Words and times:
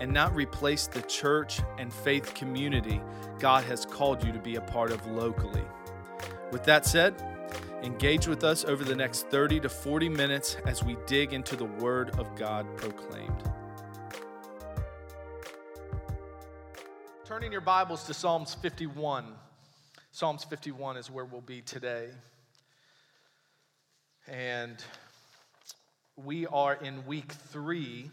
and 0.00 0.12
not 0.12 0.34
replace 0.34 0.86
the 0.86 1.02
church 1.02 1.60
and 1.78 1.92
faith 1.92 2.34
community 2.34 3.00
God 3.38 3.64
has 3.64 3.84
called 3.84 4.24
you 4.24 4.32
to 4.32 4.38
be 4.38 4.56
a 4.56 4.60
part 4.60 4.90
of 4.90 5.06
locally. 5.06 5.64
With 6.50 6.64
that 6.64 6.84
said, 6.84 7.14
engage 7.82 8.26
with 8.26 8.42
us 8.42 8.64
over 8.64 8.84
the 8.84 8.96
next 8.96 9.28
30 9.28 9.60
to 9.60 9.68
40 9.68 10.08
minutes 10.08 10.56
as 10.66 10.82
we 10.82 10.96
dig 11.06 11.32
into 11.32 11.54
the 11.54 11.64
Word 11.64 12.18
of 12.18 12.34
God 12.34 12.66
proclaimed. 12.76 13.42
Turning 17.24 17.52
your 17.52 17.60
Bibles 17.60 18.04
to 18.04 18.14
Psalms 18.14 18.54
51. 18.54 19.24
Psalms 20.10 20.42
51 20.44 20.96
is 20.96 21.10
where 21.10 21.24
we'll 21.24 21.40
be 21.40 21.60
today. 21.60 22.08
And 24.26 24.76
we 26.16 26.46
are 26.46 26.74
in 26.74 27.06
week 27.06 27.30
three 27.30 28.10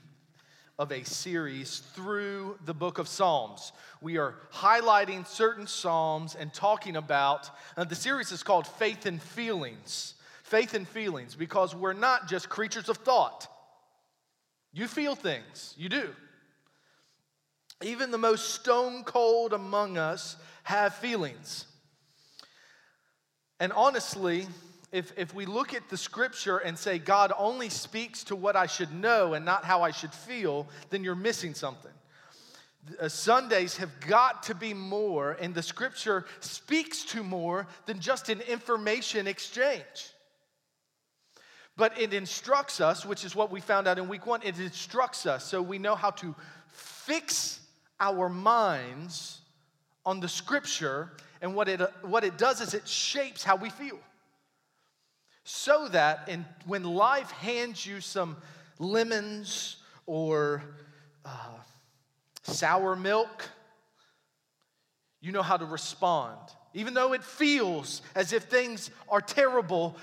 of 0.77 0.91
a 0.91 1.03
series 1.03 1.79
through 1.93 2.57
the 2.65 2.73
book 2.73 2.97
of 2.97 3.07
Psalms. 3.07 3.71
We 4.01 4.17
are 4.17 4.35
highlighting 4.53 5.25
certain 5.25 5.67
Psalms 5.67 6.35
and 6.35 6.53
talking 6.53 6.97
about, 6.97 7.49
uh, 7.77 7.85
the 7.85 7.95
series 7.95 8.31
is 8.31 8.43
called 8.43 8.67
Faith 8.67 9.05
and 9.05 9.21
Feelings. 9.21 10.15
Faith 10.43 10.73
and 10.73 10.87
Feelings, 10.87 11.33
because 11.33 11.73
we're 11.73 11.93
not 11.93 12.27
just 12.27 12.49
creatures 12.49 12.89
of 12.89 12.97
thought. 12.97 13.47
You 14.73 14.87
feel 14.87 15.15
things, 15.15 15.73
you 15.77 15.87
do. 15.87 16.09
Even 17.81 18.11
the 18.11 18.17
most 18.17 18.55
stone 18.55 19.03
cold 19.03 19.53
among 19.53 19.97
us 19.97 20.35
have 20.63 20.95
feelings. 20.95 21.65
And 23.59 23.71
honestly, 23.71 24.47
if, 24.95 25.11
if 25.17 25.33
we 25.33 25.45
look 25.45 25.73
at 25.73 25.89
the 25.89 25.97
scripture 25.97 26.59
and 26.59 26.79
say 26.79 26.99
God 26.99 27.33
only 27.37 27.67
speaks 27.67 28.23
to 28.25 28.35
what 28.35 28.55
I 28.55 28.65
should 28.65 28.93
know 28.93 29.33
and 29.33 29.43
not 29.43 29.65
how 29.65 29.81
I 29.81 29.91
should 29.91 30.13
feel, 30.13 30.69
then 30.89 31.03
you're 31.03 31.15
missing 31.15 31.53
something. 31.53 31.91
Uh, 33.01 33.09
Sundays 33.09 33.75
have 33.75 33.89
got 34.07 34.43
to 34.43 34.55
be 34.55 34.73
more, 34.73 35.33
and 35.33 35.53
the 35.53 35.61
scripture 35.61 36.25
speaks 36.39 37.03
to 37.05 37.23
more 37.23 37.67
than 37.87 37.99
just 37.99 38.29
an 38.29 38.39
information 38.41 39.27
exchange. 39.27 40.13
But 41.75 41.99
it 41.99 42.13
instructs 42.13 42.79
us, 42.79 43.05
which 43.05 43.25
is 43.25 43.35
what 43.35 43.51
we 43.51 43.59
found 43.59 43.89
out 43.89 43.99
in 43.99 44.07
week 44.07 44.25
one, 44.25 44.41
it 44.43 44.57
instructs 44.61 45.25
us 45.25 45.43
so 45.43 45.61
we 45.61 45.77
know 45.77 45.95
how 45.95 46.11
to 46.11 46.33
fix 46.69 47.59
our 47.99 48.29
minds 48.29 49.41
on 50.05 50.21
the 50.21 50.29
scripture, 50.29 51.11
and 51.41 51.53
what 51.53 51.67
it, 51.67 51.81
what 52.03 52.23
it 52.23 52.37
does 52.37 52.61
is 52.61 52.73
it 52.73 52.87
shapes 52.87 53.43
how 53.43 53.57
we 53.57 53.69
feel 53.69 53.99
so 55.45 55.87
that 55.89 56.27
in, 56.27 56.43
when 56.65 56.83
life 56.83 57.31
hands 57.31 57.85
you 57.85 58.01
some 58.01 58.35
lemons 58.79 59.77
or 60.07 60.63
uh, 61.23 61.53
sour 62.43 62.95
milk, 62.95 63.47
you 65.21 65.31
know 65.31 65.43
how 65.43 65.55
to 65.55 65.65
respond. 65.65 66.37
Even 66.73 66.95
though 66.95 67.13
it 67.13 67.23
feels 67.23 68.01
as 68.15 68.33
if 68.33 68.43
things 68.45 68.89
are 69.07 69.21
terrible, 69.21 69.95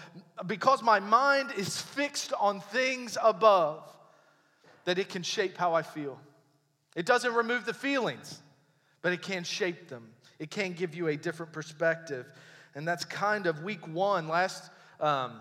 because 0.46 0.80
my 0.82 1.00
mind 1.00 1.50
is 1.56 1.80
fixed 1.80 2.32
on 2.38 2.60
things 2.60 3.18
above, 3.22 3.82
that 4.84 4.98
it 4.98 5.08
can 5.08 5.24
shape 5.24 5.58
how 5.58 5.74
I 5.74 5.82
feel. 5.82 6.18
It 6.94 7.04
doesn't 7.04 7.34
remove 7.34 7.66
the 7.66 7.74
feelings, 7.74 8.40
but 9.02 9.12
it 9.12 9.22
can 9.22 9.42
shape 9.42 9.88
them. 9.88 10.08
It 10.38 10.50
can 10.50 10.72
give 10.72 10.94
you 10.94 11.08
a 11.08 11.16
different 11.16 11.52
perspective. 11.52 12.32
And 12.74 12.86
that's 12.86 13.04
kind 13.04 13.46
of 13.46 13.64
week 13.64 13.86
one. 13.88 14.28
Last 14.28 14.70
um, 15.02 15.40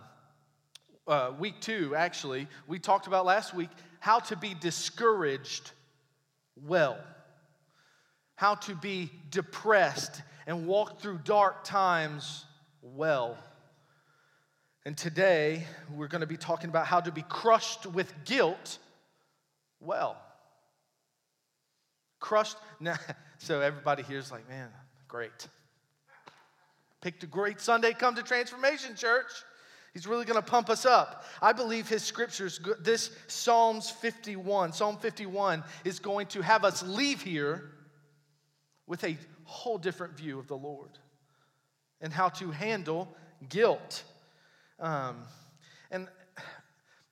uh, 1.08 1.32
week 1.40 1.62
two, 1.62 1.96
actually, 1.96 2.48
we 2.68 2.80
talked 2.80 3.08
about 3.08 3.26
last 3.26 3.54
week 3.54 3.70
how 4.00 4.20
to 4.20 4.36
be 4.36 4.56
discouraged 4.60 5.72
well, 6.66 6.98
how 8.36 8.56
to 8.56 8.76
be 8.76 9.12
depressed 9.30 10.22
and 10.48 10.68
walk 10.68 11.00
through 11.00 11.20
dark 11.24 11.64
times 11.64 12.46
well. 12.82 13.38
And 14.84 14.98
today, 14.98 15.64
we're 15.94 16.08
going 16.08 16.22
to 16.22 16.28
be 16.28 16.38
talking 16.38 16.70
about 16.70 16.88
how 16.88 17.00
to 17.00 17.12
be 17.12 17.22
crushed 17.22 17.86
with 17.86 18.12
guilt 18.26 18.80
well. 19.80 20.18
Crushed. 22.20 22.58
Now, 22.80 22.98
so 23.38 23.62
everybody 23.62 24.02
here 24.02 24.18
is 24.18 24.32
like, 24.32 24.50
man, 24.50 24.70
great. 25.08 25.48
Picked 27.02 27.24
a 27.24 27.28
great 27.28 27.62
Sunday, 27.62 27.94
come 27.94 28.16
to 28.16 28.24
Transformation 28.24 28.96
Church. 28.96 29.32
He's 29.94 30.08
really 30.08 30.26
going 30.26 30.42
to 30.42 30.46
pump 30.48 30.70
us 30.70 30.86
up. 30.86 31.26
I 31.42 31.52
believe 31.52 31.90
his 31.90 32.02
scriptures, 32.02 32.60
this 32.80 33.12
Psalms 33.28 33.90
51, 33.90 34.72
Psalm 34.72 34.98
51, 34.98 35.64
is 35.84 36.00
going 36.00 36.28
to 36.28 36.42
have 36.42 36.64
us 36.64 36.82
leave 36.84 37.22
here 37.22 37.72
with 38.88 39.04
a 39.04 39.18
whole 39.44 39.78
different 39.78 40.16
view 40.16 40.40
of 40.40 40.48
the 40.48 40.56
Lord 40.56 40.98
and 42.00 42.14
how 42.14 42.30
to 42.30 42.52
handle 42.52 43.14
guilt. 43.50 44.04
Um, 44.80 45.18
and 45.92 46.08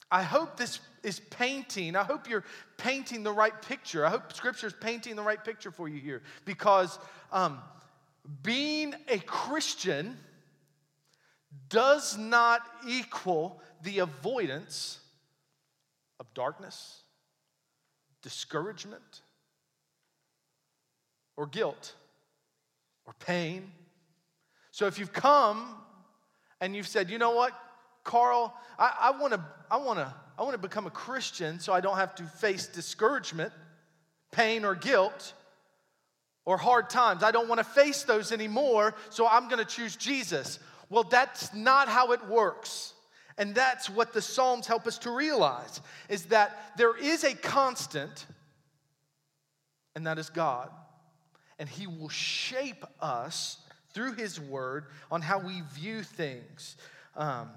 I 0.09 0.23
hope 0.23 0.55
this 0.55 0.79
is 1.03 1.19
painting, 1.19 1.95
I 1.95 2.03
hope 2.03 2.29
you're 2.29 2.45
painting 2.77 3.23
the 3.23 3.31
right 3.31 3.61
picture. 3.61 4.05
I 4.05 4.09
hope 4.09 4.33
scripture 4.33 4.67
is 4.67 4.73
painting 4.73 5.15
the 5.15 5.21
right 5.21 5.43
picture 5.43 5.71
for 5.71 5.87
you 5.87 5.99
here 5.99 6.21
because 6.45 6.97
um, 7.31 7.59
being 8.41 8.95
a 9.07 9.19
Christian 9.19 10.17
does 11.69 12.17
not 12.17 12.61
equal 12.87 13.61
the 13.83 13.99
avoidance 13.99 14.99
of 16.19 16.33
darkness, 16.33 17.01
discouragement, 18.21 19.21
or 21.37 21.47
guilt, 21.47 21.93
or 23.05 23.13
pain. 23.19 23.71
So 24.71 24.87
if 24.87 24.99
you've 24.99 25.13
come 25.13 25.75
and 26.59 26.75
you've 26.75 26.87
said, 26.87 27.09
you 27.09 27.17
know 27.17 27.31
what, 27.31 27.53
Carl, 28.03 28.53
I, 28.77 28.93
I 28.99 29.11
want 29.11 29.33
to 29.33 29.43
I 29.71 29.77
wanna, 29.77 30.13
I 30.37 30.43
wanna 30.43 30.57
become 30.57 30.87
a 30.87 30.91
Christian 30.91 31.59
so 31.59 31.73
I 31.73 31.79
don't 31.79 31.97
have 31.97 32.15
to 32.15 32.23
face 32.23 32.67
discouragement, 32.67 33.53
pain, 34.31 34.65
or 34.65 34.75
guilt 34.75 35.33
or 36.49 36.57
hard 36.57 36.89
times. 36.89 37.21
I 37.21 37.29
don't 37.29 37.47
want 37.47 37.59
to 37.59 37.63
face 37.63 38.03
those 38.03 38.31
anymore, 38.31 38.95
so 39.11 39.27
I'm 39.27 39.49
going 39.49 39.59
to 39.59 39.71
choose 39.71 39.95
Jesus. 39.95 40.57
Well, 40.89 41.03
that's 41.03 41.53
not 41.53 41.87
how 41.87 42.11
it 42.11 42.27
works. 42.27 42.93
And 43.37 43.55
that's 43.55 43.89
what 43.89 44.11
the 44.11 44.21
Psalms 44.21 44.67
help 44.67 44.85
us 44.85 44.97
to 44.99 45.11
realize 45.11 45.79
is 46.09 46.25
that 46.25 46.73
there 46.77 46.97
is 46.97 47.23
a 47.23 47.33
constant, 47.33 48.25
and 49.95 50.05
that 50.07 50.19
is 50.19 50.29
God. 50.29 50.69
And 51.57 51.69
He 51.69 51.87
will 51.87 52.09
shape 52.09 52.83
us 52.99 53.57
through 53.93 54.13
His 54.13 54.39
Word 54.39 54.87
on 55.09 55.21
how 55.21 55.39
we 55.39 55.61
view 55.73 56.03
things. 56.03 56.75
Um, 57.15 57.49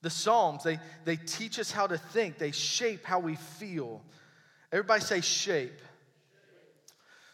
the 0.00 0.10
Psalms, 0.10 0.62
they, 0.62 0.78
they 1.04 1.16
teach 1.16 1.58
us 1.58 1.72
how 1.72 1.86
to 1.86 1.98
think, 1.98 2.38
they 2.38 2.52
shape 2.52 3.04
how 3.04 3.18
we 3.18 3.34
feel. 3.36 4.02
Everybody 4.70 5.00
say 5.00 5.20
shape. 5.20 5.80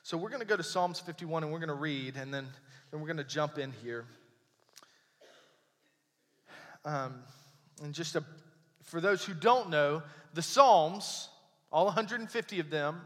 So 0.02 0.16
we're 0.16 0.30
going 0.30 0.40
to 0.40 0.46
go 0.46 0.56
to 0.56 0.62
Psalms 0.62 0.98
51 1.00 1.42
and 1.42 1.52
we're 1.52 1.58
going 1.58 1.68
to 1.68 1.74
read, 1.74 2.16
and 2.16 2.32
then, 2.32 2.46
then 2.90 3.00
we're 3.00 3.06
going 3.06 3.18
to 3.18 3.24
jump 3.24 3.58
in 3.58 3.72
here. 3.82 4.06
Um, 6.84 7.22
and 7.82 7.94
just 7.94 8.16
a, 8.16 8.24
for 8.82 9.00
those 9.00 9.24
who 9.24 9.34
don't 9.34 9.70
know, 9.70 10.02
the 10.34 10.42
Psalms, 10.42 11.28
all 11.70 11.86
150 11.86 12.60
of 12.60 12.70
them, 12.70 13.00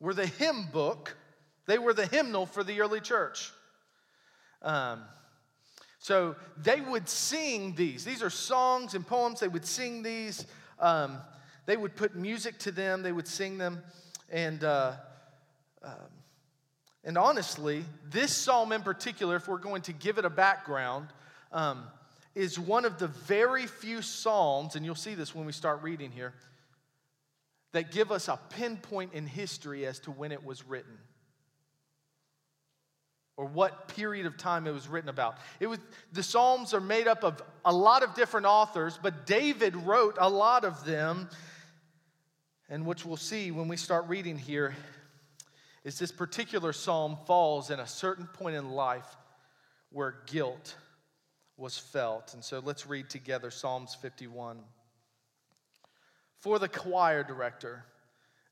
were 0.00 0.14
the 0.14 0.26
hymn 0.26 0.68
book. 0.72 1.16
They 1.66 1.78
were 1.78 1.94
the 1.94 2.06
hymnal 2.06 2.46
for 2.46 2.64
the 2.64 2.80
early 2.80 3.00
church. 3.00 3.52
Um, 4.62 5.02
so 5.98 6.34
they 6.56 6.80
would 6.80 7.08
sing 7.08 7.74
these. 7.74 8.04
These 8.04 8.22
are 8.22 8.30
songs 8.30 8.94
and 8.94 9.06
poems. 9.06 9.40
They 9.40 9.48
would 9.48 9.66
sing 9.66 10.02
these. 10.02 10.46
Um, 10.78 11.18
they 11.66 11.76
would 11.76 11.94
put 11.94 12.16
music 12.16 12.58
to 12.60 12.72
them. 12.72 13.02
They 13.02 13.12
would 13.12 13.28
sing 13.28 13.58
them. 13.58 13.82
And, 14.30 14.64
uh, 14.64 14.92
um, 15.82 15.92
and 17.04 17.18
honestly, 17.18 17.84
this 18.08 18.34
psalm 18.34 18.72
in 18.72 18.82
particular, 18.82 19.36
if 19.36 19.46
we're 19.46 19.58
going 19.58 19.82
to 19.82 19.92
give 19.92 20.18
it 20.18 20.24
a 20.24 20.30
background, 20.30 21.08
um, 21.52 21.84
is 22.34 22.58
one 22.58 22.84
of 22.84 22.98
the 22.98 23.08
very 23.08 23.66
few 23.66 24.02
Psalms, 24.02 24.76
and 24.76 24.84
you'll 24.84 24.94
see 24.94 25.14
this 25.14 25.34
when 25.34 25.46
we 25.46 25.52
start 25.52 25.82
reading 25.82 26.12
here, 26.12 26.34
that 27.72 27.92
give 27.92 28.10
us 28.10 28.28
a 28.28 28.38
pinpoint 28.50 29.14
in 29.14 29.26
history 29.26 29.86
as 29.86 29.98
to 30.00 30.10
when 30.10 30.32
it 30.32 30.44
was 30.44 30.66
written. 30.66 30.98
or 33.40 33.46
what 33.46 33.88
period 33.88 34.26
of 34.26 34.36
time 34.36 34.66
it 34.66 34.70
was 34.70 34.86
written 34.86 35.08
about. 35.08 35.38
It 35.60 35.66
was 35.66 35.78
the 36.12 36.22
Psalms 36.22 36.74
are 36.74 36.80
made 36.80 37.08
up 37.08 37.24
of 37.24 37.40
a 37.64 37.72
lot 37.72 38.02
of 38.02 38.12
different 38.12 38.44
authors, 38.44 38.98
but 39.02 39.24
David 39.24 39.74
wrote 39.74 40.18
a 40.20 40.28
lot 40.28 40.66
of 40.66 40.84
them. 40.84 41.30
And 42.68 42.84
which 42.84 43.06
we'll 43.06 43.16
see 43.16 43.50
when 43.50 43.66
we 43.66 43.78
start 43.78 44.06
reading 44.08 44.36
here 44.36 44.76
is 45.84 45.98
this 45.98 46.12
particular 46.12 46.74
psalm 46.74 47.16
falls 47.26 47.70
in 47.70 47.80
a 47.80 47.86
certain 47.86 48.26
point 48.26 48.56
in 48.56 48.72
life 48.72 49.16
where 49.90 50.16
guilt 50.26 50.74
was 51.60 51.78
felt. 51.78 52.34
And 52.34 52.42
so 52.42 52.60
let's 52.64 52.86
read 52.86 53.10
together 53.10 53.50
Psalms 53.50 53.94
51. 53.94 54.58
For 56.38 56.58
the 56.58 56.68
choir 56.68 57.22
director, 57.22 57.84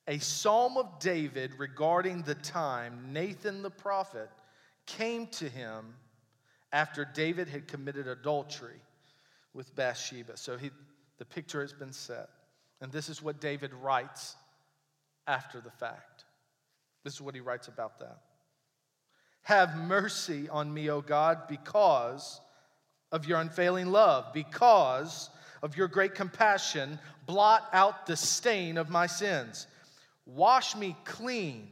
a 0.06 0.18
psalm 0.18 0.76
of 0.76 0.98
David 1.00 1.52
regarding 1.58 2.22
the 2.22 2.34
time 2.34 3.12
Nathan 3.12 3.62
the 3.62 3.70
prophet 3.70 4.28
came 4.86 5.26
to 5.28 5.48
him 5.48 5.94
after 6.72 7.04
David 7.04 7.48
had 7.48 7.66
committed 7.66 8.06
adultery 8.06 8.80
with 9.54 9.74
Bathsheba. 9.74 10.36
So 10.36 10.58
he, 10.58 10.70
the 11.16 11.24
picture 11.24 11.62
has 11.62 11.72
been 11.72 11.92
set. 11.92 12.28
And 12.80 12.92
this 12.92 13.08
is 13.08 13.22
what 13.22 13.40
David 13.40 13.72
writes 13.74 14.36
after 15.26 15.60
the 15.60 15.70
fact. 15.70 16.24
This 17.04 17.14
is 17.14 17.20
what 17.20 17.34
he 17.34 17.40
writes 17.40 17.68
about 17.68 17.98
that. 18.00 18.18
Have 19.42 19.76
mercy 19.78 20.48
on 20.50 20.72
me, 20.72 20.90
O 20.90 21.00
God, 21.00 21.48
because 21.48 22.40
of 23.12 23.26
your 23.26 23.40
unfailing 23.40 23.86
love, 23.86 24.32
because 24.32 25.30
of 25.62 25.76
your 25.76 25.88
great 25.88 26.14
compassion. 26.14 26.98
Blot 27.26 27.68
out 27.72 28.06
the 28.06 28.16
stain 28.16 28.78
of 28.78 28.90
my 28.90 29.06
sins. 29.06 29.66
Wash 30.26 30.76
me 30.76 30.96
clean 31.04 31.68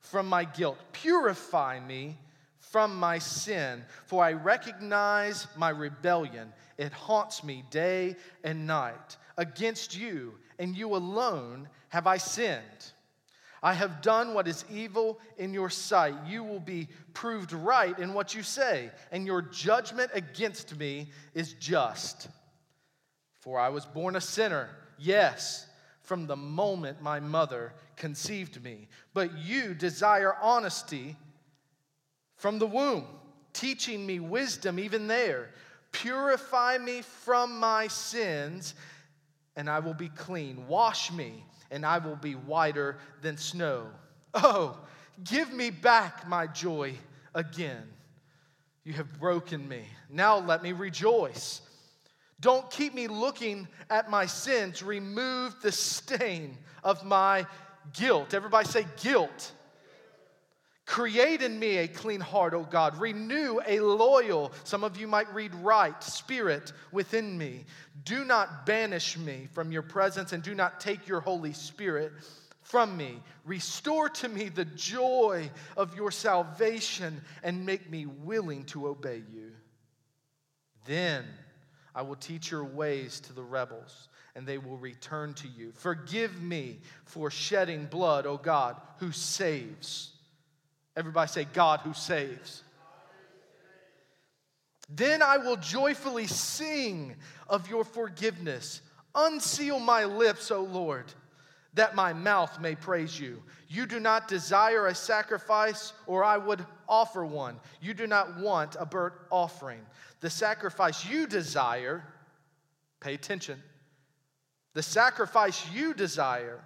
from 0.00 0.28
my 0.28 0.44
guilt. 0.44 0.78
Purify 0.92 1.80
me 1.80 2.18
from 2.58 2.98
my 2.98 3.18
sin, 3.18 3.82
for 4.06 4.24
I 4.24 4.32
recognize 4.32 5.46
my 5.56 5.68
rebellion. 5.68 6.52
It 6.78 6.92
haunts 6.92 7.44
me 7.44 7.64
day 7.70 8.16
and 8.44 8.66
night. 8.66 9.16
Against 9.36 9.96
you 9.96 10.34
and 10.58 10.76
you 10.76 10.94
alone 10.94 11.68
have 11.88 12.06
I 12.06 12.16
sinned. 12.16 12.91
I 13.62 13.74
have 13.74 14.02
done 14.02 14.34
what 14.34 14.48
is 14.48 14.64
evil 14.70 15.20
in 15.38 15.54
your 15.54 15.70
sight. 15.70 16.14
You 16.26 16.42
will 16.42 16.60
be 16.60 16.88
proved 17.14 17.52
right 17.52 17.96
in 17.96 18.12
what 18.12 18.34
you 18.34 18.42
say, 18.42 18.90
and 19.12 19.24
your 19.24 19.40
judgment 19.40 20.10
against 20.14 20.76
me 20.76 21.08
is 21.32 21.52
just. 21.54 22.28
For 23.40 23.60
I 23.60 23.68
was 23.68 23.86
born 23.86 24.16
a 24.16 24.20
sinner, 24.20 24.68
yes, 24.98 25.66
from 26.00 26.26
the 26.26 26.36
moment 26.36 27.02
my 27.02 27.20
mother 27.20 27.72
conceived 27.94 28.62
me. 28.64 28.88
But 29.14 29.38
you 29.38 29.74
desire 29.74 30.34
honesty 30.40 31.16
from 32.36 32.58
the 32.58 32.66
womb, 32.66 33.06
teaching 33.52 34.04
me 34.04 34.18
wisdom 34.18 34.80
even 34.80 35.06
there. 35.06 35.50
Purify 35.92 36.78
me 36.78 37.02
from 37.02 37.60
my 37.60 37.86
sins, 37.86 38.74
and 39.54 39.70
I 39.70 39.78
will 39.78 39.94
be 39.94 40.08
clean. 40.08 40.66
Wash 40.66 41.12
me 41.12 41.44
and 41.72 41.84
I 41.84 41.98
will 41.98 42.16
be 42.16 42.34
whiter 42.34 42.98
than 43.22 43.36
snow. 43.36 43.88
Oh, 44.34 44.78
give 45.24 45.52
me 45.52 45.70
back 45.70 46.28
my 46.28 46.46
joy 46.46 46.94
again. 47.34 47.82
You 48.84 48.92
have 48.94 49.18
broken 49.18 49.66
me. 49.68 49.84
Now 50.10 50.38
let 50.38 50.62
me 50.62 50.72
rejoice. 50.72 51.62
Don't 52.40 52.68
keep 52.70 52.94
me 52.94 53.08
looking 53.08 53.68
at 53.88 54.10
my 54.10 54.26
sins. 54.26 54.82
Remove 54.82 55.56
the 55.62 55.72
stain 55.72 56.58
of 56.82 57.04
my 57.04 57.46
guilt. 57.92 58.34
Everybody 58.34 58.68
say 58.68 58.86
guilt. 59.00 59.52
Create 60.92 61.40
in 61.40 61.58
me 61.58 61.78
a 61.78 61.88
clean 61.88 62.20
heart, 62.20 62.52
O 62.52 62.64
God. 62.64 63.00
Renew 63.00 63.60
a 63.66 63.80
loyal, 63.80 64.52
some 64.62 64.84
of 64.84 64.98
you 64.98 65.08
might 65.08 65.32
read 65.32 65.54
right, 65.54 66.02
spirit 66.04 66.74
within 66.92 67.38
me. 67.38 67.64
Do 68.04 68.26
not 68.26 68.66
banish 68.66 69.16
me 69.16 69.48
from 69.52 69.72
your 69.72 69.80
presence 69.80 70.34
and 70.34 70.42
do 70.42 70.54
not 70.54 70.80
take 70.80 71.08
your 71.08 71.20
Holy 71.20 71.54
Spirit 71.54 72.12
from 72.60 72.94
me. 72.94 73.22
Restore 73.46 74.10
to 74.10 74.28
me 74.28 74.50
the 74.50 74.66
joy 74.66 75.50
of 75.78 75.96
your 75.96 76.10
salvation 76.10 77.22
and 77.42 77.64
make 77.64 77.88
me 77.88 78.04
willing 78.04 78.64
to 78.64 78.86
obey 78.86 79.22
you. 79.32 79.52
Then 80.84 81.24
I 81.94 82.02
will 82.02 82.16
teach 82.16 82.50
your 82.50 82.64
ways 82.64 83.18
to 83.20 83.32
the 83.32 83.42
rebels 83.42 84.10
and 84.36 84.46
they 84.46 84.58
will 84.58 84.76
return 84.76 85.32
to 85.34 85.48
you. 85.48 85.72
Forgive 85.72 86.42
me 86.42 86.80
for 87.06 87.30
shedding 87.30 87.86
blood, 87.86 88.26
O 88.26 88.36
God, 88.36 88.78
who 88.98 89.10
saves. 89.10 90.11
Everybody 90.96 91.28
say, 91.28 91.44
God 91.44 91.80
who 91.80 91.94
saves. 91.94 92.62
Then 94.88 95.22
I 95.22 95.38
will 95.38 95.56
joyfully 95.56 96.26
sing 96.26 97.16
of 97.48 97.68
your 97.68 97.84
forgiveness. 97.84 98.82
Unseal 99.14 99.78
my 99.78 100.04
lips, 100.04 100.50
O 100.50 100.62
Lord, 100.62 101.06
that 101.74 101.94
my 101.94 102.12
mouth 102.12 102.60
may 102.60 102.74
praise 102.74 103.18
you. 103.18 103.42
You 103.68 103.86
do 103.86 104.00
not 104.00 104.28
desire 104.28 104.86
a 104.86 104.94
sacrifice, 104.94 105.94
or 106.06 106.24
I 106.24 106.36
would 106.36 106.64
offer 106.88 107.24
one. 107.24 107.58
You 107.80 107.94
do 107.94 108.06
not 108.06 108.38
want 108.38 108.76
a 108.78 108.84
burnt 108.84 109.14
offering. 109.30 109.80
The 110.20 110.28
sacrifice 110.28 111.06
you 111.06 111.26
desire, 111.26 112.04
pay 113.00 113.14
attention, 113.14 113.62
the 114.74 114.82
sacrifice 114.82 115.66
you 115.72 115.94
desire 115.94 116.62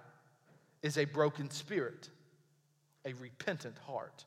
is 0.83 0.99
a 0.99 1.05
broken 1.05 1.51
spirit 1.51 2.11
a 3.07 3.15
repentant 3.15 3.79
heart, 3.87 4.25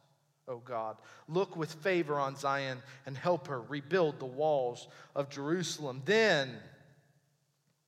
O 0.47 0.57
God. 0.57 0.97
Look 1.27 1.55
with 1.55 1.73
favor 1.73 2.15
on 2.15 2.35
Zion 2.35 2.79
and 3.05 3.15
help 3.15 3.47
her 3.47 3.61
rebuild 3.61 4.19
the 4.19 4.25
walls 4.25 4.87
of 5.15 5.29
Jerusalem. 5.29 6.01
Then 6.05 6.49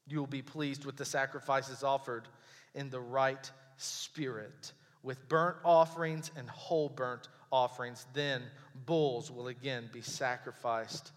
you 0.08 0.20
will 0.20 0.28
be 0.28 0.42
pleased 0.42 0.86
with 0.86 0.98
the 0.98 1.06
sacrifices 1.06 1.84
offered 1.84 2.28
in 2.76 2.90
the 2.90 3.00
right 3.00 3.50
spirit, 3.78 4.74
with 5.02 5.28
burnt 5.30 5.58
offerings 5.64 6.30
and 6.36 6.50
whole 6.50 6.90
burnt 6.90 7.30
offerings. 7.52 8.06
Then 8.14 8.44
bulls 8.86 9.32
will 9.32 9.48
again 9.48 9.90
be 9.92 10.02
sacrificed 10.02 11.12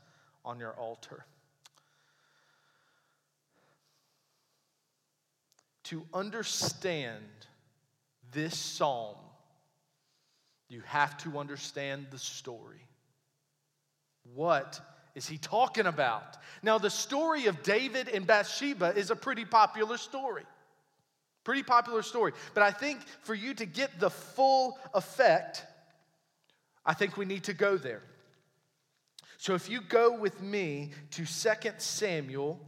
on 0.45 0.59
your 0.59 0.73
altar. 0.73 1.27
To 5.85 6.07
understand 6.15 7.25
this 8.33 8.57
psalm, 8.57 9.17
you 10.75 10.83
have 10.87 11.17
to 11.19 11.39
understand 11.39 12.09
the 12.11 12.19
story. 12.19 12.87
What 14.35 14.81
is 15.15 15.29
he 15.29 15.39
talking 15.39 15.87
about? 15.87 16.37
Now, 16.63 16.79
the 16.79 16.91
story 16.91 17.47
of 17.47 17.63
David 17.63 18.09
and 18.09 18.27
Bathsheba 18.27 18.93
is 18.97 19.11
a 19.11 19.17
pretty 19.17 19.45
popular 19.45 19.97
story. 19.97 20.43
Pretty 21.45 21.63
popular 21.63 22.03
story. 22.03 22.33
But 22.55 22.65
I 22.65 22.73
think 22.73 23.01
for 23.23 23.35
you 23.35 23.55
to 23.55 23.67
get 23.67 24.01
the 24.01 24.11
full 24.11 24.79
effect, 24.95 25.65
I 26.85 26.95
think 26.95 27.17
we 27.17 27.25
need 27.25 27.45
to 27.45 27.55
go 27.55 27.77
there. 27.77 28.03
So 29.37 29.55
if 29.55 29.69
you 29.71 29.81
go 29.81 30.19
with 30.19 30.41
me 30.41 30.91
to 31.13 31.25
2 31.25 31.71
Samuel 31.79 32.59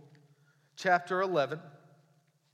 chapter 0.77 1.23
11, 1.23 1.59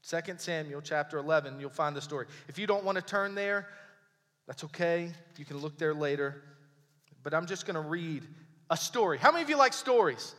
2 0.08 0.20
Samuel 0.38 0.80
chapter 0.80 1.18
11, 1.18 1.60
you'll 1.60 1.70
find 1.70 1.94
the 1.94 2.00
story. 2.00 2.26
If 2.48 2.58
you 2.58 2.66
don't 2.66 2.84
want 2.84 2.96
to 2.96 3.02
turn 3.02 3.34
there, 3.34 3.68
that's 4.46 4.64
okay. 4.64 5.10
You 5.38 5.44
can 5.44 5.58
look 5.58 5.78
there 5.78 5.94
later. 5.94 6.42
But 7.22 7.34
I'm 7.34 7.46
just 7.46 7.66
going 7.66 7.74
to 7.74 7.88
read 7.88 8.24
a 8.70 8.76
story. 8.76 9.18
How 9.18 9.30
many 9.30 9.42
of 9.42 9.50
you 9.50 9.56
like 9.56 9.72
stories? 9.72 10.34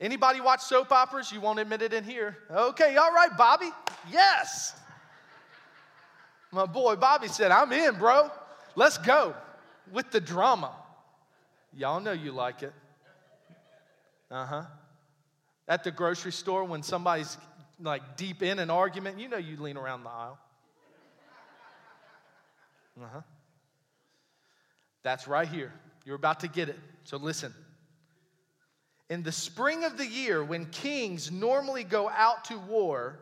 Anybody 0.00 0.40
watch 0.40 0.60
soap 0.60 0.92
operas? 0.92 1.30
You 1.30 1.40
won't 1.40 1.58
admit 1.58 1.82
it 1.82 1.92
in 1.92 2.04
here. 2.04 2.36
Okay, 2.50 2.96
all 2.96 3.12
right, 3.12 3.36
Bobby. 3.36 3.70
Yes. 4.10 4.74
My 6.52 6.66
boy 6.66 6.96
Bobby 6.96 7.28
said, 7.28 7.50
I'm 7.50 7.72
in, 7.72 7.96
bro. 7.96 8.30
Let's 8.74 8.98
go 8.98 9.34
with 9.92 10.10
the 10.10 10.20
drama. 10.20 10.72
Y'all 11.76 12.00
know 12.00 12.12
you 12.12 12.32
like 12.32 12.62
it. 12.62 12.72
Uh 14.30 14.46
huh. 14.46 14.62
At 15.68 15.84
the 15.84 15.90
grocery 15.90 16.32
store, 16.32 16.64
when 16.64 16.82
somebody's 16.82 17.36
like 17.80 18.16
deep 18.16 18.42
in 18.42 18.58
an 18.58 18.70
argument, 18.70 19.18
you 19.18 19.28
know 19.28 19.36
you 19.36 19.56
lean 19.56 19.76
around 19.76 20.04
the 20.04 20.10
aisle. 20.10 20.38
Uh 22.98 23.06
huh. 23.12 23.20
That's 25.02 25.26
right 25.26 25.48
here. 25.48 25.72
You're 26.04 26.16
about 26.16 26.40
to 26.40 26.48
get 26.48 26.68
it. 26.68 26.78
So 27.04 27.16
listen. 27.16 27.54
In 29.08 29.22
the 29.24 29.32
spring 29.32 29.84
of 29.84 29.98
the 29.98 30.06
year, 30.06 30.44
when 30.44 30.66
kings 30.66 31.32
normally 31.32 31.82
go 31.82 32.08
out 32.08 32.44
to 32.46 32.58
war, 32.58 33.18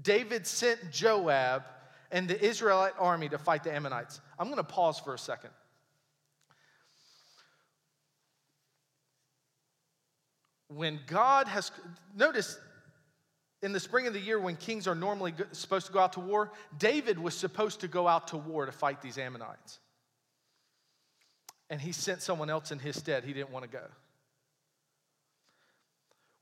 David 0.00 0.46
sent 0.46 0.92
Joab 0.92 1.64
and 2.12 2.28
the 2.28 2.40
Israelite 2.40 2.92
army 2.98 3.28
to 3.30 3.38
fight 3.38 3.64
the 3.64 3.72
Ammonites. 3.72 4.20
I'm 4.38 4.46
going 4.46 4.58
to 4.58 4.62
pause 4.62 5.00
for 5.00 5.14
a 5.14 5.18
second. 5.18 5.50
When 10.68 11.00
God 11.06 11.48
has, 11.48 11.70
notice 12.16 12.58
in 13.62 13.72
the 13.72 13.80
spring 13.80 14.06
of 14.08 14.12
the 14.12 14.20
year 14.20 14.40
when 14.40 14.56
kings 14.56 14.88
are 14.88 14.94
normally 14.94 15.32
supposed 15.52 15.86
to 15.86 15.92
go 15.92 16.00
out 16.00 16.14
to 16.14 16.20
war, 16.20 16.50
David 16.78 17.18
was 17.18 17.34
supposed 17.36 17.80
to 17.80 17.88
go 17.88 18.08
out 18.08 18.28
to 18.28 18.36
war 18.36 18.66
to 18.66 18.72
fight 18.72 19.00
these 19.00 19.18
Ammonites. 19.18 19.78
and 21.70 21.80
he 21.80 21.90
sent 21.90 22.20
someone 22.20 22.50
else 22.50 22.70
in 22.70 22.78
his 22.78 22.98
stead. 22.98 23.24
He 23.24 23.32
didn't 23.32 23.50
want 23.50 23.64
to 23.64 23.70
go. 23.70 23.84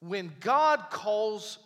When 0.00 0.32
God 0.40 0.86
calls, 0.90 1.58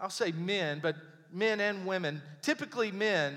I'll 0.00 0.10
say 0.10 0.32
men, 0.32 0.80
but 0.82 0.96
men 1.30 1.60
and 1.60 1.86
women, 1.86 2.20
typically 2.42 2.90
men, 2.90 3.36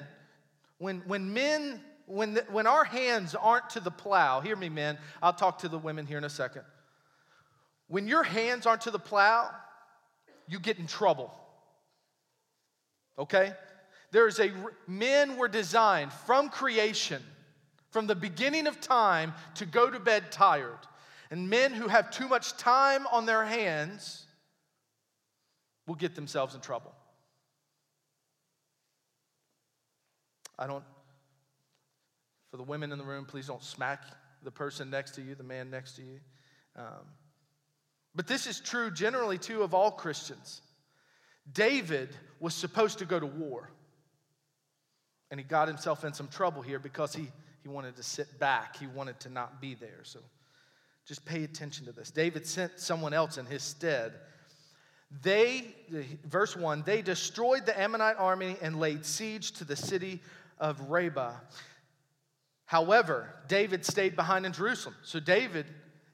when, 0.80 1.02
when 1.06 1.32
men, 1.32 1.80
when, 2.08 2.34
the, 2.34 2.46
when 2.50 2.66
our 2.66 2.84
hands 2.84 3.36
aren't 3.36 3.70
to 3.72 3.80
the 3.80 3.92
plow, 3.92 4.40
hear 4.40 4.56
me, 4.56 4.68
men, 4.68 4.98
I'll 5.22 5.34
talk 5.34 5.60
to 5.60 5.68
the 5.68 5.78
women 5.78 6.08
here 6.08 6.18
in 6.18 6.24
a 6.24 6.30
second. 6.30 6.64
When 7.88 8.08
your 8.08 8.24
hands 8.24 8.66
aren't 8.66 8.82
to 8.82 8.92
the 8.92 8.98
plow, 8.98 9.52
you 10.50 10.60
get 10.60 10.80
in 10.80 10.88
trouble. 10.88 11.32
Okay? 13.18 13.54
There's 14.12 14.40
a, 14.40 14.52
men 14.88 15.38
were 15.38 15.48
designed 15.48 16.12
from 16.12 16.50
creation, 16.50 17.22
from 17.92 18.08
the 18.08 18.16
beginning 18.16 18.66
of 18.66 18.82
time, 18.82 19.34
to 19.56 19.66
go 19.66 19.90
to 19.90 20.00
bed 20.00 20.32
tired. 20.32 20.80
And 21.30 21.50
men 21.50 21.74
who 21.74 21.88
have 21.88 22.10
too 22.10 22.28
much 22.28 22.58
time 22.58 23.06
on 23.12 23.28
their 23.28 23.46
hands 23.46 24.26
will 25.86 25.96
get 25.96 26.16
themselves 26.16 26.56
in 26.56 26.62
trouble. 26.62 26.94
I 30.58 30.66
don't, 30.66 30.84
for 32.50 32.58
the 32.58 32.64
women 32.64 32.92
in 32.92 32.98
the 32.98 33.04
room, 33.04 33.26
please 33.26 33.46
don't 33.46 33.64
smack 33.64 34.04
the 34.44 34.52
person 34.52 34.90
next 34.90 35.12
to 35.12 35.22
you, 35.22 35.36
the 35.36 35.44
man 35.44 35.70
next 35.70 35.96
to 35.98 36.02
you. 36.02 36.20
Um, 36.76 37.06
but 38.16 38.28
this 38.28 38.48
is 38.48 38.60
true 38.60 38.92
generally, 38.92 39.38
too, 39.38 39.64
of 39.64 39.74
all 39.74 39.92
Christians. 39.92 40.62
David 41.54 42.10
was 42.40 42.54
supposed 42.54 43.00
to 43.00 43.06
go 43.06 43.20
to 43.20 43.26
war. 43.26 43.70
And 45.32 45.40
he 45.40 45.44
got 45.44 45.68
himself 45.68 46.04
in 46.04 46.14
some 46.14 46.28
trouble 46.28 46.62
here 46.62 46.80
because 46.80 47.14
he, 47.14 47.28
he 47.62 47.70
wanted 47.70 47.96
to 47.98 48.04
sit 48.04 48.40
back. 48.40 48.78
He 48.78 48.88
wanted 48.88 49.20
to 49.22 49.30
not 49.30 49.62
be 49.62 49.76
there. 49.76 50.00
So 50.04 50.20
just 51.06 51.26
pay 51.26 51.44
attention 51.44 51.86
to 51.86 51.92
this. 51.92 52.12
David 52.12 52.46
sent 52.48 52.80
someone 52.80 53.14
else 53.14 53.38
in 53.38 53.46
his 53.46 53.64
stead. 53.64 54.14
They, 55.24 55.76
verse 56.26 56.56
1, 56.56 56.84
they 56.86 57.02
destroyed 57.02 57.66
the 57.66 57.80
Ammonite 57.80 58.18
army 58.18 58.58
and 58.62 58.80
laid 58.80 59.06
siege 59.06 59.52
to 59.54 59.64
the 59.64 59.76
city 59.76 60.22
of 60.60 60.80
Rabbah. 60.90 61.34
However, 62.66 63.34
David 63.48 63.86
stayed 63.86 64.16
behind 64.16 64.46
in 64.46 64.54
Jerusalem. 64.54 64.96
So 65.02 65.20
David, 65.20 65.66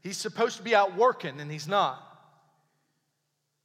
he's 0.06 0.18
supposed 0.18 0.56
to 0.58 0.64
be 0.64 0.76
out 0.76 0.96
working 0.96 1.42
and 1.42 1.52
he's 1.52 1.68
not. 1.68 2.00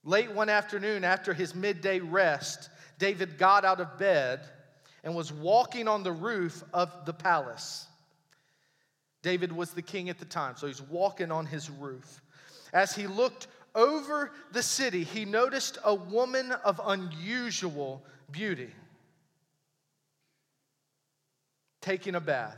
Late 0.03 0.33
one 0.33 0.49
afternoon, 0.49 1.05
after 1.05 1.35
his 1.35 1.55
midday 1.55 2.01
rest, 2.01 2.71
David 2.99 3.37
got 3.37 3.67
out 3.67 3.79
of 3.79 3.99
bed 3.99 4.41
and 5.05 5.15
was 5.15 5.31
walking 5.31 5.87
on 5.87 6.03
the 6.03 6.13
roof 6.13 6.65
of 6.73 6.91
the 7.05 7.13
palace. 7.13 7.87
David 9.23 9.53
was 9.53 9.73
the 9.73 9.83
king 9.83 10.09
at 10.09 10.19
the 10.19 10.25
time, 10.25 10.57
so 10.57 10.67
he's 10.67 10.81
walking 10.81 11.31
on 11.31 11.45
his 11.45 11.69
roof. 11.69 12.23
As 12.73 12.97
he 12.97 13.07
looked 13.07 13.47
over 13.75 14.33
the 14.53 14.63
city, 14.63 15.05
he 15.05 15.27
noticed 15.27 15.77
a 15.85 15.95
woman 15.95 16.53
of 16.53 16.81
unusual 16.83 18.03
beauty 18.33 18.71
taking 21.83 22.15
a 22.15 22.21
bath. 22.21 22.57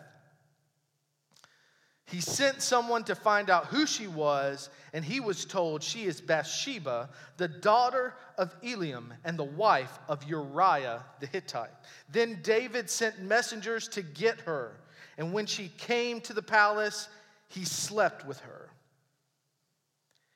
He 2.12 2.20
sent 2.20 2.60
someone 2.60 3.04
to 3.04 3.14
find 3.14 3.48
out 3.48 3.68
who 3.68 3.86
she 3.86 4.06
was, 4.06 4.68
and 4.92 5.02
he 5.02 5.18
was 5.18 5.46
told 5.46 5.82
she 5.82 6.04
is 6.04 6.20
Bathsheba, 6.20 7.08
the 7.38 7.48
daughter 7.48 8.12
of 8.36 8.54
Eliam 8.60 9.12
and 9.24 9.38
the 9.38 9.44
wife 9.44 9.98
of 10.10 10.22
Uriah 10.24 11.02
the 11.20 11.26
Hittite. 11.26 11.70
Then 12.10 12.40
David 12.42 12.90
sent 12.90 13.22
messengers 13.22 13.88
to 13.88 14.02
get 14.02 14.40
her, 14.40 14.76
and 15.16 15.32
when 15.32 15.46
she 15.46 15.72
came 15.78 16.20
to 16.20 16.34
the 16.34 16.42
palace, 16.42 17.08
he 17.48 17.64
slept 17.64 18.26
with 18.26 18.40
her. 18.40 18.68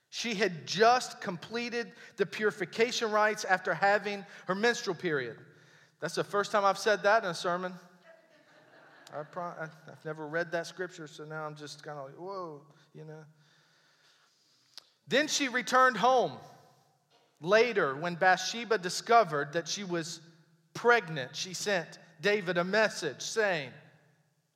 She 0.08 0.32
had 0.32 0.66
just 0.66 1.20
completed 1.20 1.92
the 2.16 2.24
purification 2.24 3.12
rites 3.12 3.44
after 3.44 3.74
having 3.74 4.24
her 4.46 4.54
menstrual 4.54 4.96
period. 4.96 5.36
That's 6.00 6.14
the 6.14 6.24
first 6.24 6.52
time 6.52 6.64
I've 6.64 6.78
said 6.78 7.02
that 7.02 7.22
in 7.22 7.28
a 7.28 7.34
sermon. 7.34 7.74
I 9.12 9.20
I've 9.60 10.04
never 10.04 10.26
read 10.26 10.52
that 10.52 10.66
scripture, 10.66 11.06
so 11.06 11.24
now 11.24 11.44
I'm 11.44 11.56
just 11.56 11.82
kind 11.82 11.98
of 11.98 12.06
like, 12.06 12.14
whoa, 12.14 12.62
you 12.94 13.04
know. 13.04 13.24
Then 15.08 15.28
she 15.28 15.48
returned 15.48 15.96
home. 15.96 16.32
Later, 17.40 17.94
when 17.94 18.14
Bathsheba 18.14 18.78
discovered 18.78 19.52
that 19.52 19.68
she 19.68 19.84
was 19.84 20.20
pregnant, 20.74 21.36
she 21.36 21.54
sent 21.54 21.98
David 22.20 22.58
a 22.58 22.64
message 22.64 23.20
saying, 23.20 23.70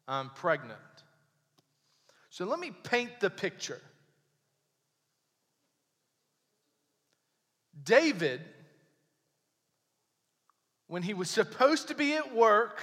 I'm 0.09 0.31
pregnant. 0.31 0.79
So 2.31 2.45
let 2.45 2.59
me 2.59 2.73
paint 2.85 3.21
the 3.21 3.31
picture. 3.31 3.81
David, 7.83 8.41
when 10.87 11.03
he 11.03 11.15
was 11.15 11.31
supposed 11.31 11.89
to 11.89 11.95
be 11.95 12.15
at 12.15 12.35
work, 12.35 12.81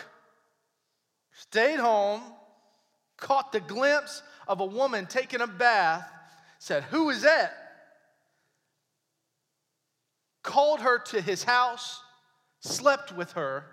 stayed 1.38 1.80
home, 1.80 2.22
caught 3.16 3.52
the 3.52 3.60
glimpse 3.60 4.24
of 4.48 4.60
a 4.60 4.66
woman 4.66 5.06
taking 5.06 5.42
a 5.42 5.48
bath, 5.48 6.10
said, 6.60 6.84
Who 6.84 7.10
is 7.10 7.22
that? 7.22 7.54
Called 10.42 10.82
her 10.82 11.00
to 11.00 11.22
his 11.22 11.44
house, 11.44 12.02
slept 12.62 13.16
with 13.16 13.34
her, 13.34 13.66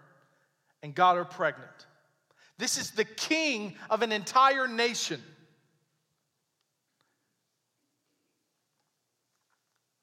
and 0.82 0.94
got 0.94 1.16
her 1.16 1.24
pregnant. 1.24 1.86
This 2.58 2.76
is 2.76 2.90
the 2.90 3.04
king 3.04 3.76
of 3.88 4.02
an 4.02 4.12
entire 4.12 4.68
nation. 4.68 5.22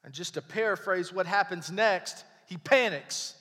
And 0.03 0.13
just 0.13 0.33
to 0.33 0.41
paraphrase 0.41 1.13
what 1.13 1.27
happens 1.27 1.71
next, 1.71 2.25
he 2.47 2.57
panics. 2.57 3.35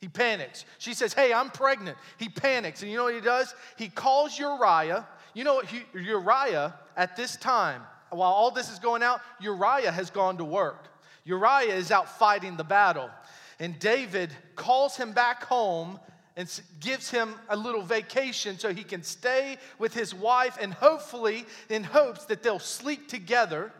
He 0.00 0.08
panics. 0.08 0.64
She 0.78 0.94
says, 0.94 1.12
Hey, 1.12 1.32
I'm 1.32 1.50
pregnant. 1.50 1.98
He 2.18 2.28
panics. 2.28 2.82
And 2.82 2.90
you 2.90 2.96
know 2.96 3.04
what 3.04 3.14
he 3.14 3.20
does? 3.20 3.54
He 3.76 3.88
calls 3.88 4.38
Uriah. 4.38 5.06
You 5.34 5.44
know, 5.44 5.60
he, 5.60 5.82
Uriah 5.94 6.74
at 6.96 7.16
this 7.16 7.36
time, 7.36 7.82
while 8.10 8.32
all 8.32 8.50
this 8.50 8.70
is 8.70 8.78
going 8.78 9.02
out, 9.02 9.20
Uriah 9.40 9.92
has 9.92 10.10
gone 10.10 10.38
to 10.38 10.44
work. 10.44 10.88
Uriah 11.24 11.74
is 11.74 11.90
out 11.90 12.18
fighting 12.18 12.56
the 12.56 12.64
battle. 12.64 13.10
And 13.58 13.78
David 13.78 14.30
calls 14.56 14.96
him 14.96 15.12
back 15.12 15.44
home 15.44 16.00
and 16.36 16.60
gives 16.80 17.10
him 17.10 17.34
a 17.50 17.56
little 17.56 17.82
vacation 17.82 18.58
so 18.58 18.72
he 18.72 18.82
can 18.82 19.02
stay 19.02 19.58
with 19.78 19.92
his 19.92 20.14
wife 20.14 20.56
and 20.60 20.72
hopefully 20.72 21.44
in 21.68 21.84
hopes 21.84 22.24
that 22.26 22.42
they'll 22.42 22.58
sleep 22.58 23.08
together 23.08 23.70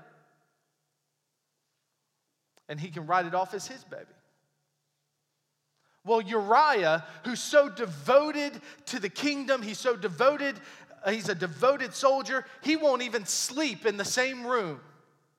and 2.68 2.78
he 2.78 2.88
can 2.88 3.06
write 3.06 3.24
it 3.24 3.34
off 3.34 3.54
as 3.54 3.66
his 3.66 3.82
baby. 3.84 4.04
Well, 6.04 6.20
Uriah, 6.22 7.04
who's 7.24 7.40
so 7.40 7.68
devoted 7.68 8.60
to 8.86 8.98
the 8.98 9.08
kingdom, 9.08 9.62
he's 9.62 9.78
so 9.78 9.96
devoted, 9.96 10.56
uh, 11.04 11.10
he's 11.10 11.28
a 11.28 11.34
devoted 11.34 11.94
soldier, 11.94 12.46
he 12.62 12.76
won't 12.76 13.02
even 13.02 13.26
sleep 13.26 13.84
in 13.84 13.96
the 13.96 14.04
same 14.04 14.46
room 14.46 14.80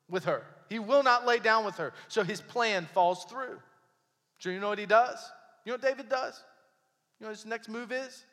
with 0.10 0.26
her. 0.26 0.44
He 0.70 0.80
will 0.80 1.04
not 1.04 1.26
lay 1.26 1.40
down 1.40 1.66
with 1.66 1.78
her. 1.78 1.94
So 2.08 2.24
his 2.24 2.42
plan 2.42 2.88
falls 2.94 3.26
through. 3.26 3.60
Do 4.40 4.52
you 4.52 4.60
know 4.60 4.70
what 4.70 4.80
he 4.80 4.86
does? 4.86 5.20
You 5.66 5.72
know 5.72 5.76
what 5.76 5.82
David 5.82 6.10
does? 6.10 6.42
You 7.20 7.26
know 7.26 7.30
what 7.30 7.38
his 7.38 7.46
next 7.46 7.68
move 7.68 7.92
is? 7.92 8.24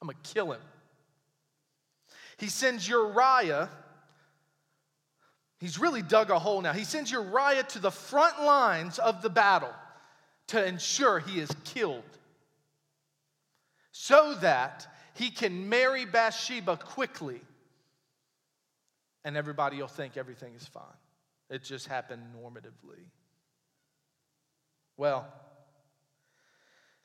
I'm 0.00 0.08
going 0.08 0.16
to 0.22 0.34
kill 0.34 0.52
him. 0.52 0.60
He 2.36 2.48
sends 2.48 2.86
Uriah, 2.86 3.70
he's 5.58 5.78
really 5.78 6.02
dug 6.02 6.30
a 6.30 6.38
hole 6.38 6.60
now. 6.60 6.72
He 6.72 6.84
sends 6.84 7.10
Uriah 7.10 7.62
to 7.62 7.78
the 7.78 7.90
front 7.90 8.42
lines 8.42 8.98
of 8.98 9.22
the 9.22 9.30
battle 9.30 9.72
to 10.48 10.64
ensure 10.64 11.18
he 11.18 11.40
is 11.40 11.50
killed 11.64 12.02
so 13.92 14.34
that 14.34 14.86
he 15.14 15.30
can 15.30 15.68
marry 15.68 16.04
Bathsheba 16.04 16.76
quickly 16.76 17.40
and 19.24 19.36
everybody 19.36 19.78
will 19.78 19.88
think 19.88 20.16
everything 20.16 20.54
is 20.54 20.66
fine. 20.66 20.84
It 21.50 21.64
just 21.64 21.88
happened 21.88 22.22
normatively. 22.36 23.02
Well, 24.96 25.26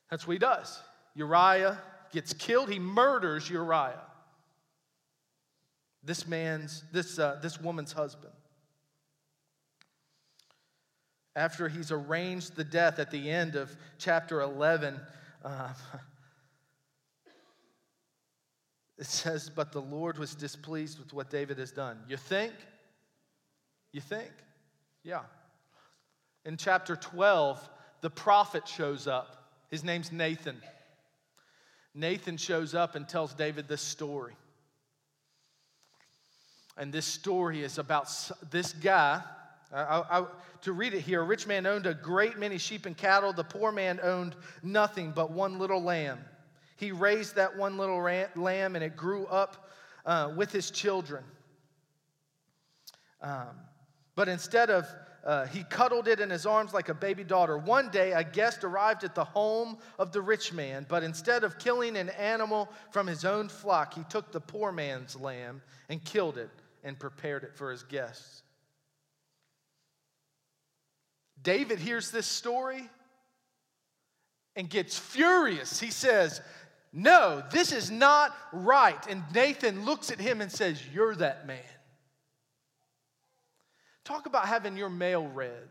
that's 0.09 0.27
what 0.27 0.33
he 0.33 0.39
does. 0.39 0.79
Uriah 1.15 1.79
gets 2.11 2.33
killed, 2.33 2.69
he 2.69 2.79
murders 2.79 3.49
Uriah. 3.49 4.01
This 6.03 6.27
man's, 6.27 6.83
this, 6.91 7.17
uh, 7.17 7.39
this 7.41 7.59
woman's 7.59 7.91
husband 7.91 8.33
after 11.35 11.69
he's 11.69 11.91
arranged 11.91 12.55
the 12.55 12.63
death 12.63 12.99
at 12.99 13.11
the 13.11 13.29
end 13.29 13.55
of 13.55 13.75
chapter 13.97 14.41
11, 14.41 14.99
uh, 15.43 15.73
it 18.97 19.05
says, 19.05 19.49
But 19.49 19.71
the 19.71 19.81
Lord 19.81 20.17
was 20.17 20.35
displeased 20.35 20.99
with 20.99 21.13
what 21.13 21.29
David 21.29 21.57
has 21.57 21.71
done. 21.71 21.99
You 22.07 22.17
think? 22.17 22.53
You 23.93 24.01
think? 24.01 24.31
Yeah. 25.03 25.21
In 26.45 26.57
chapter 26.57 26.95
12, 26.95 27.69
the 28.01 28.09
prophet 28.09 28.67
shows 28.67 29.07
up. 29.07 29.37
His 29.69 29.83
name's 29.83 30.11
Nathan. 30.11 30.61
Nathan 31.93 32.37
shows 32.37 32.73
up 32.73 32.95
and 32.95 33.07
tells 33.07 33.33
David 33.33 33.67
this 33.67 33.81
story. 33.81 34.35
And 36.77 36.91
this 36.91 37.05
story 37.05 37.63
is 37.63 37.77
about 37.77 38.09
this 38.49 38.73
guy. 38.73 39.21
I, 39.73 40.03
I, 40.19 40.25
to 40.61 40.73
read 40.73 40.93
it 40.93 41.01
here, 41.01 41.21
a 41.21 41.25
rich 41.25 41.47
man 41.47 41.65
owned 41.65 41.85
a 41.85 41.93
great 41.93 42.37
many 42.37 42.57
sheep 42.57 42.85
and 42.85 42.95
cattle. 42.95 43.33
The 43.33 43.43
poor 43.43 43.71
man 43.71 43.99
owned 44.03 44.35
nothing 44.63 45.11
but 45.11 45.31
one 45.31 45.59
little 45.59 45.81
lamb. 45.81 46.19
He 46.77 46.91
raised 46.91 47.35
that 47.35 47.55
one 47.57 47.77
little 47.77 48.01
lamb 48.35 48.75
and 48.75 48.83
it 48.83 48.95
grew 48.95 49.25
up 49.27 49.69
uh, 50.05 50.33
with 50.35 50.51
his 50.51 50.71
children. 50.71 51.23
Um, 53.21 53.59
but 54.15 54.27
instead 54.27 54.69
of 54.69 54.87
uh, 55.23 55.45
he 55.47 55.63
cuddled 55.63 56.07
it 56.07 56.19
in 56.19 56.29
his 56.29 56.45
arms 56.45 56.73
like 56.73 56.89
a 56.89 56.93
baby 56.93 57.23
daughter. 57.23 57.57
One 57.57 57.89
day, 57.89 58.11
a 58.11 58.23
guest 58.23 58.63
arrived 58.63 59.03
at 59.03 59.13
the 59.13 59.23
home 59.23 59.77
of 59.99 60.11
the 60.11 60.21
rich 60.21 60.51
man, 60.51 60.85
but 60.89 61.03
instead 61.03 61.43
of 61.43 61.59
killing 61.59 61.95
an 61.95 62.09
animal 62.09 62.69
from 62.89 63.05
his 63.05 63.23
own 63.23 63.47
flock, 63.47 63.93
he 63.93 64.03
took 64.09 64.31
the 64.31 64.39
poor 64.39 64.71
man's 64.71 65.15
lamb 65.15 65.61
and 65.89 66.03
killed 66.03 66.37
it 66.37 66.49
and 66.83 66.97
prepared 66.97 67.43
it 67.43 67.55
for 67.55 67.69
his 67.69 67.83
guests. 67.83 68.41
David 71.43 71.79
hears 71.79 72.11
this 72.11 72.27
story 72.27 72.89
and 74.55 74.69
gets 74.69 74.97
furious. 74.97 75.79
He 75.79 75.91
says, 75.91 76.41
No, 76.93 77.43
this 77.51 77.71
is 77.71 77.89
not 77.89 78.35
right. 78.51 79.05
And 79.07 79.23
Nathan 79.33 79.85
looks 79.85 80.11
at 80.11 80.19
him 80.19 80.41
and 80.41 80.51
says, 80.51 80.81
You're 80.93 81.15
that 81.15 81.47
man. 81.47 81.59
Talk 84.03 84.25
about 84.25 84.47
having 84.47 84.77
your 84.77 84.89
mail 84.89 85.27
read. 85.27 85.69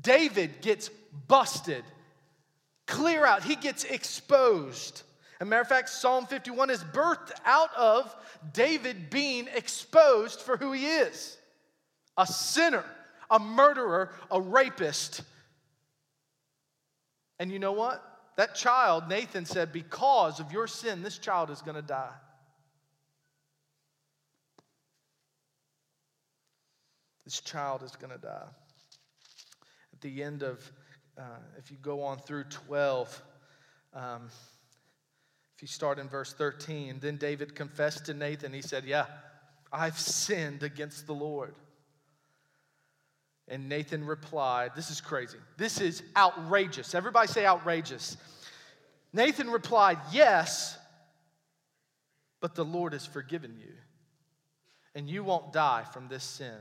David 0.00 0.62
gets 0.62 0.88
busted, 1.28 1.84
clear 2.86 3.26
out, 3.26 3.42
he 3.42 3.56
gets 3.56 3.84
exposed. 3.84 5.02
As 5.40 5.46
a 5.46 5.50
matter 5.50 5.62
of 5.62 5.68
fact, 5.68 5.88
Psalm 5.88 6.26
51 6.26 6.70
is 6.70 6.84
birthed 6.84 7.32
out 7.44 7.74
of 7.76 8.14
David 8.52 9.10
being 9.10 9.48
exposed 9.54 10.40
for 10.40 10.56
who 10.56 10.72
he 10.72 10.86
is 10.86 11.36
a 12.16 12.26
sinner, 12.26 12.84
a 13.32 13.38
murderer, 13.38 14.10
a 14.30 14.40
rapist. 14.40 15.22
And 17.40 17.50
you 17.50 17.58
know 17.58 17.72
what? 17.72 18.04
That 18.36 18.54
child, 18.54 19.08
Nathan 19.08 19.46
said, 19.46 19.72
because 19.72 20.38
of 20.38 20.52
your 20.52 20.66
sin, 20.66 21.02
this 21.02 21.18
child 21.18 21.50
is 21.50 21.62
going 21.62 21.74
to 21.74 21.82
die. 21.82 22.12
This 27.24 27.40
child 27.40 27.82
is 27.82 27.96
going 27.96 28.12
to 28.12 28.18
die. 28.18 28.48
At 29.92 30.00
the 30.02 30.22
end 30.22 30.42
of, 30.42 30.70
uh, 31.18 31.22
if 31.58 31.70
you 31.70 31.78
go 31.78 32.02
on 32.02 32.18
through 32.18 32.44
12, 32.44 33.22
um, 33.94 34.28
if 35.56 35.62
you 35.62 35.68
start 35.68 35.98
in 35.98 36.08
verse 36.08 36.32
13, 36.32 36.98
then 37.00 37.16
David 37.16 37.54
confessed 37.54 38.06
to 38.06 38.14
Nathan. 38.14 38.52
He 38.52 38.62
said, 38.62 38.84
Yeah, 38.84 39.06
I've 39.72 39.98
sinned 39.98 40.62
against 40.62 41.06
the 41.06 41.14
Lord. 41.14 41.54
And 43.52 43.68
Nathan 43.68 44.06
replied, 44.06 44.70
This 44.74 44.90
is 44.90 45.02
crazy. 45.02 45.36
This 45.58 45.78
is 45.78 46.02
outrageous. 46.16 46.94
Everybody 46.94 47.28
say 47.28 47.44
outrageous. 47.44 48.16
Nathan 49.12 49.50
replied, 49.50 49.98
Yes, 50.10 50.78
but 52.40 52.54
the 52.54 52.64
Lord 52.64 52.94
has 52.94 53.04
forgiven 53.04 53.58
you, 53.60 53.74
and 54.94 55.06
you 55.06 55.22
won't 55.22 55.52
die 55.52 55.84
from 55.92 56.08
this 56.08 56.24
sin. 56.24 56.56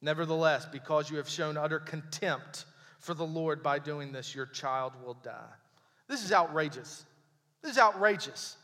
Nevertheless, 0.00 0.66
because 0.66 1.08
you 1.08 1.18
have 1.18 1.28
shown 1.28 1.56
utter 1.56 1.78
contempt 1.78 2.64
for 2.98 3.14
the 3.14 3.24
Lord 3.24 3.62
by 3.62 3.78
doing 3.78 4.10
this, 4.10 4.34
your 4.34 4.46
child 4.46 4.92
will 5.04 5.14
die. 5.14 5.54
This 6.08 6.24
is 6.24 6.32
outrageous. 6.32 7.04
This 7.62 7.72
is 7.72 7.78
outrageous. 7.78 8.56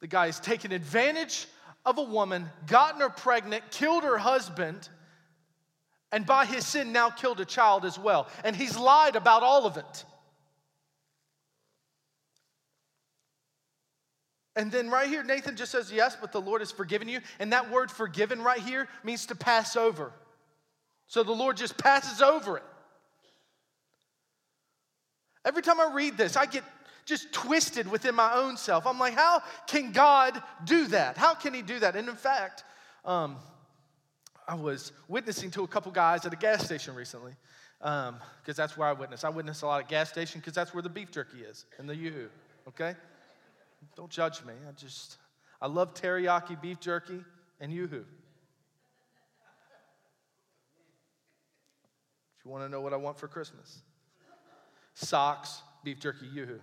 The 0.00 0.06
guy 0.06 0.28
is 0.28 0.40
taking 0.40 0.72
advantage 0.72 1.46
of 1.84 1.98
a 1.98 2.02
woman, 2.02 2.48
gotten 2.66 3.00
her 3.00 3.10
pregnant, 3.10 3.64
killed 3.70 4.04
her 4.04 4.18
husband, 4.18 4.88
and 6.12 6.26
by 6.26 6.44
his 6.44 6.66
sin 6.66 6.92
now 6.92 7.10
killed 7.10 7.40
a 7.40 7.44
child 7.44 7.84
as 7.84 7.98
well. 7.98 8.26
And 8.44 8.54
he's 8.54 8.76
lied 8.76 9.16
about 9.16 9.42
all 9.42 9.66
of 9.66 9.76
it. 9.76 10.04
And 14.56 14.70
then 14.72 14.90
right 14.90 15.08
here, 15.08 15.22
Nathan 15.22 15.56
just 15.56 15.72
says, 15.72 15.92
Yes, 15.92 16.16
but 16.20 16.32
the 16.32 16.40
Lord 16.40 16.60
has 16.60 16.72
forgiven 16.72 17.08
you. 17.08 17.20
And 17.38 17.52
that 17.52 17.70
word 17.70 17.90
forgiven 17.90 18.42
right 18.42 18.60
here 18.60 18.88
means 19.04 19.26
to 19.26 19.34
pass 19.36 19.76
over. 19.76 20.12
So 21.06 21.22
the 21.22 21.32
Lord 21.32 21.56
just 21.56 21.78
passes 21.78 22.20
over 22.20 22.56
it. 22.56 22.64
Every 25.44 25.62
time 25.62 25.80
I 25.80 25.92
read 25.94 26.16
this, 26.16 26.36
I 26.36 26.46
get 26.46 26.64
just 27.04 27.32
twisted 27.32 27.90
within 27.90 28.14
my 28.14 28.34
own 28.34 28.56
self. 28.56 28.86
I'm 28.86 28.98
like, 28.98 29.14
how 29.14 29.42
can 29.66 29.92
God 29.92 30.40
do 30.64 30.86
that? 30.88 31.16
How 31.16 31.34
can 31.34 31.54
He 31.54 31.62
do 31.62 31.78
that? 31.80 31.96
And 31.96 32.08
in 32.08 32.16
fact, 32.16 32.64
um, 33.04 33.36
I 34.46 34.54
was 34.54 34.92
witnessing 35.08 35.50
to 35.52 35.62
a 35.62 35.68
couple 35.68 35.92
guys 35.92 36.26
at 36.26 36.32
a 36.32 36.36
gas 36.36 36.64
station 36.64 36.94
recently 36.94 37.32
because 37.78 38.08
um, 38.08 38.20
that's 38.44 38.76
where 38.76 38.88
I 38.88 38.92
witness. 38.92 39.24
I 39.24 39.28
witness 39.28 39.62
a 39.62 39.66
lot 39.66 39.80
at 39.80 39.88
gas 39.88 40.10
station 40.10 40.40
because 40.40 40.54
that's 40.54 40.74
where 40.74 40.82
the 40.82 40.88
beef 40.88 41.10
jerky 41.10 41.38
is 41.38 41.66
and 41.78 41.88
the 41.88 41.96
yoo-hoo, 41.96 42.28
okay? 42.68 42.94
Don't 43.96 44.10
judge 44.10 44.44
me. 44.44 44.52
I 44.68 44.72
just, 44.72 45.16
I 45.62 45.66
love 45.66 45.94
teriyaki 45.94 46.60
beef 46.60 46.80
jerky 46.80 47.20
and 47.60 47.72
yoo-hoo. 47.72 48.04
If 52.38 52.44
you 52.44 52.50
want 52.50 52.64
to 52.64 52.68
know 52.68 52.80
what 52.80 52.92
I 52.92 52.96
want 52.96 53.18
for 53.18 53.28
Christmas, 53.28 53.82
socks, 54.94 55.62
beef 55.84 56.00
jerky, 56.00 56.26
yoo-hoo. 56.26 56.60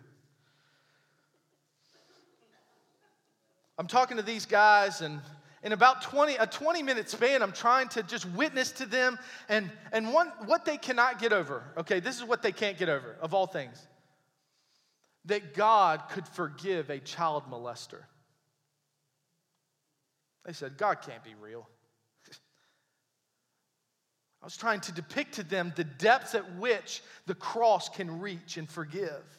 I'm 3.78 3.88
talking 3.88 4.18
to 4.18 4.24
these 4.24 4.46
guys 4.46 5.02
and 5.02 5.22
in 5.64 5.72
about 5.72 6.02
20 6.02 6.36
a 6.36 6.46
20 6.46 6.84
minute 6.84 7.10
span 7.10 7.42
i'm 7.42 7.52
trying 7.52 7.90
to 7.90 8.04
just 8.04 8.30
witness 8.34 8.72
to 8.72 8.86
them 8.86 9.18
and 9.50 9.72
and 9.92 10.14
one 10.14 10.28
what 10.46 10.66
they 10.66 10.78
cannot 10.78 11.20
get 11.20 11.34
over 11.34 11.64
okay 11.76 12.00
this 12.00 12.16
is 12.16 12.24
what 12.24 12.44
they 12.44 12.52
can't 12.52 12.78
get 12.78 12.90
over 12.90 13.16
of 13.22 13.34
all 13.34 13.48
things 13.48 13.88
that 15.28 15.54
God 15.54 16.04
could 16.10 16.28
forgive 16.28 16.90
a 16.90 17.00
child 17.00 17.44
molester. 17.52 18.02
They 20.46 20.54
said, 20.54 20.78
God 20.78 21.02
can't 21.02 21.24
be 21.24 21.36
real. 21.40 21.68
I 24.42 24.46
was 24.46 24.56
trying 24.56 24.80
to 24.82 24.92
depict 24.94 25.36
to 25.36 25.44
them 25.44 25.74
the 25.76 25.84
depths 25.84 26.34
at 26.34 26.56
which 26.56 27.04
the 27.26 27.36
cross 27.36 27.90
can 27.90 28.20
reach 28.22 28.58
and 28.58 28.70
forgive. 28.70 29.37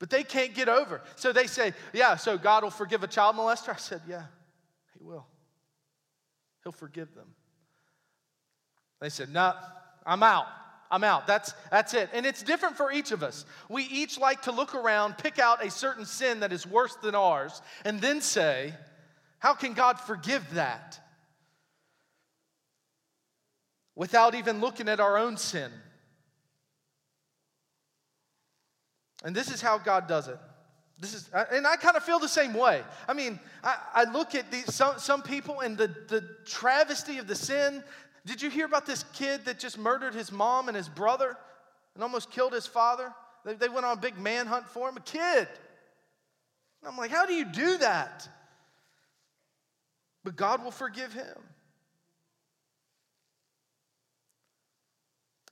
But 0.00 0.08
they 0.08 0.24
can't 0.24 0.54
get 0.54 0.68
over. 0.68 1.02
So 1.14 1.32
they 1.32 1.46
say, 1.46 1.74
Yeah, 1.92 2.16
so 2.16 2.36
God 2.36 2.64
will 2.64 2.70
forgive 2.70 3.04
a 3.04 3.06
child 3.06 3.36
molester? 3.36 3.74
I 3.74 3.76
said, 3.76 4.00
Yeah, 4.08 4.24
He 4.98 5.04
will. 5.04 5.26
He'll 6.64 6.72
forgive 6.72 7.14
them. 7.14 7.28
They 9.00 9.10
said, 9.10 9.28
No, 9.28 9.54
I'm 10.04 10.22
out. 10.22 10.46
I'm 10.90 11.04
out. 11.04 11.26
That's, 11.26 11.54
that's 11.70 11.94
it. 11.94 12.10
And 12.12 12.26
it's 12.26 12.42
different 12.42 12.76
for 12.76 12.90
each 12.90 13.12
of 13.12 13.22
us. 13.22 13.44
We 13.68 13.84
each 13.84 14.18
like 14.18 14.42
to 14.42 14.52
look 14.52 14.74
around, 14.74 15.18
pick 15.18 15.38
out 15.38 15.64
a 15.64 15.70
certain 15.70 16.04
sin 16.04 16.40
that 16.40 16.52
is 16.52 16.66
worse 16.66 16.96
than 16.96 17.14
ours, 17.14 17.62
and 17.84 18.00
then 18.00 18.22
say, 18.22 18.72
How 19.38 19.52
can 19.52 19.74
God 19.74 20.00
forgive 20.00 20.54
that? 20.54 20.98
Without 23.94 24.34
even 24.34 24.60
looking 24.60 24.88
at 24.88 24.98
our 24.98 25.18
own 25.18 25.36
sin. 25.36 25.70
And 29.24 29.34
this 29.34 29.50
is 29.50 29.60
how 29.60 29.78
God 29.78 30.06
does 30.08 30.28
it. 30.28 30.38
This 30.98 31.14
is, 31.14 31.30
and 31.50 31.66
I 31.66 31.76
kind 31.76 31.96
of 31.96 32.02
feel 32.02 32.18
the 32.18 32.28
same 32.28 32.52
way. 32.52 32.82
I 33.08 33.14
mean, 33.14 33.40
I, 33.64 33.76
I 33.94 34.04
look 34.04 34.34
at 34.34 34.50
these, 34.50 34.74
some, 34.74 34.98
some 34.98 35.22
people 35.22 35.60
and 35.60 35.76
the, 35.76 35.88
the 36.08 36.28
travesty 36.44 37.18
of 37.18 37.26
the 37.26 37.34
sin 37.34 37.82
did 38.26 38.42
you 38.42 38.50
hear 38.50 38.66
about 38.66 38.86
this 38.86 39.04
kid 39.14 39.44
that 39.46 39.58
just 39.58 39.78
murdered 39.78 40.14
his 40.14 40.30
mom 40.30 40.68
and 40.68 40.76
his 40.76 40.88
brother 40.88 41.36
and 41.94 42.02
almost 42.02 42.30
killed 42.30 42.52
his 42.52 42.66
father? 42.66 43.12
They, 43.44 43.54
they 43.54 43.68
went 43.68 43.86
on 43.86 43.96
a 43.96 44.00
big 44.00 44.18
manhunt 44.18 44.68
for 44.68 44.88
him, 44.88 44.96
a 44.96 45.00
kid. 45.00 45.48
And 46.82 46.90
I'm 46.90 46.96
like, 46.96 47.10
how 47.10 47.26
do 47.26 47.34
you 47.34 47.46
do 47.46 47.78
that? 47.78 48.28
But 50.22 50.36
God 50.36 50.62
will 50.62 50.70
forgive 50.70 51.14
him. 51.14 51.36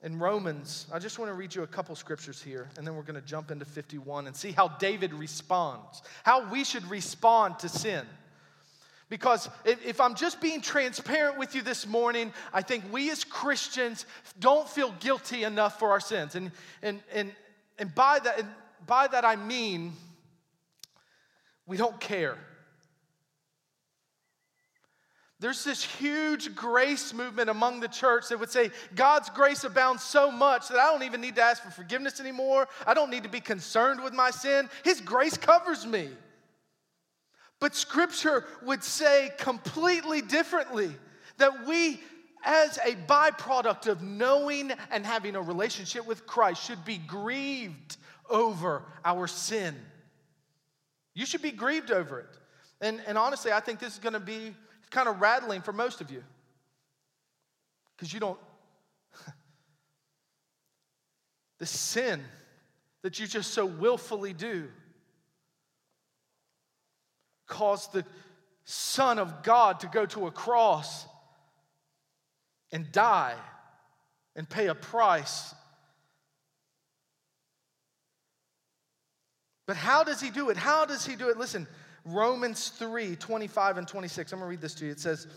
In 0.01 0.17
Romans, 0.17 0.87
I 0.93 0.99
just 0.99 1.19
want 1.19 1.29
to 1.29 1.35
read 1.35 1.53
you 1.53 1.63
a 1.63 1.67
couple 1.67 1.93
scriptures 1.93 2.41
here, 2.41 2.69
and 2.77 2.87
then 2.87 2.95
we're 2.95 3.03
going 3.03 3.19
to 3.19 3.27
jump 3.27 3.51
into 3.51 3.65
51 3.65 4.27
and 4.27 4.35
see 4.35 4.51
how 4.51 4.69
David 4.69 5.13
responds, 5.13 6.01
how 6.23 6.49
we 6.49 6.63
should 6.63 6.89
respond 6.89 7.59
to 7.59 7.69
sin. 7.69 8.05
Because 9.09 9.49
if, 9.65 9.99
I'm 9.99 10.15
just 10.15 10.39
being 10.39 10.61
transparent 10.61 11.37
with 11.37 11.55
you 11.55 11.63
this 11.63 11.85
morning, 11.87 12.31
I 12.53 12.61
think 12.61 12.85
we 12.93 13.09
as 13.09 13.23
Christians 13.23 14.05
don't 14.39 14.69
feel 14.69 14.93
guilty 14.99 15.43
enough 15.43 15.79
for 15.79 15.89
our 15.89 15.99
sins. 15.99 16.35
And, 16.35 16.51
and, 16.81 17.01
and, 17.11 17.31
and, 17.79 17.93
by, 17.93 18.19
that, 18.19 18.39
and 18.39 18.47
by 18.85 19.07
that 19.07 19.25
I 19.25 19.35
mean, 19.35 19.93
we 21.65 21.75
don't 21.75 21.99
care. 21.99 22.37
There's 25.39 25.63
this 25.63 25.81
huge 25.81 26.53
grace 26.53 27.13
movement 27.13 27.49
among 27.49 27.79
the 27.79 27.87
church 27.87 28.27
that 28.27 28.39
would 28.39 28.51
say 28.51 28.71
God's 28.93 29.29
grace 29.29 29.63
abounds 29.63 30.03
so 30.03 30.29
much 30.29 30.67
that 30.67 30.77
I 30.77 30.91
don't 30.91 31.03
even 31.03 31.21
need 31.21 31.35
to 31.35 31.41
ask 31.41 31.63
for 31.63 31.71
forgiveness 31.71 32.19
anymore. 32.19 32.67
I 32.85 32.93
don't 32.93 33.09
need 33.09 33.23
to 33.23 33.29
be 33.29 33.39
concerned 33.39 34.03
with 34.03 34.13
my 34.13 34.31
sin. 34.31 34.69
His 34.83 34.99
grace 34.99 35.37
covers 35.37 35.85
me. 35.85 36.09
But 37.61 37.73
scripture 37.73 38.45
would 38.63 38.83
say 38.83 39.31
completely 39.37 40.21
differently 40.21 40.91
that 41.37 41.65
we, 41.65 42.01
as 42.43 42.77
a 42.79 42.95
byproduct 43.07 43.87
of 43.87 44.01
knowing 44.01 44.73
and 44.91 45.05
having 45.05 45.35
a 45.35 45.41
relationship 45.41 46.05
with 46.05 46.27
Christ, 46.27 46.65
should 46.65 46.83
be 46.83 46.97
grieved 46.97 47.95
over 48.29 48.83
our 49.05 49.25
sin. 49.27 49.75
You 51.13 51.25
should 51.25 51.41
be 51.41 51.51
grieved 51.51 51.91
over 51.91 52.19
it. 52.19 52.37
And, 52.81 53.01
and 53.07 53.17
honestly, 53.17 53.53
I 53.53 53.61
think 53.61 53.79
this 53.79 53.93
is 53.93 53.99
going 53.99 54.13
to 54.13 54.19
be 54.19 54.53
kind 54.89 55.07
of 55.07 55.21
rattling 55.21 55.61
for 55.61 55.73
most 55.73 56.01
of 56.01 56.11
you 56.11 56.23
because 57.95 58.13
you 58.13 58.19
don't. 58.19 58.39
the 61.59 61.65
sin 61.65 62.23
that 63.01 63.19
you 63.19 63.27
just 63.27 63.53
so 63.53 63.65
willfully 63.65 64.33
do 64.33 64.67
caused 67.47 67.91
the 67.93 68.05
Son 68.63 69.19
of 69.19 69.43
God 69.43 69.79
to 69.81 69.87
go 69.87 70.05
to 70.05 70.27
a 70.27 70.31
cross 70.31 71.05
and 72.71 72.91
die 72.91 73.35
and 74.35 74.47
pay 74.47 74.67
a 74.67 74.75
price. 74.75 75.53
But 79.65 79.75
how 79.75 80.03
does 80.03 80.21
he 80.21 80.29
do 80.29 80.49
it? 80.49 80.57
How 80.57 80.85
does 80.85 81.05
he 81.05 81.15
do 81.15 81.29
it? 81.29 81.37
Listen, 81.37 81.67
Romans 82.11 82.69
3 82.69 83.15
25 83.15 83.77
and 83.77 83.87
26. 83.87 84.31
I'm 84.31 84.39
going 84.39 84.47
to 84.47 84.49
read 84.49 84.61
this 84.61 84.75
to 84.75 84.85
you. 84.85 84.91
It 84.91 84.99
says, 84.99 85.27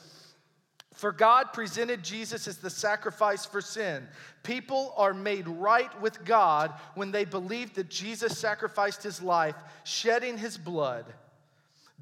For 0.95 1.13
God 1.13 1.53
presented 1.53 2.03
Jesus 2.03 2.49
as 2.49 2.59
the 2.59 2.71
sacrifice 2.71 3.45
for 3.45 3.61
sin. 3.61 4.07
People 4.43 4.95
are 4.97 5.15
made 5.15 5.49
right 5.49 6.01
with 6.01 6.25
God 6.25 6.73
when 6.95 7.11
they 7.11 7.25
believe 7.25 7.75
that 7.75 7.89
Jesus 7.89 8.39
sacrificed 8.39 9.03
his 9.03 9.23
life, 9.23 9.57
shedding 9.85 10.39
his 10.39 10.59
blood. 10.59 11.07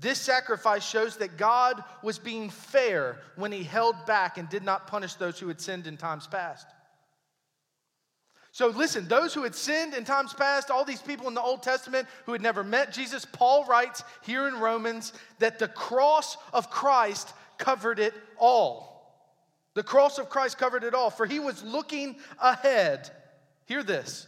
This 0.00 0.18
sacrifice 0.18 0.86
shows 0.86 1.18
that 1.18 1.36
God 1.36 1.84
was 2.02 2.18
being 2.18 2.48
fair 2.48 3.18
when 3.36 3.52
he 3.52 3.62
held 3.62 4.06
back 4.06 4.38
and 4.38 4.48
did 4.48 4.62
not 4.62 4.86
punish 4.86 5.14
those 5.14 5.38
who 5.38 5.48
had 5.48 5.60
sinned 5.60 5.86
in 5.86 5.98
times 5.98 6.26
past. 6.26 6.66
So 8.60 8.66
listen, 8.66 9.08
those 9.08 9.32
who 9.32 9.42
had 9.44 9.54
sinned 9.54 9.94
in 9.94 10.04
times 10.04 10.34
past, 10.34 10.70
all 10.70 10.84
these 10.84 11.00
people 11.00 11.28
in 11.28 11.32
the 11.32 11.40
Old 11.40 11.62
Testament 11.62 12.06
who 12.26 12.32
had 12.32 12.42
never 12.42 12.62
met 12.62 12.92
Jesus, 12.92 13.24
Paul 13.24 13.64
writes 13.64 14.04
here 14.20 14.48
in 14.48 14.60
Romans 14.60 15.14
that 15.38 15.58
the 15.58 15.68
cross 15.68 16.36
of 16.52 16.68
Christ 16.68 17.32
covered 17.56 17.98
it 17.98 18.12
all. 18.36 19.16
The 19.72 19.82
cross 19.82 20.18
of 20.18 20.28
Christ 20.28 20.58
covered 20.58 20.84
it 20.84 20.92
all, 20.92 21.08
for 21.08 21.24
he 21.24 21.40
was 21.40 21.64
looking 21.64 22.16
ahead. 22.38 23.08
Hear 23.64 23.82
this. 23.82 24.26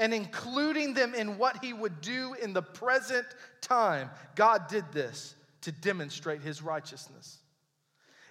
And 0.00 0.12
including 0.12 0.94
them 0.94 1.14
in 1.14 1.38
what 1.38 1.62
he 1.62 1.72
would 1.72 2.00
do 2.00 2.34
in 2.42 2.54
the 2.54 2.62
present 2.62 3.28
time. 3.60 4.10
God 4.34 4.66
did 4.66 4.84
this 4.90 5.36
to 5.60 5.70
demonstrate 5.70 6.40
his 6.40 6.60
righteousness. 6.60 7.38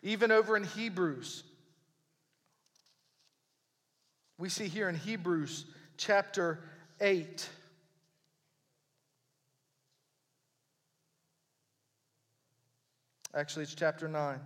Even 0.02 0.34
over 0.34 0.58
in 0.58 0.66
Hebrews, 0.66 1.46
we 4.38 4.50
see 4.50 4.68
here 4.68 4.90
in 4.90 4.96
Hebrews 4.96 5.66
chapter 5.98 6.60
8. 7.00 7.50
Actually, 13.36 13.64
it's 13.64 13.76
chapter 13.76 14.08
9, 14.08 14.40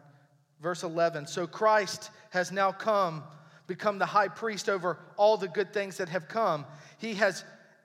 verse 0.62 0.84
11. 0.84 1.28
So 1.28 1.45
Christ 1.47 2.12
has 2.32 2.52
now 2.52 2.71
come, 2.71 3.23
become 3.65 3.97
the 3.97 4.06
high 4.06 4.30
priest 4.30 4.69
over 4.69 5.00
all 5.17 5.38
the 5.38 5.47
good 5.47 5.73
things 5.73 5.97
that 5.97 6.10
have 6.10 6.28
come. 6.28 6.65
He 6.97 7.13
has 7.15 7.43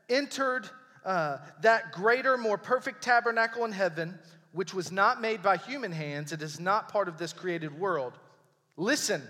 entered 0.09 0.69
uh, 1.05 1.39
that 1.63 1.93
greater, 1.93 2.37
more 2.37 2.59
perfect 2.59 3.03
tabernacle 3.03 3.65
in 3.65 3.73
heaven, 3.73 4.19
which 4.53 4.75
was 4.75 4.93
not 4.93 5.21
made 5.21 5.43
by 5.43 5.57
human 5.57 5.91
hands. 5.91 6.33
It 6.33 6.43
is 6.43 6.61
not 6.61 6.89
part 6.89 7.09
of 7.09 7.19
this 7.19 7.33
created 7.33 7.77
world. 7.79 8.13
Listen 8.77 9.23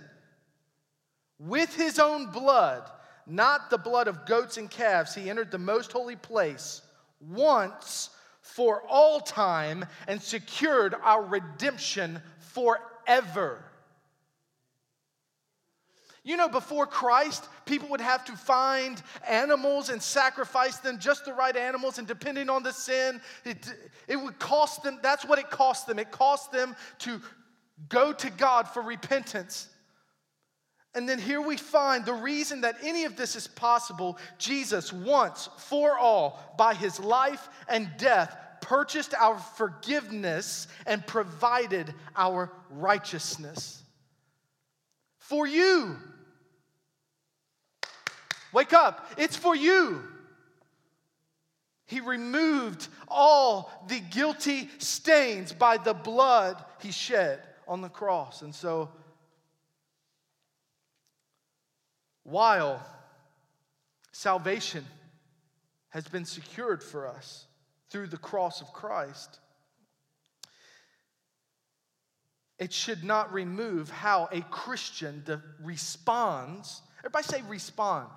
with 1.38 1.74
his 1.74 1.98
own 1.98 2.26
blood, 2.30 2.88
not 3.26 3.70
the 3.70 3.78
blood 3.78 4.08
of 4.08 4.26
goats 4.26 4.56
and 4.56 4.70
calves, 4.70 5.14
he 5.14 5.30
entered 5.30 5.50
the 5.50 5.58
most 5.58 5.92
holy 5.92 6.16
place 6.16 6.82
once 7.20 8.10
for 8.40 8.82
all 8.88 9.20
time 9.20 9.84
and 10.08 10.20
secured 10.20 10.94
our 11.02 11.22
redemption 11.22 12.20
forever. 12.40 13.64
You 16.24 16.36
know, 16.36 16.48
before 16.48 16.86
Christ, 16.86 17.48
people 17.64 17.88
would 17.88 18.00
have 18.00 18.24
to 18.26 18.32
find 18.36 19.02
animals 19.28 19.88
and 19.88 20.00
sacrifice 20.00 20.78
them, 20.78 21.00
just 21.00 21.24
the 21.24 21.32
right 21.32 21.56
animals, 21.56 21.98
and 21.98 22.06
depending 22.06 22.48
on 22.48 22.62
the 22.62 22.72
sin, 22.72 23.20
it, 23.44 23.68
it 24.06 24.16
would 24.16 24.38
cost 24.38 24.84
them, 24.84 25.00
that's 25.02 25.24
what 25.24 25.40
it 25.40 25.50
cost 25.50 25.88
them. 25.88 25.98
It 25.98 26.12
cost 26.12 26.52
them 26.52 26.76
to 27.00 27.20
go 27.88 28.12
to 28.12 28.30
God 28.30 28.68
for 28.68 28.82
repentance. 28.82 29.68
And 30.94 31.08
then 31.08 31.18
here 31.18 31.40
we 31.40 31.56
find 31.56 32.04
the 32.04 32.12
reason 32.12 32.62
that 32.62 32.76
any 32.82 33.04
of 33.04 33.16
this 33.16 33.34
is 33.34 33.46
possible 33.46 34.18
Jesus, 34.38 34.92
once 34.92 35.48
for 35.56 35.98
all, 35.98 36.54
by 36.58 36.74
his 36.74 37.00
life 37.00 37.48
and 37.68 37.90
death, 37.96 38.36
purchased 38.60 39.14
our 39.14 39.38
forgiveness 39.38 40.68
and 40.86 41.06
provided 41.06 41.94
our 42.14 42.52
righteousness. 42.70 43.82
For 45.18 45.46
you. 45.46 45.96
Wake 48.52 48.74
up, 48.74 49.12
it's 49.16 49.36
for 49.36 49.56
you. 49.56 50.02
He 51.86 52.00
removed 52.00 52.88
all 53.08 53.70
the 53.88 54.00
guilty 54.00 54.70
stains 54.78 55.52
by 55.52 55.78
the 55.78 55.94
blood 55.94 56.62
he 56.80 56.90
shed 56.90 57.40
on 57.66 57.80
the 57.80 57.88
cross. 57.88 58.42
And 58.42 58.54
so, 58.54 58.90
while 62.24 62.84
salvation 64.12 64.84
has 65.90 66.06
been 66.08 66.24
secured 66.24 66.82
for 66.82 67.06
us 67.06 67.46
through 67.90 68.06
the 68.06 68.16
cross 68.16 68.60
of 68.60 68.72
Christ, 68.72 69.40
it 72.58 72.72
should 72.72 73.02
not 73.02 73.32
remove 73.32 73.90
how 73.90 74.28
a 74.30 74.40
Christian 74.42 75.24
responds. 75.62 76.82
Everybody 76.98 77.24
say 77.24 77.42
respond. 77.48 78.08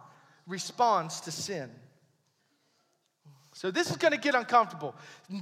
Responds 0.46 1.22
to 1.22 1.32
sin. 1.32 1.72
So 3.54 3.72
this 3.72 3.90
is 3.90 3.98
going 3.98 4.12
to 4.12 4.20
get 4.20 4.36
uncomfortable. 4.36 4.94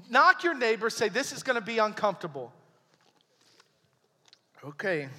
Knock 0.10 0.44
your 0.44 0.54
neighbor, 0.54 0.90
say, 0.90 1.10
This 1.10 1.34
is 1.34 1.44
going 1.44 1.56
to 1.56 1.66
be 1.66 1.80
uncomfortable. 1.80 2.54
Okay. 4.64 5.10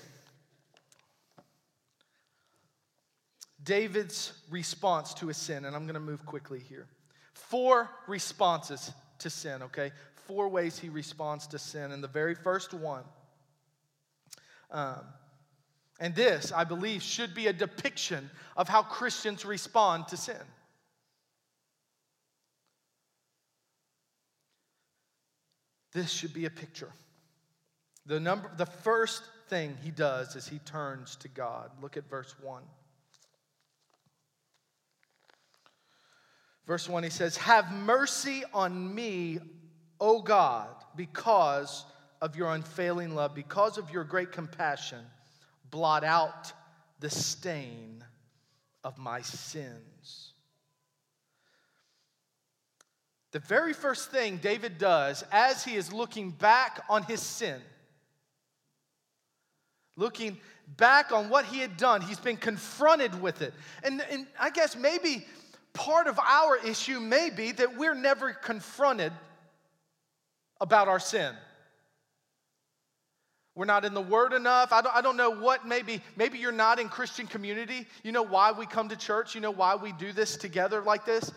David's 3.64 4.32
response 4.50 5.14
to 5.14 5.30
a 5.30 5.34
sin, 5.34 5.64
and 5.64 5.74
I'm 5.74 5.84
going 5.84 5.94
to 5.94 6.00
move 6.00 6.24
quickly 6.26 6.58
here. 6.58 6.86
Four 7.32 7.90
responses 8.06 8.92
to 9.20 9.30
sin, 9.30 9.62
okay? 9.62 9.92
Four 10.26 10.48
ways 10.48 10.78
he 10.78 10.88
responds 10.88 11.46
to 11.48 11.58
sin. 11.58 11.92
And 11.92 12.02
the 12.02 12.08
very 12.08 12.34
first 12.34 12.74
one, 12.74 13.04
um, 14.70 15.00
and 16.00 16.14
this, 16.14 16.52
I 16.52 16.64
believe, 16.64 17.02
should 17.02 17.34
be 17.34 17.46
a 17.46 17.52
depiction 17.52 18.30
of 18.56 18.68
how 18.68 18.82
Christians 18.82 19.44
respond 19.44 20.08
to 20.08 20.16
sin. 20.16 20.36
This 25.92 26.10
should 26.10 26.34
be 26.34 26.44
a 26.44 26.50
picture. 26.50 26.90
The, 28.06 28.18
number, 28.18 28.50
the 28.56 28.66
first 28.66 29.22
thing 29.48 29.76
he 29.82 29.90
does 29.90 30.34
is 30.34 30.48
he 30.48 30.58
turns 30.58 31.16
to 31.16 31.28
God. 31.28 31.70
Look 31.80 31.96
at 31.96 32.10
verse 32.10 32.34
1. 32.42 32.62
Verse 36.66 36.88
1, 36.88 37.02
he 37.02 37.10
says, 37.10 37.36
Have 37.36 37.72
mercy 37.72 38.42
on 38.52 38.94
me, 38.94 39.38
O 40.00 40.22
God, 40.22 40.68
because 40.96 41.84
of 42.22 42.36
your 42.36 42.54
unfailing 42.54 43.14
love, 43.14 43.34
because 43.34 43.76
of 43.76 43.90
your 43.90 44.04
great 44.04 44.32
compassion. 44.32 45.04
Blot 45.70 46.04
out 46.04 46.52
the 47.00 47.10
stain 47.10 48.02
of 48.82 48.96
my 48.96 49.20
sins. 49.20 50.32
The 53.32 53.40
very 53.40 53.72
first 53.72 54.10
thing 54.10 54.36
David 54.36 54.78
does 54.78 55.24
as 55.32 55.64
he 55.64 55.74
is 55.74 55.92
looking 55.92 56.30
back 56.30 56.84
on 56.88 57.02
his 57.02 57.20
sin, 57.20 57.60
looking 59.96 60.38
back 60.76 61.12
on 61.12 61.28
what 61.28 61.44
he 61.44 61.58
had 61.58 61.76
done, 61.76 62.00
he's 62.00 62.20
been 62.20 62.36
confronted 62.36 63.20
with 63.20 63.42
it. 63.42 63.52
And, 63.82 64.02
and 64.10 64.26
I 64.38 64.50
guess 64.50 64.76
maybe 64.76 65.26
part 65.74 66.06
of 66.06 66.18
our 66.18 66.56
issue 66.56 67.00
may 67.00 67.28
be 67.28 67.52
that 67.52 67.76
we're 67.76 67.94
never 67.94 68.32
confronted 68.32 69.12
about 70.60 70.88
our 70.88 71.00
sin. 71.00 71.34
We're 73.56 73.66
not 73.66 73.84
in 73.84 73.94
the 73.94 74.00
Word 74.00 74.32
enough. 74.32 74.72
I 74.72 74.80
don't, 74.80 74.96
I 74.96 75.00
don't 75.00 75.16
know 75.16 75.30
what 75.30 75.66
maybe, 75.66 76.00
maybe 76.16 76.38
you're 76.38 76.50
not 76.50 76.80
in 76.80 76.88
Christian 76.88 77.26
community. 77.26 77.86
You 78.02 78.12
know 78.12 78.22
why 78.22 78.50
we 78.52 78.66
come 78.66 78.88
to 78.88 78.96
church? 78.96 79.34
You 79.34 79.40
know 79.40 79.52
why 79.52 79.76
we 79.76 79.92
do 79.92 80.12
this 80.12 80.36
together 80.36 80.80
like 80.80 81.04
this? 81.04 81.30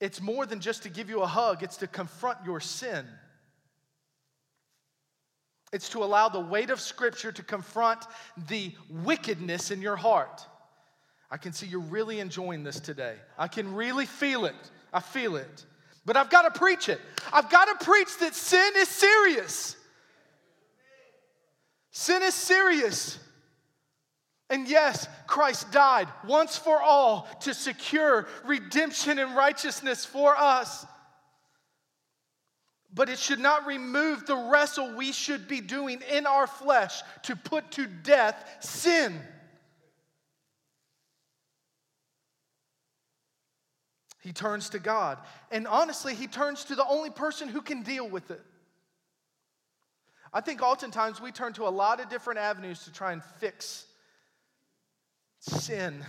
It's 0.00 0.20
more 0.20 0.46
than 0.46 0.60
just 0.60 0.82
to 0.82 0.88
give 0.88 1.08
you 1.08 1.22
a 1.22 1.26
hug, 1.26 1.62
it's 1.62 1.78
to 1.78 1.86
confront 1.86 2.38
your 2.44 2.60
sin. 2.60 3.06
It's 5.72 5.88
to 5.90 6.04
allow 6.04 6.28
the 6.28 6.40
weight 6.40 6.70
of 6.70 6.80
Scripture 6.80 7.32
to 7.32 7.42
confront 7.42 8.04
the 8.48 8.72
wickedness 8.88 9.70
in 9.70 9.82
your 9.82 9.96
heart. 9.96 10.46
I 11.30 11.36
can 11.36 11.52
see 11.52 11.66
you're 11.66 11.80
really 11.80 12.20
enjoying 12.20 12.62
this 12.62 12.78
today. 12.78 13.16
I 13.36 13.48
can 13.48 13.74
really 13.74 14.06
feel 14.06 14.44
it. 14.44 14.54
I 14.92 15.00
feel 15.00 15.36
it. 15.36 15.64
But 16.04 16.16
I've 16.16 16.30
got 16.30 16.42
to 16.42 16.58
preach 16.58 16.88
it. 16.88 17.00
I've 17.32 17.50
got 17.50 17.78
to 17.78 17.84
preach 17.84 18.18
that 18.18 18.34
sin 18.34 18.72
is 18.76 18.88
serious. 18.88 19.76
Sin 21.90 22.22
is 22.22 22.34
serious. 22.34 23.18
And 24.48 24.68
yes, 24.68 25.08
Christ 25.26 25.72
died 25.72 26.08
once 26.24 26.56
for 26.56 26.80
all 26.80 27.26
to 27.40 27.52
secure 27.52 28.28
redemption 28.44 29.18
and 29.18 29.34
righteousness 29.34 30.04
for 30.04 30.36
us. 30.36 30.86
But 32.94 33.08
it 33.08 33.18
should 33.18 33.40
not 33.40 33.66
remove 33.66 34.26
the 34.26 34.36
wrestle 34.36 34.94
we 34.94 35.10
should 35.10 35.48
be 35.48 35.60
doing 35.60 36.00
in 36.10 36.26
our 36.26 36.46
flesh 36.46 37.02
to 37.24 37.34
put 37.34 37.72
to 37.72 37.86
death 37.86 38.58
sin. 38.60 39.20
He 44.26 44.32
turns 44.32 44.70
to 44.70 44.80
God. 44.80 45.18
And 45.52 45.68
honestly, 45.68 46.12
he 46.12 46.26
turns 46.26 46.64
to 46.64 46.74
the 46.74 46.84
only 46.84 47.10
person 47.10 47.46
who 47.46 47.62
can 47.62 47.82
deal 47.82 48.08
with 48.08 48.32
it. 48.32 48.42
I 50.32 50.40
think 50.40 50.62
oftentimes 50.62 51.20
we 51.20 51.30
turn 51.30 51.52
to 51.52 51.62
a 51.62 51.70
lot 51.70 52.00
of 52.00 52.08
different 52.08 52.40
avenues 52.40 52.82
to 52.86 52.92
try 52.92 53.12
and 53.12 53.22
fix 53.38 53.86
sin 55.38 56.04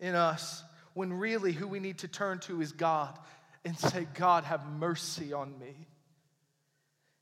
in 0.00 0.14
us 0.14 0.64
when 0.94 1.12
really 1.12 1.52
who 1.52 1.68
we 1.68 1.78
need 1.78 1.98
to 1.98 2.08
turn 2.08 2.38
to 2.38 2.62
is 2.62 2.72
God 2.72 3.18
and 3.66 3.78
say, 3.78 4.06
God, 4.14 4.44
have 4.44 4.66
mercy 4.66 5.34
on 5.34 5.58
me. 5.58 5.74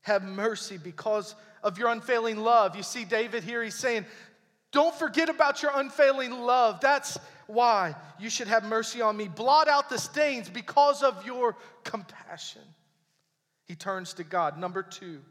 Have 0.03 0.23
mercy 0.23 0.77
because 0.77 1.35
of 1.61 1.77
your 1.77 1.89
unfailing 1.89 2.37
love. 2.37 2.77
You 2.77 2.83
see, 2.83 3.03
David 3.03 3.43
here, 3.43 3.61
he's 3.61 3.75
saying, 3.75 4.05
Don't 4.71 4.95
forget 4.95 5.27
about 5.27 5.61
your 5.61 5.73
unfailing 5.75 6.31
love. 6.31 6.79
That's 6.79 7.17
why 7.49 7.95
you 8.19 8.29
should 8.29 8.47
have 8.47 8.63
mercy 8.63 9.01
on 9.01 9.17
me. 9.17 9.27
Blot 9.27 9.67
out 9.67 9.89
the 9.89 9.97
stains 9.97 10.49
because 10.49 11.03
of 11.03 11.25
your 11.25 11.57
compassion. 11.83 12.61
He 13.65 13.75
turns 13.75 14.13
to 14.13 14.23
God. 14.23 14.57
Number 14.57 14.83
two, 14.83 15.21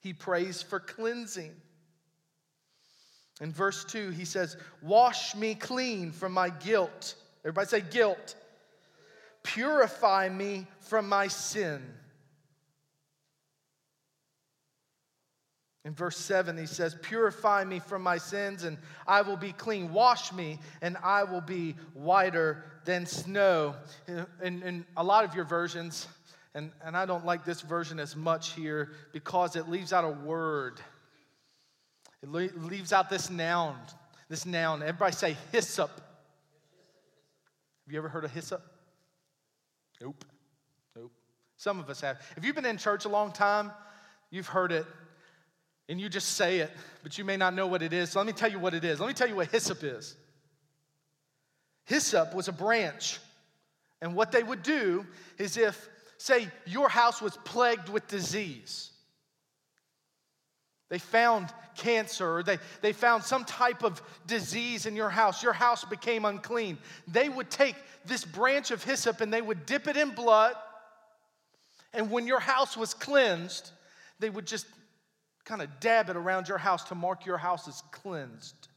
he 0.00 0.12
prays 0.12 0.62
for 0.62 0.80
cleansing. 0.80 1.52
In 3.40 3.52
verse 3.52 3.84
2, 3.84 4.10
he 4.10 4.24
says, 4.24 4.56
Wash 4.82 5.34
me 5.34 5.54
clean 5.54 6.12
from 6.12 6.32
my 6.32 6.50
guilt. 6.50 7.16
Everybody 7.42 7.66
say 7.66 7.80
guilt. 7.80 8.36
Purify 9.42 10.28
me 10.28 10.66
from 10.80 11.08
my 11.08 11.28
sin. 11.28 11.82
In 15.84 15.92
verse 15.92 16.16
7, 16.16 16.56
he 16.56 16.66
says, 16.66 16.96
Purify 17.02 17.64
me 17.64 17.78
from 17.78 18.02
my 18.02 18.16
sins, 18.16 18.64
and 18.64 18.78
I 19.06 19.20
will 19.20 19.36
be 19.36 19.52
clean. 19.52 19.92
Wash 19.92 20.32
me, 20.32 20.58
and 20.80 20.96
I 21.02 21.24
will 21.24 21.42
be 21.42 21.76
whiter 21.92 22.64
than 22.86 23.04
snow. 23.04 23.74
In, 24.42 24.62
in 24.62 24.86
a 24.96 25.04
lot 25.04 25.24
of 25.24 25.34
your 25.34 25.44
versions, 25.44 26.08
and, 26.54 26.70
and 26.82 26.96
I 26.96 27.04
don't 27.04 27.26
like 27.26 27.44
this 27.44 27.60
version 27.60 28.00
as 28.00 28.16
much 28.16 28.52
here 28.52 28.92
because 29.12 29.56
it 29.56 29.68
leaves 29.68 29.92
out 29.92 30.04
a 30.04 30.10
word. 30.10 30.80
It 32.22 32.30
le- 32.30 32.48
leaves 32.56 32.92
out 32.92 33.10
this 33.10 33.28
noun. 33.28 33.76
This 34.30 34.46
noun. 34.46 34.82
Everybody 34.82 35.12
say 35.12 35.36
hyssop. 35.52 35.90
Have 37.84 37.92
you 37.92 37.98
ever 37.98 38.08
heard 38.08 38.24
of 38.24 38.30
hyssop? 38.30 38.62
Nope. 40.00 40.24
Nope. 40.96 41.12
Some 41.58 41.78
of 41.78 41.90
us 41.90 42.00
have. 42.00 42.22
If 42.38 42.44
you've 42.44 42.54
been 42.54 42.64
in 42.64 42.78
church 42.78 43.04
a 43.04 43.10
long 43.10 43.32
time, 43.32 43.70
you've 44.30 44.46
heard 44.46 44.72
it 44.72 44.86
and 45.88 46.00
you 46.00 46.08
just 46.08 46.34
say 46.34 46.58
it, 46.58 46.70
but 47.02 47.18
you 47.18 47.24
may 47.24 47.36
not 47.36 47.54
know 47.54 47.66
what 47.66 47.82
it 47.82 47.92
is. 47.92 48.10
So 48.10 48.18
let 48.18 48.26
me 48.26 48.32
tell 48.32 48.50
you 48.50 48.58
what 48.58 48.74
it 48.74 48.84
is. 48.84 49.00
Let 49.00 49.06
me 49.06 49.14
tell 49.14 49.28
you 49.28 49.36
what 49.36 49.48
hyssop 49.48 49.82
is. 49.82 50.16
Hyssop 51.84 52.34
was 52.34 52.48
a 52.48 52.52
branch. 52.52 53.18
And 54.00 54.14
what 54.14 54.32
they 54.32 54.42
would 54.42 54.62
do 54.62 55.06
is 55.38 55.56
if 55.56 55.88
say 56.16 56.48
your 56.66 56.88
house 56.88 57.20
was 57.20 57.36
plagued 57.44 57.88
with 57.88 58.06
disease. 58.08 58.90
They 60.88 60.98
found 60.98 61.48
cancer, 61.76 62.42
they, 62.42 62.58
they 62.80 62.92
found 62.92 63.24
some 63.24 63.44
type 63.44 63.82
of 63.82 64.00
disease 64.26 64.86
in 64.86 64.94
your 64.94 65.10
house. 65.10 65.42
Your 65.42 65.52
house 65.52 65.84
became 65.84 66.24
unclean. 66.24 66.78
They 67.08 67.28
would 67.28 67.50
take 67.50 67.74
this 68.06 68.24
branch 68.24 68.70
of 68.70 68.82
hyssop 68.84 69.20
and 69.20 69.32
they 69.32 69.42
would 69.42 69.66
dip 69.66 69.88
it 69.88 69.96
in 69.96 70.10
blood. 70.10 70.54
And 71.92 72.10
when 72.10 72.26
your 72.26 72.40
house 72.40 72.76
was 72.76 72.94
cleansed, 72.94 73.70
they 74.18 74.30
would 74.30 74.46
just 74.46 74.66
kind 75.44 75.62
of 75.62 75.68
dab 75.80 76.08
it 76.10 76.16
around 76.16 76.48
your 76.48 76.58
house 76.58 76.84
to 76.84 76.94
mark 76.94 77.26
your 77.26 77.38
house 77.38 77.68
as 77.68 77.82
cleansed. 77.90 78.68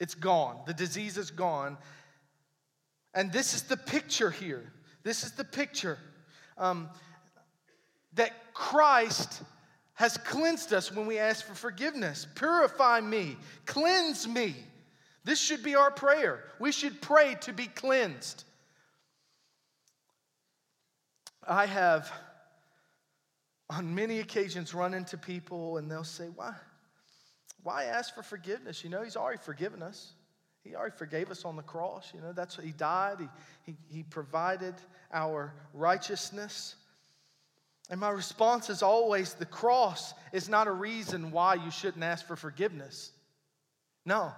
It's 0.00 0.14
gone. 0.14 0.58
The 0.66 0.74
disease 0.74 1.16
is 1.16 1.30
gone. 1.30 1.76
And 3.14 3.32
this 3.32 3.54
is 3.54 3.62
the 3.62 3.76
picture 3.76 4.30
here. 4.30 4.72
This 5.02 5.24
is 5.24 5.32
the 5.32 5.44
picture 5.44 5.98
um, 6.58 6.88
that 8.14 8.32
Christ 8.52 9.42
has 9.94 10.18
cleansed 10.18 10.72
us 10.74 10.92
when 10.92 11.06
we 11.06 11.18
ask 11.18 11.46
for 11.46 11.54
forgiveness. 11.54 12.26
Purify 12.34 13.00
me, 13.00 13.36
cleanse 13.64 14.28
me. 14.28 14.54
This 15.24 15.40
should 15.40 15.62
be 15.62 15.74
our 15.74 15.90
prayer. 15.90 16.44
We 16.60 16.70
should 16.70 17.00
pray 17.00 17.36
to 17.40 17.52
be 17.52 17.66
cleansed. 17.66 18.44
I 21.48 21.66
have, 21.66 22.12
on 23.68 23.94
many 23.94 24.20
occasions, 24.20 24.74
run 24.74 24.94
into 24.94 25.18
people 25.18 25.78
and 25.78 25.90
they'll 25.90 26.04
say, 26.04 26.26
Why? 26.34 26.54
Why 27.62 27.84
ask 27.84 28.14
for 28.14 28.22
forgiveness? 28.22 28.84
You 28.84 28.90
know, 28.90 29.02
He's 29.02 29.16
already 29.16 29.40
forgiven 29.42 29.82
us. 29.82 30.12
He 30.62 30.74
already 30.74 30.96
forgave 30.96 31.30
us 31.30 31.44
on 31.44 31.56
the 31.56 31.62
cross. 31.62 32.12
You 32.14 32.20
know, 32.20 32.32
that's 32.32 32.56
what 32.56 32.66
He 32.66 32.72
died. 32.72 33.18
He, 33.20 33.28
he, 33.72 33.76
he 33.88 34.02
provided 34.02 34.74
our 35.12 35.52
righteousness. 35.72 36.76
And 37.90 38.00
my 38.00 38.10
response 38.10 38.68
is 38.70 38.82
always 38.82 39.34
the 39.34 39.46
cross 39.46 40.14
is 40.32 40.48
not 40.48 40.66
a 40.66 40.72
reason 40.72 41.30
why 41.30 41.54
you 41.54 41.70
shouldn't 41.70 42.02
ask 42.02 42.26
for 42.26 42.36
forgiveness. 42.36 43.12
No. 44.04 44.32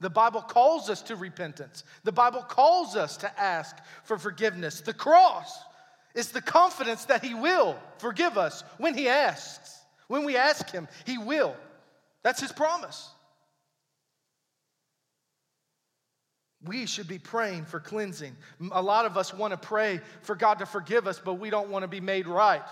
The 0.00 0.10
Bible 0.10 0.42
calls 0.42 0.90
us 0.90 1.00
to 1.02 1.14
repentance. 1.14 1.84
The 2.02 2.10
Bible 2.10 2.42
calls 2.42 2.96
us 2.96 3.16
to 3.18 3.40
ask 3.40 3.76
for 4.02 4.18
forgiveness. 4.18 4.80
The 4.80 4.94
cross 4.94 5.62
is 6.14 6.30
the 6.30 6.42
confidence 6.42 7.06
that 7.06 7.24
He 7.24 7.34
will 7.34 7.78
forgive 7.98 8.36
us 8.38 8.64
when 8.78 8.94
He 8.94 9.08
asks. 9.08 9.80
When 10.08 10.24
we 10.24 10.36
ask 10.36 10.70
Him, 10.70 10.88
He 11.06 11.18
will. 11.18 11.56
That's 12.22 12.40
His 12.40 12.52
promise. 12.52 13.08
We 16.64 16.86
should 16.86 17.08
be 17.08 17.18
praying 17.18 17.64
for 17.64 17.80
cleansing. 17.80 18.36
A 18.70 18.82
lot 18.82 19.04
of 19.04 19.16
us 19.16 19.34
want 19.34 19.52
to 19.52 19.56
pray 19.56 20.00
for 20.22 20.36
God 20.36 20.60
to 20.60 20.66
forgive 20.66 21.08
us, 21.08 21.18
but 21.18 21.34
we 21.34 21.50
don't 21.50 21.70
want 21.70 21.82
to 21.82 21.88
be 21.88 22.00
made 22.00 22.28
right. 22.28 22.62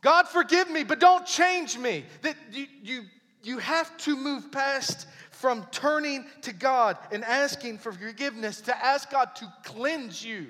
God, 0.00 0.26
forgive 0.26 0.70
me, 0.70 0.82
but 0.82 0.98
don't 0.98 1.26
change 1.26 1.78
me. 1.78 2.04
That 2.22 2.36
you, 2.50 2.66
you, 2.82 3.02
you 3.42 3.58
have 3.58 3.96
to 3.98 4.16
move 4.16 4.50
past 4.50 5.06
from 5.30 5.66
turning 5.70 6.26
to 6.42 6.52
God 6.52 6.98
and 7.12 7.24
asking 7.24 7.78
for 7.78 7.92
forgiveness 7.92 8.60
to 8.62 8.84
ask 8.84 9.10
God 9.10 9.36
to 9.36 9.52
cleanse 9.64 10.24
you. 10.24 10.48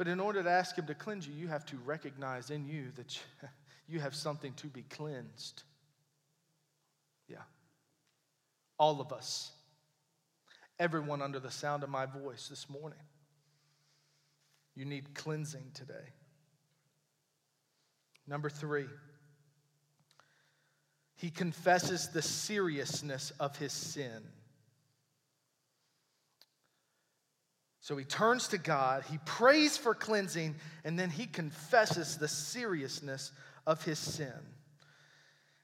But 0.00 0.08
in 0.08 0.18
order 0.18 0.42
to 0.42 0.48
ask 0.48 0.78
Him 0.78 0.86
to 0.86 0.94
cleanse 0.94 1.28
you, 1.28 1.34
you 1.34 1.48
have 1.48 1.66
to 1.66 1.76
recognize 1.84 2.48
in 2.48 2.64
you 2.64 2.86
that 2.96 3.20
you 3.86 4.00
have 4.00 4.14
something 4.14 4.54
to 4.54 4.66
be 4.66 4.80
cleansed. 4.80 5.62
Yeah. 7.28 7.42
All 8.78 9.02
of 9.02 9.12
us. 9.12 9.52
Everyone 10.78 11.20
under 11.20 11.38
the 11.38 11.50
sound 11.50 11.82
of 11.82 11.90
my 11.90 12.06
voice 12.06 12.48
this 12.48 12.66
morning. 12.70 12.98
You 14.74 14.86
need 14.86 15.14
cleansing 15.14 15.72
today. 15.74 16.14
Number 18.26 18.48
three, 18.48 18.86
he 21.16 21.28
confesses 21.28 22.08
the 22.08 22.22
seriousness 22.22 23.34
of 23.38 23.54
his 23.58 23.74
sin. 23.74 24.22
So 27.82 27.96
he 27.96 28.04
turns 28.04 28.48
to 28.48 28.58
God, 28.58 29.04
he 29.10 29.18
prays 29.24 29.76
for 29.78 29.94
cleansing, 29.94 30.54
and 30.84 30.98
then 30.98 31.08
he 31.08 31.26
confesses 31.26 32.18
the 32.18 32.28
seriousness 32.28 33.32
of 33.66 33.82
his 33.84 33.98
sin. 33.98 34.32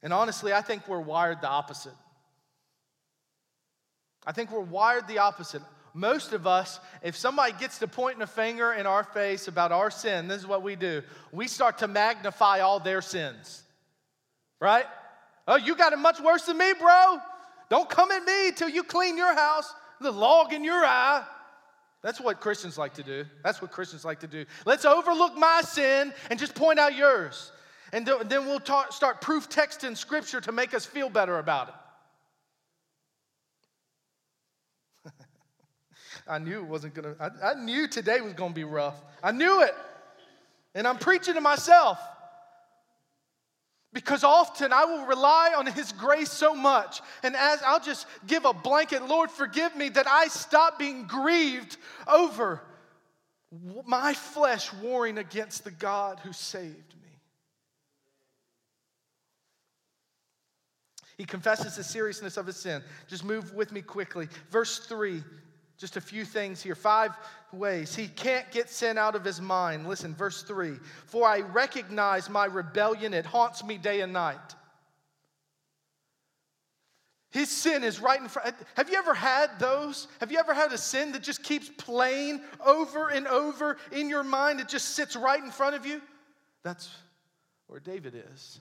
And 0.02 0.12
honestly, 0.12 0.52
I 0.52 0.62
think 0.62 0.88
we're 0.88 1.00
wired 1.00 1.42
the 1.42 1.48
opposite. 1.48 1.92
I 4.26 4.32
think 4.32 4.50
we're 4.50 4.60
wired 4.60 5.06
the 5.08 5.18
opposite. 5.18 5.62
most 5.92 6.32
of 6.32 6.46
us, 6.46 6.78
if 7.02 7.16
somebody 7.16 7.52
gets 7.58 7.78
to 7.78 7.88
pointing 7.88 8.22
a 8.22 8.26
finger 8.26 8.72
in 8.72 8.86
our 8.86 9.02
face 9.02 9.48
about 9.48 9.72
our 9.72 9.90
sin, 9.90 10.28
this 10.28 10.40
is 10.40 10.46
what 10.46 10.62
we 10.62 10.76
do. 10.76 11.02
We 11.32 11.48
start 11.48 11.78
to 11.78 11.88
magnify 11.88 12.60
all 12.60 12.80
their 12.80 13.00
sins, 13.00 13.62
right? 14.60 14.84
Oh, 15.48 15.56
you 15.56 15.74
got 15.74 15.92
it 15.94 15.98
much 15.98 16.20
worse 16.20 16.42
than 16.42 16.58
me, 16.58 16.72
bro. 16.78 17.18
Don't 17.70 17.88
come 17.88 18.10
at 18.10 18.24
me 18.24 18.52
till 18.52 18.68
you 18.68 18.82
clean 18.84 19.16
your 19.16 19.34
house, 19.34 19.72
the 20.00 20.10
log 20.10 20.52
in 20.52 20.64
your 20.64 20.84
eye. 20.84 21.24
That's 22.06 22.20
what 22.20 22.40
Christians 22.40 22.78
like 22.78 22.94
to 22.94 23.02
do. 23.02 23.24
That's 23.42 23.60
what 23.60 23.72
Christians 23.72 24.04
like 24.04 24.20
to 24.20 24.28
do. 24.28 24.44
Let's 24.64 24.84
overlook 24.84 25.36
my 25.36 25.60
sin 25.64 26.14
and 26.30 26.38
just 26.38 26.54
point 26.54 26.78
out 26.78 26.94
yours. 26.94 27.50
And 27.92 28.06
then 28.06 28.46
we'll 28.46 28.62
start 28.90 29.20
proof 29.20 29.48
texting 29.48 29.96
scripture 29.96 30.40
to 30.42 30.52
make 30.52 30.72
us 30.72 30.86
feel 30.86 31.10
better 31.10 31.40
about 31.40 31.74
it. 35.04 35.12
I 36.28 36.38
knew 36.38 36.60
it 36.60 36.66
wasn't 36.66 36.94
gonna, 36.94 37.16
I, 37.18 37.30
I 37.50 37.54
knew 37.54 37.88
today 37.88 38.20
was 38.20 38.34
gonna 38.34 38.54
be 38.54 38.62
rough. 38.62 39.02
I 39.20 39.32
knew 39.32 39.62
it. 39.62 39.74
And 40.76 40.86
I'm 40.86 40.98
preaching 40.98 41.34
to 41.34 41.40
myself. 41.40 41.98
Because 43.96 44.24
often 44.24 44.74
I 44.74 44.84
will 44.84 45.06
rely 45.06 45.54
on 45.56 45.64
His 45.64 45.90
grace 45.90 46.30
so 46.30 46.54
much. 46.54 47.00
And 47.22 47.34
as 47.34 47.62
I'll 47.62 47.80
just 47.80 48.06
give 48.26 48.44
a 48.44 48.52
blanket, 48.52 49.08
Lord, 49.08 49.30
forgive 49.30 49.74
me 49.74 49.88
that 49.88 50.06
I 50.06 50.28
stop 50.28 50.78
being 50.78 51.06
grieved 51.06 51.78
over 52.06 52.60
my 53.86 54.12
flesh 54.12 54.70
warring 54.82 55.16
against 55.16 55.64
the 55.64 55.70
God 55.70 56.20
who 56.20 56.34
saved 56.34 56.94
me. 57.02 57.18
He 61.16 61.24
confesses 61.24 61.76
the 61.76 61.84
seriousness 61.84 62.36
of 62.36 62.46
his 62.46 62.56
sin. 62.56 62.82
Just 63.08 63.24
move 63.24 63.54
with 63.54 63.72
me 63.72 63.80
quickly. 63.80 64.28
Verse 64.50 64.78
3 64.80 65.24
just 65.78 65.96
a 65.96 66.00
few 66.00 66.24
things 66.24 66.62
here, 66.62 66.74
five 66.74 67.12
ways. 67.52 67.94
He 67.94 68.08
can't 68.08 68.50
get 68.50 68.70
sin 68.70 68.96
out 68.98 69.14
of 69.14 69.24
his 69.24 69.40
mind. 69.40 69.86
Listen, 69.86 70.14
verse 70.14 70.42
3 70.42 70.76
For 71.06 71.26
I 71.26 71.40
recognize 71.40 72.30
my 72.30 72.46
rebellion, 72.46 73.14
it 73.14 73.26
haunts 73.26 73.64
me 73.64 73.78
day 73.78 74.00
and 74.00 74.12
night. 74.12 74.54
His 77.30 77.50
sin 77.50 77.84
is 77.84 78.00
right 78.00 78.18
in 78.18 78.28
front. 78.28 78.54
Have 78.76 78.88
you 78.88 78.96
ever 78.96 79.12
had 79.12 79.58
those? 79.58 80.08
Have 80.20 80.32
you 80.32 80.38
ever 80.38 80.54
had 80.54 80.72
a 80.72 80.78
sin 80.78 81.12
that 81.12 81.22
just 81.22 81.42
keeps 81.42 81.68
playing 81.68 82.40
over 82.64 83.08
and 83.08 83.26
over 83.26 83.76
in 83.92 84.08
your 84.08 84.22
mind? 84.22 84.60
It 84.60 84.68
just 84.68 84.94
sits 84.94 85.16
right 85.16 85.42
in 85.42 85.50
front 85.50 85.76
of 85.76 85.84
you? 85.84 86.00
That's 86.62 86.88
where 87.66 87.80
David 87.80 88.14
is. 88.32 88.60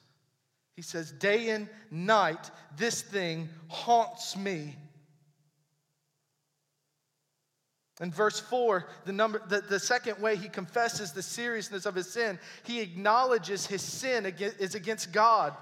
He 0.75 0.81
says, 0.81 1.11
Day 1.13 1.51
and 1.51 1.69
night, 1.89 2.51
this 2.75 3.01
thing 3.01 3.47
haunts 3.69 4.35
me. 4.35 4.75
In 8.01 8.11
verse 8.11 8.39
4, 8.39 8.85
the, 9.05 9.13
number, 9.13 9.41
the, 9.47 9.61
the 9.61 9.79
second 9.79 10.21
way 10.21 10.35
he 10.35 10.49
confesses 10.49 11.13
the 11.13 11.21
seriousness 11.21 11.85
of 11.85 11.95
his 11.95 12.11
sin, 12.11 12.37
he 12.63 12.81
acknowledges 12.81 13.65
his 13.65 13.81
sin 13.81 14.25
is 14.59 14.75
against 14.75 15.13
God. 15.13 15.53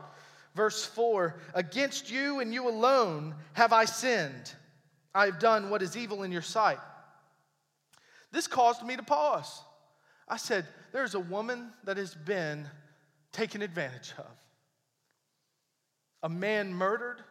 Verse 0.55 0.83
4 0.83 1.35
Against 1.53 2.11
you 2.11 2.39
and 2.39 2.53
you 2.53 2.67
alone 2.67 3.35
have 3.53 3.71
I 3.71 3.85
sinned. 3.85 4.53
I 5.13 5.25
have 5.25 5.37
done 5.37 5.69
what 5.69 5.83
is 5.83 5.95
evil 5.95 6.23
in 6.23 6.31
your 6.31 6.41
sight. 6.41 6.79
This 8.31 8.47
caused 8.47 8.83
me 8.83 8.95
to 8.95 9.03
pause. 9.03 9.61
I 10.27 10.37
said, 10.37 10.65
There's 10.91 11.13
a 11.13 11.19
woman 11.19 11.71
that 11.83 11.97
has 11.97 12.15
been 12.15 12.67
taken 13.31 13.61
advantage 13.61 14.13
of, 14.17 14.25
a 16.23 16.29
man 16.29 16.73
murdered, 16.73 17.21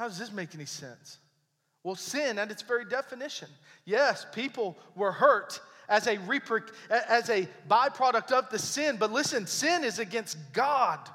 How 0.00 0.08
does 0.08 0.18
this 0.18 0.32
make 0.32 0.54
any 0.54 0.64
sense? 0.64 1.18
Well, 1.84 1.94
sin 1.94 2.38
at 2.38 2.50
its 2.50 2.62
very 2.62 2.86
definition. 2.86 3.48
Yes, 3.84 4.24
people 4.32 4.78
were 4.96 5.12
hurt 5.12 5.60
as 5.90 6.06
a, 6.06 6.16
reper- 6.16 6.70
as 6.88 7.28
a 7.28 7.46
byproduct 7.68 8.32
of 8.32 8.48
the 8.48 8.58
sin, 8.58 8.96
but 8.98 9.12
listen, 9.12 9.46
sin 9.46 9.84
is 9.84 9.98
against 9.98 10.38
God. 10.54 11.06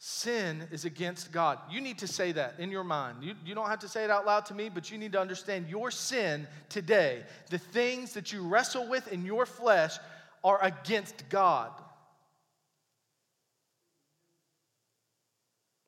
Sin 0.00 0.66
is 0.72 0.84
against 0.84 1.30
God. 1.30 1.60
You 1.70 1.80
need 1.80 1.98
to 1.98 2.08
say 2.08 2.32
that 2.32 2.56
in 2.58 2.72
your 2.72 2.82
mind. 2.82 3.18
You, 3.22 3.36
you 3.44 3.54
don't 3.54 3.68
have 3.68 3.78
to 3.78 3.88
say 3.88 4.02
it 4.02 4.10
out 4.10 4.26
loud 4.26 4.46
to 4.46 4.54
me, 4.54 4.68
but 4.68 4.90
you 4.90 4.98
need 4.98 5.12
to 5.12 5.20
understand 5.20 5.68
your 5.68 5.92
sin 5.92 6.48
today, 6.70 7.22
the 7.50 7.58
things 7.58 8.14
that 8.14 8.32
you 8.32 8.42
wrestle 8.42 8.88
with 8.88 9.12
in 9.12 9.24
your 9.24 9.46
flesh, 9.46 9.96
are 10.42 10.60
against 10.60 11.28
God. 11.28 11.70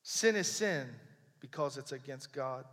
Sin 0.04 0.36
is 0.36 0.46
sin 0.46 0.86
because 1.40 1.78
it's 1.78 1.92
against 1.92 2.32
God. 2.32 2.66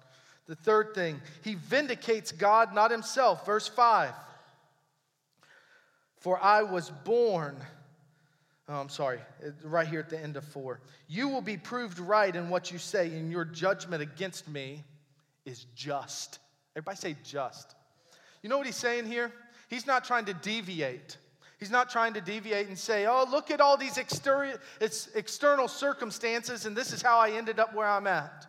The 0.48 0.56
third 0.56 0.94
thing, 0.94 1.22
he 1.44 1.56
vindicates 1.56 2.34
God, 2.34 2.76
not 2.76 2.92
himself. 2.92 3.46
Verse 3.46 3.68
5 3.70 4.14
For 6.18 6.38
I 6.44 6.62
was 6.62 6.90
born. 6.90 7.56
Oh, 8.68 8.76
I'm 8.76 8.90
sorry, 8.90 9.20
right 9.64 9.88
here 9.88 10.02
at 10.02 10.10
the 10.10 10.20
end 10.20 10.36
of 10.36 10.44
4. 10.44 10.82
You 11.08 11.30
will 11.30 11.42
be 11.42 11.58
proved 11.58 12.00
right 12.00 12.36
in 12.36 12.50
what 12.50 12.70
you 12.70 12.78
say, 12.78 13.08
and 13.08 13.32
your 13.32 13.46
judgment 13.46 14.02
against 14.02 14.48
me 14.48 14.84
is 15.46 15.66
just. 15.74 16.40
Everybody 16.76 16.98
say 16.98 17.16
just. 17.24 17.76
You 18.44 18.50
know 18.50 18.58
what 18.58 18.66
he's 18.66 18.76
saying 18.76 19.06
here? 19.06 19.32
He's 19.70 19.88
not 19.88 20.04
trying 20.04 20.26
to 20.26 20.34
deviate. 20.34 21.18
He's 21.62 21.70
not 21.70 21.92
trying 21.92 22.16
to 22.16 22.22
deviate 22.22 22.70
and 22.70 22.78
say, 22.78 23.06
oh, 23.06 23.24
look 23.30 23.52
at 23.52 23.62
all 23.62 23.78
these 23.78 24.00
it's 24.00 25.08
external 25.14 25.68
circumstances, 25.68 26.66
and 26.66 26.76
this 26.76 26.92
is 26.92 27.04
how 27.04 27.20
I 27.20 27.30
ended 27.30 27.60
up 27.60 27.76
where 27.76 27.86
I'm 27.88 28.08
at. 28.08 28.48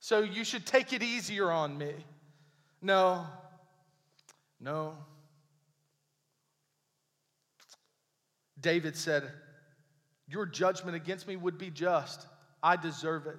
So 0.00 0.18
you 0.18 0.42
should 0.42 0.66
take 0.66 0.92
it 0.92 1.04
easier 1.04 1.52
on 1.52 1.78
me. 1.78 1.94
No, 2.82 3.26
no. 4.58 4.96
David 8.60 8.96
said, 8.96 9.30
Your 10.26 10.46
judgment 10.46 10.96
against 10.96 11.28
me 11.28 11.36
would 11.36 11.58
be 11.58 11.70
just. 11.70 12.26
I 12.60 12.74
deserve 12.74 13.28
it. 13.28 13.38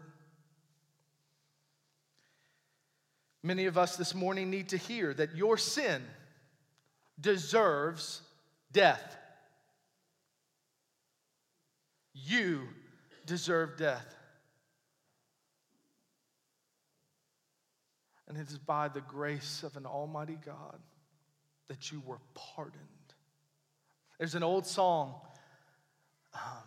Many 3.43 3.65
of 3.65 3.77
us 3.77 3.97
this 3.97 4.15
morning 4.15 4.49
need 4.49 4.69
to 4.69 4.77
hear 4.77 5.13
that 5.15 5.35
your 5.35 5.57
sin 5.57 6.01
deserves 7.19 8.21
death. 8.71 9.17
You 12.13 12.67
deserve 13.25 13.77
death. 13.77 14.15
And 18.27 18.37
it 18.37 18.49
is 18.49 18.57
by 18.57 18.87
the 18.87 19.01
grace 19.01 19.63
of 19.63 19.75
an 19.75 19.85
almighty 19.85 20.37
God 20.45 20.79
that 21.67 21.91
you 21.91 22.01
were 22.05 22.19
pardoned. 22.33 22.81
There's 24.17 24.35
an 24.35 24.43
old 24.43 24.65
song. 24.65 25.15
Um, 26.33 26.63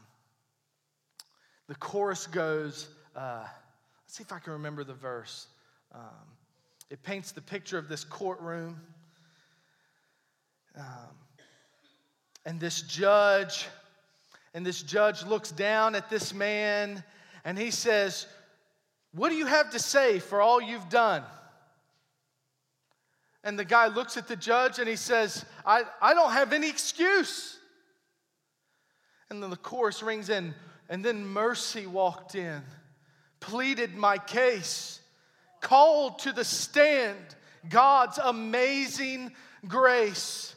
the 1.69 1.75
chorus 1.77 2.27
goes, 2.27 2.89
uh, 3.17 3.45
let's 4.03 4.17
see 4.17 4.23
if 4.23 4.33
I 4.33 4.41
can 4.41 4.55
remember 4.55 4.85
the 4.85 4.95
verse. 4.95 5.47
Um, 5.95 6.01
it 6.91 7.03
paints 7.03 7.33
the 7.33 7.41
picture 7.41 7.79
of 7.79 7.89
this 7.89 8.05
courtroom. 8.05 8.81
Um, 10.79 10.85
and 12.45 12.61
this 12.61 12.83
judge, 12.83 13.67
and 14.53 14.65
this 14.65 14.83
judge 14.83 15.25
looks 15.25 15.51
down 15.51 15.95
at 15.95 16.11
this 16.11 16.35
man 16.35 17.03
and 17.45 17.59
he 17.59 17.71
says, 17.71 18.27
What 19.13 19.31
do 19.31 19.37
you 19.37 19.47
have 19.47 19.71
to 19.71 19.79
say 19.79 20.19
for 20.19 20.41
all 20.41 20.61
you've 20.61 20.89
done? 20.89 21.23
And 23.43 23.59
the 23.59 23.65
guy 23.65 23.89
looks 23.89 24.17
at 24.17 24.27
the 24.27 24.37
judge 24.37 24.79
and 24.79 24.89
he 24.89 24.97
says, 24.97 25.45
I, 25.67 25.83
I 26.01 26.15
don't 26.15 26.33
have 26.33 26.53
any 26.53 26.69
excuse. 26.69 27.59
And 29.29 29.43
then 29.43 29.51
the 29.51 29.57
chorus 29.57 30.03
rings 30.03 30.31
in, 30.31 30.55
and 30.89 31.05
then 31.05 31.27
mercy 31.27 31.87
walked 31.87 32.35
in, 32.35 32.63
pleaded 33.41 33.95
my 33.95 34.17
case, 34.17 35.01
called 35.61 36.21
to 36.21 36.33
the 36.33 36.45
stand 36.45 37.19
God's 37.69 38.19
amazing 38.19 39.33
grace. 39.67 40.54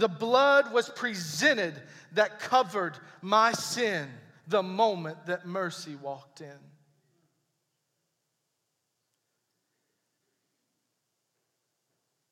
The 0.00 0.08
blood 0.08 0.72
was 0.72 0.88
presented 0.88 1.74
that 2.14 2.40
covered 2.40 2.96
my 3.20 3.52
sin 3.52 4.08
the 4.48 4.62
moment 4.62 5.26
that 5.26 5.44
mercy 5.44 5.94
walked 5.94 6.40
in. 6.40 6.58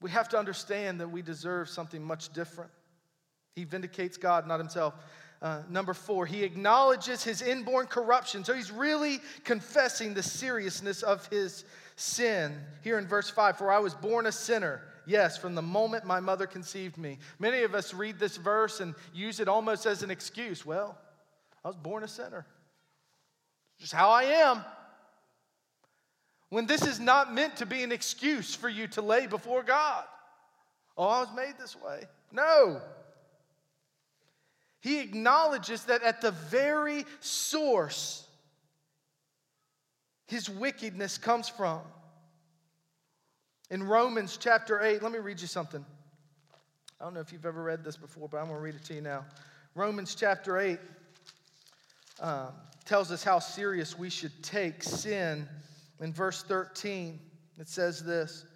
We 0.01 0.09
have 0.12 0.31
to 0.31 0.39
understand 0.39 1.03
that 1.03 1.11
we 1.11 1.21
deserve 1.21 1.69
something 1.69 2.03
much 2.03 2.33
different. 2.33 2.71
He 3.55 3.64
vindicates 3.64 4.16
God, 4.16 4.47
not 4.47 4.61
himself. 4.61 4.95
Uh, 5.43 5.61
number 5.69 5.93
four, 5.93 6.25
he 6.25 6.45
acknowledges 6.45 7.23
his 7.23 7.43
inborn 7.43 7.87
corruption. 7.87 8.45
So 8.45 8.55
he's 8.55 8.73
really 8.73 9.21
confessing 9.45 10.14
the 10.14 10.23
seriousness 10.23 11.03
of 11.03 11.27
his 11.27 11.66
sin. 11.97 12.59
Here 12.83 12.99
in 12.99 13.07
verse 13.07 13.29
five, 13.29 13.59
for 13.59 13.71
I 13.71 13.79
was 13.79 13.93
born 13.93 14.25
a 14.25 14.33
sinner 14.33 14.81
Yes, 15.09 15.39
from 15.39 15.55
the 15.55 15.63
moment 15.63 16.05
my 16.05 16.21
mother 16.21 16.47
conceived 16.47 16.99
me. 16.99 17.19
Many 17.39 17.63
of 17.63 17.75
us 17.75 17.95
read 17.95 18.19
this 18.19 18.37
verse 18.37 18.81
and 18.81 18.95
use 19.15 19.41
it 19.41 19.49
almost 19.49 19.87
as 19.87 20.03
an 20.03 20.11
excuse. 20.11 20.67
Well, 20.67 20.99
I 21.65 21.69
was 21.69 21.77
born 21.77 22.05
a 22.05 22.09
sinner. 22.09 22.45
Just 23.81 23.95
how 23.95 24.11
I 24.11 24.25
am. 24.25 24.63
When 26.51 26.67
this 26.67 26.87
is 26.87 27.01
not 27.01 27.33
meant 27.33 27.57
to 27.57 27.67
be 27.67 27.83
an 27.83 27.91
excuse 27.91 28.55
for 28.55 28.69
you 28.69 28.87
to 28.89 29.03
lay 29.03 29.27
before 29.27 29.63
God. 29.63 30.05
Oh, 30.95 31.07
I 31.07 31.21
was 31.21 31.31
made 31.35 31.55
this 31.59 31.75
way. 31.75 32.03
No. 32.31 32.83
He 34.81 35.01
acknowledges 35.01 35.85
that 35.85 36.03
at 36.03 36.21
the 36.21 36.33
very 36.33 37.07
source, 37.21 38.27
his 40.27 40.51
wickedness 40.51 41.17
comes 41.17 41.49
from. 41.49 41.81
In 43.71 43.83
Romans 43.83 44.39
chapter 44.41 44.83
8, 44.83 45.03
let 45.03 45.12
me 45.12 45.19
read 45.19 45.41
you 45.41 45.47
something. 45.47 45.85
I 46.99 47.05
don't 47.05 47.12
know 47.12 47.21
if 47.21 47.33
you've 47.33 47.45
ever 47.45 47.62
read 47.62 47.85
this 47.85 47.99
before, 47.99 48.27
but 48.29 48.39
I'm 48.39 48.47
going 48.47 48.57
to 48.57 48.62
read 48.62 48.75
it 48.75 48.85
to 48.87 48.95
you 48.95 49.03
now. 49.03 49.27
Romans 49.75 50.14
chapter 50.14 50.59
8 50.59 50.79
um, 52.21 52.49
tells 52.87 53.12
us 53.12 53.23
how 53.23 53.39
serious 53.39 53.99
we 53.99 54.09
should 54.09 54.43
take 54.43 54.83
sin. 54.83 55.47
In 56.01 56.14
verse 56.14 56.43
13, 56.45 57.21
it 57.59 57.69
says 57.69 58.03
this 58.03 58.47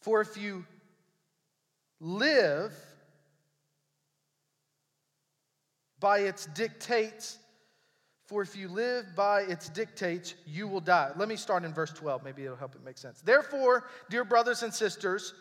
For 0.00 0.22
if 0.22 0.38
you 0.38 0.64
live 2.00 2.72
by 6.00 6.20
its 6.20 6.46
dictates, 6.46 7.38
for 8.30 8.42
if 8.42 8.54
you 8.54 8.68
live 8.68 9.16
by 9.16 9.40
its 9.40 9.68
dictates, 9.68 10.36
you 10.46 10.68
will 10.68 10.80
die. 10.80 11.10
Let 11.16 11.28
me 11.28 11.34
start 11.34 11.64
in 11.64 11.74
verse 11.74 11.90
12. 11.90 12.22
Maybe 12.22 12.44
it'll 12.44 12.56
help 12.56 12.76
it 12.76 12.84
make 12.84 12.96
sense. 12.96 13.20
Therefore, 13.20 13.88
dear 14.08 14.22
brothers 14.22 14.62
and 14.62 14.72
sisters, 14.72 15.34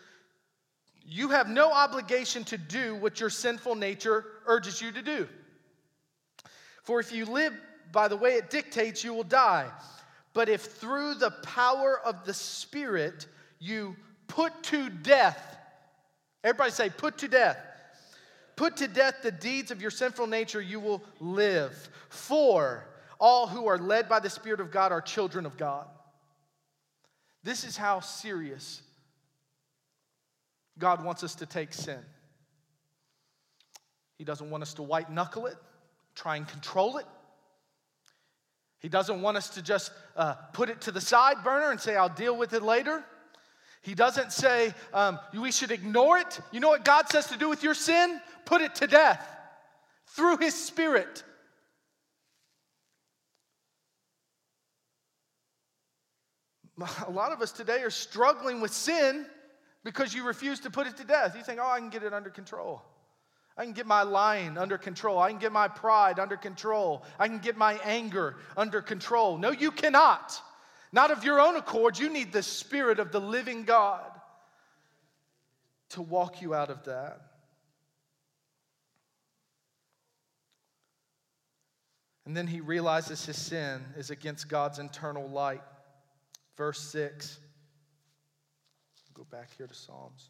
you 1.05 1.29
have 1.29 1.47
no 1.47 1.71
obligation 1.71 2.43
to 2.45 2.57
do 2.57 2.95
what 2.95 3.19
your 3.19 3.29
sinful 3.29 3.75
nature 3.75 4.25
urges 4.47 4.81
you 4.81 4.91
to 4.91 5.03
do. 5.03 5.27
For 6.81 6.99
if 6.99 7.11
you 7.11 7.25
live 7.25 7.53
by 7.91 8.07
the 8.07 8.17
way 8.17 8.31
it 8.31 8.49
dictates, 8.49 9.03
you 9.03 9.13
will 9.13 9.21
die. 9.21 9.67
But 10.33 10.49
if 10.49 10.63
through 10.63 11.13
the 11.13 11.31
power 11.43 12.01
of 12.03 12.25
the 12.25 12.33
Spirit 12.33 13.27
you 13.59 13.95
put 14.25 14.63
to 14.63 14.89
death, 14.89 15.59
everybody 16.43 16.71
say, 16.71 16.89
put 16.89 17.19
to 17.19 17.27
death. 17.27 17.68
Put 18.60 18.76
to 18.76 18.89
death 18.89 19.22
the 19.24 19.32
deeds 19.32 19.72
of 19.72 19.82
your 19.82 19.89
sinful 19.89 20.28
nature, 20.28 20.60
you 20.60 20.82
will 20.82 21.01
live. 21.22 21.89
For 22.10 22.86
all 23.18 23.47
who 23.47 23.68
are 23.68 23.78
led 23.78 24.10
by 24.10 24.20
the 24.20 24.30
Spirit 24.30 24.60
of 24.60 24.70
God 24.70 24.91
are 24.91 24.99
children 24.99 25.45
of 25.45 25.55
God. 25.55 25.88
This 27.41 27.64
is 27.64 27.78
how 27.78 28.01
serious 28.01 28.82
God 30.78 31.05
wants 31.05 31.24
us 31.24 31.36
to 31.36 31.45
take 31.45 31.74
sin. 31.74 31.99
He 34.18 34.26
doesn't 34.26 34.49
want 34.49 34.62
us 34.62 34.74
to 34.74 34.84
white 34.84 35.10
knuckle 35.10 35.45
it, 35.45 35.55
try 36.14 36.36
and 36.36 36.45
control 36.45 36.97
it. 36.97 37.05
He 38.80 38.89
doesn't 38.89 39.22
want 39.22 39.38
us 39.38 39.51
to 39.51 39.62
just 39.62 39.93
uh, 40.18 40.34
put 40.51 40.68
it 40.68 40.82
to 40.82 40.91
the 40.91 40.99
side 40.99 41.45
burner 41.45 41.72
and 41.72 41.80
say, 41.80 41.95
I'll 41.95 42.10
deal 42.10 42.36
with 42.36 42.51
it 42.51 42.62
later. 42.62 43.05
He 43.82 43.95
doesn't 43.95 44.34
say 44.34 44.73
um, 44.93 45.19
we 45.34 45.51
should 45.51 45.71
ignore 45.71 46.17
it. 46.17 46.39
You 46.51 46.59
know 46.59 46.69
what 46.69 46.84
God 46.84 47.09
says 47.09 47.27
to 47.27 47.38
do 47.38 47.47
with 47.47 47.63
your 47.63 47.73
sin? 47.73 48.19
put 48.49 48.61
it 48.61 48.73
to 48.73 48.88
death 48.88 49.23
through 50.07 50.38
his 50.38 50.55
spirit. 50.55 51.23
A 57.07 57.11
lot 57.11 57.32
of 57.32 57.43
us 57.43 57.51
today 57.51 57.84
are 57.84 57.91
struggling 57.91 58.59
with 58.59 58.73
sin 58.73 59.27
because 59.84 60.15
you 60.15 60.25
refuse 60.25 60.59
to 60.61 60.71
put 60.71 60.88
it 60.88 60.97
to 60.97 61.03
death. 61.03 61.36
You 61.38 61.43
think, 61.43 61.59
oh, 61.61 61.69
I 61.69 61.77
can 61.77 61.91
get 61.91 62.01
it 62.01 62.11
under 62.11 62.32
control. 62.32 62.82
I 63.55 63.65
can 63.65 63.73
get 63.73 63.86
my 63.86 64.01
lying 64.01 64.57
under 64.57 64.80
control. 64.80 65.19
I 65.19 65.30
can 65.30 65.38
get 65.38 65.51
my 65.51 65.67
pride 65.67 66.17
under 66.17 66.38
control. 66.38 67.03
I 67.19 67.27
can 67.27 67.38
get 67.38 67.55
my 67.55 67.80
anger 67.84 68.38
under 68.57 68.82
control. 68.82 69.38
No, 69.38 69.51
you 69.51 69.69
cannot. 69.69 70.41
Not 70.91 71.11
of 71.11 71.23
your 71.23 71.39
own 71.39 71.55
accord. 71.55 71.97
You 71.99 72.09
need 72.09 72.31
the 72.31 72.43
Spirit 72.43 72.99
of 72.99 73.11
the 73.11 73.21
living 73.21 73.63
God 73.63 74.09
to 75.89 76.01
walk 76.01 76.41
you 76.41 76.53
out 76.53 76.69
of 76.69 76.85
that. 76.85 77.21
And 82.25 82.37
then 82.37 82.47
he 82.47 82.61
realizes 82.61 83.25
his 83.25 83.41
sin 83.41 83.81
is 83.97 84.11
against 84.11 84.47
God's 84.47 84.77
internal 84.77 85.27
light. 85.27 85.63
Verse 86.57 86.79
6. 86.79 87.39
Go 89.15 89.25
back 89.31 89.49
here 89.57 89.67
to 89.67 89.73
Psalms. 89.73 90.29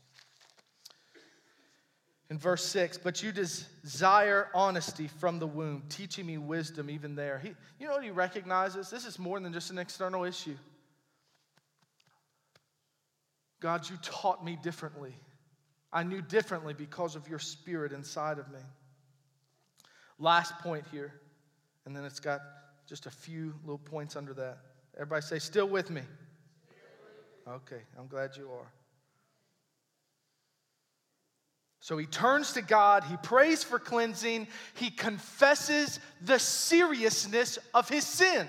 In 2.29 2.37
verse 2.37 2.63
6, 2.65 2.99
but 2.99 3.23
you 3.23 3.31
desire 3.31 4.49
honesty 4.53 5.07
from 5.07 5.39
the 5.39 5.47
womb, 5.47 5.83
teaching 5.89 6.27
me 6.27 6.37
wisdom 6.37 6.89
even 6.89 7.15
there. 7.15 7.39
He, 7.39 7.55
you 7.79 7.87
know 7.87 7.93
what 7.93 8.03
he 8.03 8.11
recognizes? 8.11 8.89
This 8.91 9.05
is 9.05 9.17
more 9.17 9.39
than 9.39 9.51
just 9.51 9.71
an 9.71 9.79
external 9.79 10.23
issue. 10.23 10.55
God, 13.59 13.89
you 13.89 13.97
taught 14.03 14.45
me 14.45 14.59
differently. 14.61 15.15
I 15.91 16.03
knew 16.03 16.21
differently 16.21 16.75
because 16.75 17.15
of 17.15 17.27
your 17.27 17.39
spirit 17.39 17.91
inside 17.91 18.37
of 18.37 18.49
me. 18.51 18.59
Last 20.19 20.53
point 20.59 20.85
here 20.91 21.13
and 21.89 21.95
then 21.95 22.05
it's 22.05 22.19
got 22.19 22.41
just 22.87 23.07
a 23.07 23.09
few 23.09 23.51
little 23.63 23.79
points 23.79 24.15
under 24.15 24.31
that. 24.35 24.59
Everybody 24.95 25.23
say, 25.23 25.39
still 25.39 25.67
with 25.67 25.89
me. 25.89 26.01
Okay, 27.47 27.81
I'm 27.97 28.05
glad 28.05 28.37
you 28.37 28.47
are. 28.51 28.71
So 31.81 31.97
he 31.97 32.05
turns 32.05 32.53
to 32.53 32.61
God, 32.61 33.05
he 33.05 33.15
prays 33.17 33.63
for 33.63 33.79
cleansing, 33.79 34.47
he 34.75 34.89
confesses 34.89 35.99
the 36.21 36.37
seriousness 36.37 37.57
of 37.73 37.87
his 37.87 38.05
sin. 38.05 38.47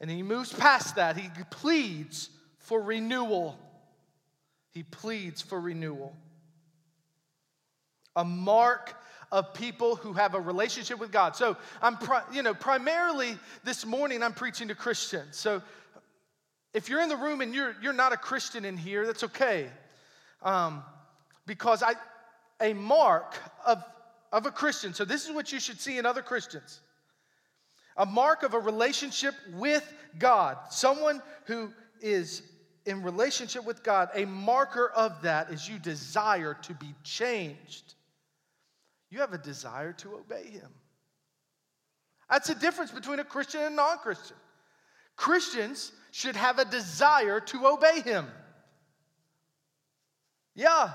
And 0.00 0.10
he 0.10 0.22
moves 0.22 0.52
past 0.52 0.96
that. 0.96 1.16
He 1.16 1.28
pleads 1.50 2.30
for 2.58 2.80
renewal. 2.80 3.58
He 4.70 4.82
pleads 4.82 5.40
for 5.40 5.60
renewal. 5.60 6.14
A 8.14 8.24
mark 8.24 8.94
of 9.32 9.54
people 9.54 9.96
who 9.96 10.12
have 10.12 10.34
a 10.34 10.40
relationship 10.40 10.98
with 10.98 11.12
God. 11.12 11.34
So 11.34 11.56
I'm, 11.82 11.98
you 12.32 12.42
know, 12.42 12.54
primarily 12.54 13.36
this 13.64 13.84
morning 13.84 14.22
I'm 14.22 14.32
preaching 14.32 14.68
to 14.68 14.74
Christians. 14.74 15.36
So 15.36 15.62
if 16.74 16.88
you're 16.88 17.00
in 17.00 17.08
the 17.08 17.16
room 17.16 17.40
and 17.40 17.54
you're, 17.54 17.74
you're 17.82 17.92
not 17.92 18.12
a 18.12 18.16
Christian 18.16 18.64
in 18.64 18.76
here, 18.76 19.06
that's 19.06 19.24
okay. 19.24 19.68
Um, 20.42 20.82
because 21.46 21.82
I, 21.82 21.94
a 22.60 22.72
mark 22.74 23.36
of, 23.64 23.82
of 24.32 24.46
a 24.46 24.50
Christian, 24.50 24.92
so 24.92 25.04
this 25.04 25.26
is 25.26 25.34
what 25.34 25.52
you 25.52 25.60
should 25.60 25.80
see 25.80 25.98
in 25.98 26.06
other 26.06 26.22
Christians 26.22 26.80
a 27.96 28.04
mark 28.04 28.42
of 28.42 28.52
a 28.54 28.58
relationship 28.58 29.34
with 29.54 29.90
God, 30.18 30.58
someone 30.70 31.22
who 31.46 31.72
is 32.02 32.42
in 32.84 33.02
relationship 33.02 33.64
with 33.64 33.82
God, 33.82 34.10
a 34.14 34.24
marker 34.24 34.90
of 34.90 35.22
that 35.22 35.50
is 35.50 35.68
you 35.68 35.78
desire 35.78 36.54
to 36.62 36.74
be 36.74 36.94
changed. 37.02 37.94
You 39.10 39.20
have 39.20 39.32
a 39.32 39.38
desire 39.38 39.92
to 39.94 40.14
obey 40.14 40.48
him. 40.50 40.70
That's 42.30 42.48
the 42.48 42.54
difference 42.54 42.90
between 42.90 43.18
a 43.18 43.24
Christian 43.24 43.62
and 43.62 43.74
a 43.74 43.76
non 43.76 43.98
Christian. 43.98 44.36
Christians 45.16 45.92
should 46.16 46.34
have 46.34 46.58
a 46.58 46.64
desire 46.64 47.40
to 47.40 47.66
obey 47.66 48.00
him. 48.00 48.26
Yeah. 50.54 50.90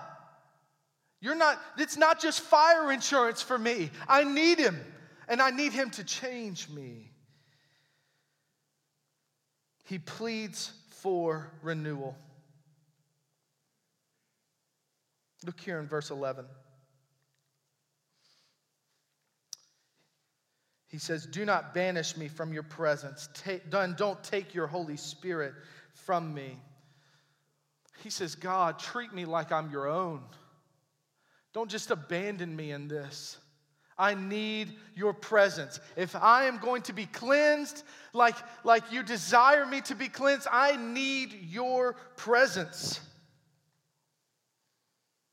You're 1.20 1.36
not, 1.36 1.62
it's 1.78 1.96
not 1.96 2.20
just 2.20 2.42
fire 2.42 2.92
insurance 2.92 3.40
for 3.40 3.60
me. 3.60 3.92
I 4.08 4.24
need 4.24 4.58
him, 4.58 4.80
and 5.28 5.40
I 5.40 5.52
need 5.52 5.74
him 5.74 5.92
to 5.92 6.04
change 6.04 6.68
me. 6.70 7.12
He 9.86 10.00
pleads 10.00 10.72
for 10.90 11.52
renewal. 11.62 12.18
Look 15.46 15.60
here 15.60 15.80
in 15.80 15.88
verse 15.88 16.10
11. 16.10 16.46
He 20.92 20.98
says, 20.98 21.26
Do 21.26 21.46
not 21.46 21.74
banish 21.74 22.18
me 22.18 22.28
from 22.28 22.52
your 22.52 22.64
presence. 22.64 23.30
Take, 23.34 23.70
don't 23.70 24.24
take 24.24 24.54
your 24.54 24.68
Holy 24.68 24.98
Spirit 24.98 25.54
from 25.94 26.34
me. 26.34 26.58
He 28.04 28.10
says, 28.10 28.36
God, 28.36 28.78
treat 28.78 29.14
me 29.14 29.24
like 29.24 29.54
I'm 29.54 29.72
your 29.72 29.88
own. 29.88 30.22
Don't 31.54 31.72
just 31.72 31.92
abandon 31.92 32.54
me 32.54 32.72
in 32.72 32.90
this. 32.90 33.38
I 33.98 34.16
need 34.16 34.74
your 34.96 35.14
presence. 35.14 35.80
If 35.96 36.16
I 36.16 36.46
am 36.46 36.58
going 36.58 36.82
to 36.84 36.94
be 36.94 37.06
cleansed 37.06 37.84
like, 38.14 38.36
like 38.66 38.92
you 38.92 39.04
desire 39.04 39.66
me 39.66 39.80
to 39.82 39.96
be 39.96 40.10
cleansed, 40.10 40.48
I 40.52 40.76
need 40.76 41.34
your 41.50 41.94
presence. 42.18 43.00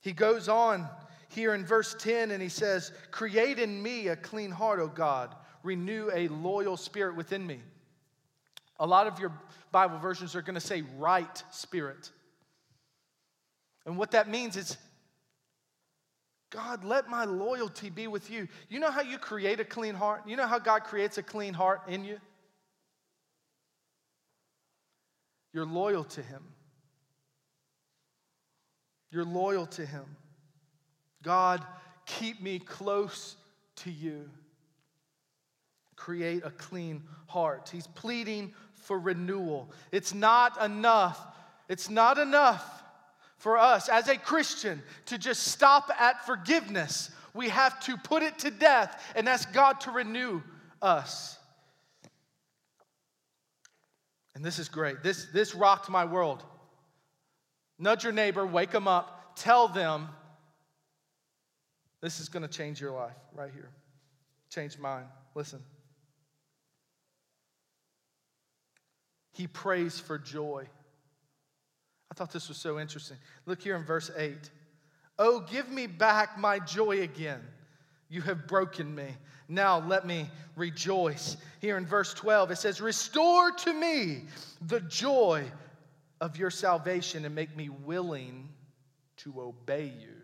He 0.03 0.13
goes 0.13 0.49
on 0.49 0.89
here 1.31 1.55
in 1.55 1.65
verse 1.65 1.97
10 1.99 2.31
and 2.31 2.43
he 2.43 2.49
says, 2.49 2.93
Create 3.11 3.59
in 3.59 3.83
me 3.83 4.09
a 4.09 4.17
clean 4.17 4.51
heart, 4.51 4.79
O 4.79 4.87
God 4.87 5.35
renew 5.63 6.11
a 6.13 6.29
loyal 6.29 6.77
spirit 6.77 7.17
within 7.17 7.47
me. 7.47 7.61
A 8.81 8.87
lot 8.87 9.07
of 9.07 9.19
your 9.19 9.33
Bible 9.73 9.99
versions 9.99 10.35
are 10.37 10.43
going 10.43 10.55
to 10.55 10.61
say 10.61 10.83
right 10.99 11.43
spirit. 11.51 12.11
And 13.87 13.97
what 13.97 14.13
that 14.13 14.29
means 14.29 14.57
is, 14.57 14.77
God, 16.51 16.85
let 16.85 17.09
my 17.09 17.25
loyalty 17.25 17.91
be 17.91 18.07
with 18.07 18.31
you. 18.31 18.49
You 18.69 18.81
know 18.81 18.91
how 18.91 19.03
you 19.03 19.19
create 19.19 19.61
a 19.61 19.65
clean 19.65 19.95
heart? 19.95 20.23
You 20.27 20.37
know 20.37 20.47
how 20.47 20.59
God 20.59 20.85
creates 20.85 21.19
a 21.19 21.23
clean 21.23 21.55
heart 21.55 21.83
in 21.89 22.05
you? 22.05 22.19
You're 25.53 25.67
loyal 25.67 26.05
to 26.05 26.23
Him. 26.23 26.43
You're 29.11 29.25
loyal 29.25 29.67
to 29.67 29.85
Him. 29.85 30.05
God, 31.23 31.65
keep 32.07 32.41
me 32.41 32.59
close 32.59 33.37
to 33.77 33.91
you. 33.91 34.31
Create 35.99 36.45
a 36.45 36.51
clean 36.53 37.03
heart. 37.27 37.69
He's 37.73 37.89
pleading 37.89 38.55
for 38.77 39.01
renewal. 39.01 39.69
It's 39.91 40.15
not 40.15 40.63
enough. 40.65 41.21
It's 41.69 41.91
not 41.91 42.19
enough 42.19 42.85
for 43.37 43.59
us 43.59 43.89
as 43.89 44.09
a 44.09 44.17
Christian 44.17 44.81
to 45.07 45.19
just 45.19 45.43
stop 45.49 45.91
at 45.99 46.25
forgiveness. 46.25 47.11
We 47.35 47.49
have 47.49 47.81
to 47.81 47.97
put 47.97 48.23
it 48.23 48.39
to 48.39 48.51
death 48.53 49.13
and 49.17 49.29
ask 49.29 49.53
God 49.53 49.81
to 49.83 49.91
renew 49.91 50.41
us. 50.81 51.37
And 54.37 54.45
this 54.45 54.61
is 54.61 54.69
great. 54.69 55.03
This, 55.03 55.27
this 55.35 55.57
rocked 55.57 55.91
my 55.91 56.05
world. 56.05 56.45
Nudge 57.77 58.05
your 58.05 58.13
neighbor, 58.13 58.47
wake 58.47 58.71
them 58.71 58.87
up, 58.87 59.35
tell 59.35 59.67
them 59.67 60.09
this 62.01 62.21
is 62.21 62.29
going 62.29 62.45
to 62.45 62.49
change 62.49 62.81
your 62.81 62.93
life 62.93 63.17
right 63.35 63.51
here. 63.53 63.71
Change 64.49 64.79
mine. 64.79 65.07
Listen. 65.35 65.61
He 69.39 69.47
prays 69.47 70.01
for 70.01 70.19
joy. 70.19 70.67
I 72.11 72.15
thought 72.15 72.33
this 72.33 72.49
was 72.49 72.57
so 72.57 72.81
interesting. 72.81 73.19
Look 73.47 73.63
here 73.63 73.77
in 73.77 73.85
verse 73.85 74.11
8. 74.17 74.37
Oh, 75.17 75.47
give 75.49 75.71
me 75.71 75.87
back 75.87 76.37
my 76.37 76.59
joy 76.59 77.03
again. 77.03 77.41
You 78.09 78.21
have 78.23 78.49
broken 78.49 78.93
me. 78.93 79.07
Now 79.49 79.79
let 79.79 80.05
me 80.05 80.29
rejoice. 80.57 81.37
Here 81.61 81.77
in 81.77 81.87
verse 81.87 82.13
12, 82.15 82.51
it 82.51 82.57
says, 82.59 82.81
Restore 82.81 83.53
to 83.53 83.73
me 83.73 84.25
the 84.67 84.81
joy 84.81 85.45
of 86.21 86.37
your 86.37 86.51
salvation 86.51 87.25
and 87.25 87.33
make 87.33 87.57
me 87.57 87.69
willing 87.69 88.49
to 89.19 89.41
obey 89.41 89.93
you. 90.01 90.17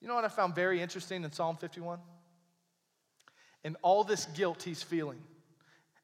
You 0.00 0.08
know 0.08 0.16
what 0.16 0.24
I 0.24 0.28
found 0.28 0.56
very 0.56 0.82
interesting 0.82 1.22
in 1.22 1.30
Psalm 1.30 1.56
51? 1.56 2.00
And 3.62 3.76
all 3.82 4.02
this 4.02 4.26
guilt 4.34 4.64
he's 4.64 4.82
feeling. 4.82 5.22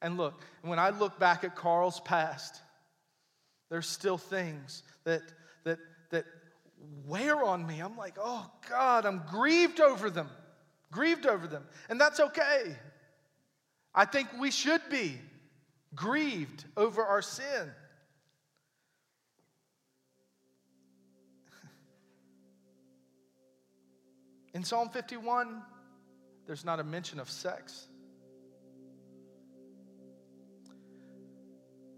And 0.01 0.17
look, 0.17 0.41
when 0.61 0.79
I 0.79 0.89
look 0.89 1.19
back 1.19 1.43
at 1.43 1.55
Carl's 1.55 1.99
past, 1.99 2.61
there's 3.69 3.87
still 3.87 4.17
things 4.17 4.83
that, 5.03 5.21
that, 5.63 5.79
that 6.11 6.25
wear 7.05 7.43
on 7.43 7.65
me. 7.65 7.79
I'm 7.79 7.97
like, 7.97 8.15
oh 8.19 8.49
God, 8.69 9.05
I'm 9.05 9.23
grieved 9.29 9.81
over 9.81 10.09
them, 10.09 10.29
grieved 10.91 11.25
over 11.25 11.47
them. 11.47 11.65
And 11.89 11.99
that's 11.99 12.19
okay. 12.19 12.75
I 13.93 14.05
think 14.05 14.29
we 14.39 14.51
should 14.51 14.81
be 14.89 15.17
grieved 15.95 16.65
over 16.75 17.03
our 17.03 17.23
sin. 17.23 17.71
In 24.53 24.63
Psalm 24.63 24.89
51, 24.89 25.63
there's 26.45 26.63
not 26.63 26.79
a 26.79 26.83
mention 26.83 27.19
of 27.19 27.27
sex. 27.29 27.87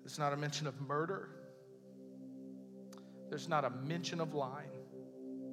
There's 0.09 0.17
not 0.17 0.33
a 0.33 0.37
mention 0.37 0.65
of 0.65 0.81
murder. 0.81 1.29
There's 3.29 3.47
not 3.47 3.63
a 3.63 3.69
mention 3.69 4.19
of 4.19 4.33
lying. 4.33 4.71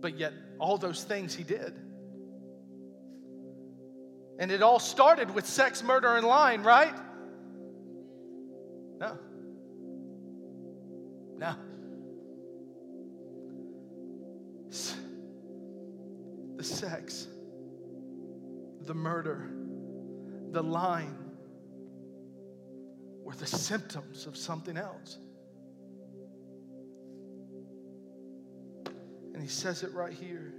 But 0.00 0.18
yet, 0.18 0.32
all 0.58 0.78
those 0.78 1.04
things 1.04 1.34
he 1.34 1.44
did. 1.44 1.74
And 4.38 4.50
it 4.50 4.62
all 4.62 4.78
started 4.78 5.34
with 5.34 5.44
sex, 5.44 5.82
murder, 5.82 6.16
and 6.16 6.26
lying, 6.26 6.62
right? 6.62 6.94
No. 8.98 9.18
No. 11.36 11.54
The 16.56 16.64
sex, 16.64 17.26
the 18.86 18.94
murder, 18.94 19.50
the 20.52 20.62
lying 20.62 21.25
were 23.26 23.34
the 23.34 23.44
symptoms 23.44 24.24
of 24.28 24.36
something 24.36 24.76
else. 24.76 25.18
And 29.34 29.42
he 29.42 29.48
says 29.48 29.82
it 29.82 29.92
right 29.92 30.12
here. 30.12 30.54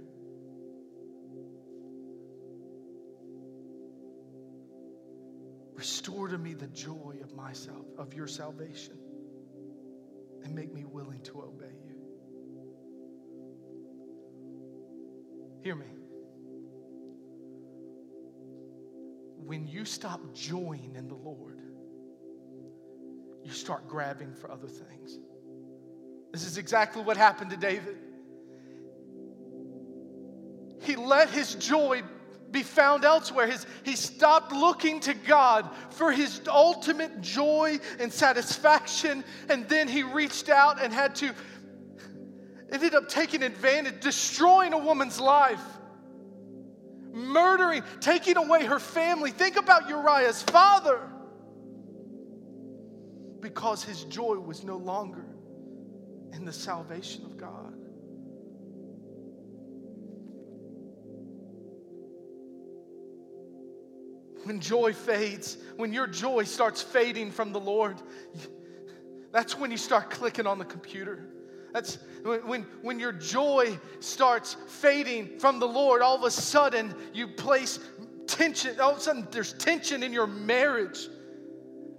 Restore 5.72 6.28
to 6.28 6.36
me 6.36 6.52
the 6.52 6.66
joy 6.66 7.16
of 7.22 7.34
myself, 7.34 7.86
of 7.96 8.12
your 8.12 8.26
salvation, 8.26 8.98
and 10.44 10.54
make 10.54 10.74
me 10.74 10.84
willing 10.84 11.22
to 11.22 11.40
obey 11.40 11.74
you. 11.86 11.96
Hear 15.62 15.74
me. 15.74 15.86
When 19.38 19.66
you 19.66 19.86
stop 19.86 20.20
joying 20.34 20.96
in 20.96 21.08
the 21.08 21.14
Lord, 21.14 21.67
you 23.48 23.54
start 23.54 23.88
grabbing 23.88 24.34
for 24.34 24.50
other 24.50 24.68
things. 24.68 25.18
This 26.32 26.44
is 26.44 26.58
exactly 26.58 27.02
what 27.02 27.16
happened 27.16 27.50
to 27.50 27.56
David 27.56 27.96
he 30.80 30.96
let 30.96 31.28
his 31.30 31.54
joy 31.54 32.02
be 32.50 32.62
found 32.62 33.04
elsewhere. 33.04 33.46
His, 33.46 33.66
he 33.84 33.94
stopped 33.94 34.52
looking 34.52 35.00
to 35.00 35.14
God 35.14 35.68
for 35.90 36.12
his 36.12 36.40
ultimate 36.46 37.20
joy 37.20 37.78
and 38.00 38.12
satisfaction, 38.12 39.22
and 39.48 39.68
then 39.68 39.86
he 39.88 40.02
reached 40.02 40.48
out 40.48 40.82
and 40.82 40.92
had 40.92 41.14
to, 41.16 41.34
ended 42.72 42.94
up 42.94 43.08
taking 43.08 43.42
advantage, 43.42 44.00
destroying 44.00 44.72
a 44.72 44.78
woman's 44.78 45.20
life, 45.20 45.60
murdering, 47.12 47.82
taking 48.00 48.36
away 48.36 48.64
her 48.64 48.78
family. 48.78 49.30
Think 49.30 49.56
about 49.56 49.88
Uriah's 49.88 50.42
father. 50.42 51.00
Because 53.40 53.84
his 53.84 54.04
joy 54.04 54.36
was 54.36 54.64
no 54.64 54.76
longer 54.76 55.24
in 56.32 56.44
the 56.44 56.52
salvation 56.52 57.24
of 57.24 57.36
God. 57.36 57.78
when 64.48 64.60
joy 64.60 64.94
fades, 64.94 65.58
when 65.76 65.92
your 65.92 66.06
joy 66.06 66.42
starts 66.42 66.80
fading 66.80 67.30
from 67.30 67.52
the 67.52 67.60
Lord, 67.60 68.00
that's 69.30 69.58
when 69.58 69.70
you 69.70 69.76
start 69.76 70.08
clicking 70.08 70.46
on 70.46 70.58
the 70.58 70.64
computer. 70.64 71.28
That's 71.74 71.98
when, 72.24 72.62
when 72.80 72.98
your 72.98 73.12
joy 73.12 73.78
starts 74.00 74.56
fading 74.66 75.38
from 75.38 75.60
the 75.60 75.68
Lord, 75.68 76.00
all 76.00 76.16
of 76.16 76.24
a 76.24 76.30
sudden 76.30 76.94
you 77.12 77.28
place 77.28 77.78
tension. 78.26 78.80
All 78.80 78.92
of 78.92 78.96
a 78.96 79.00
sudden 79.00 79.28
there's 79.30 79.52
tension 79.52 80.02
in 80.02 80.14
your 80.14 80.26
marriage. 80.26 81.08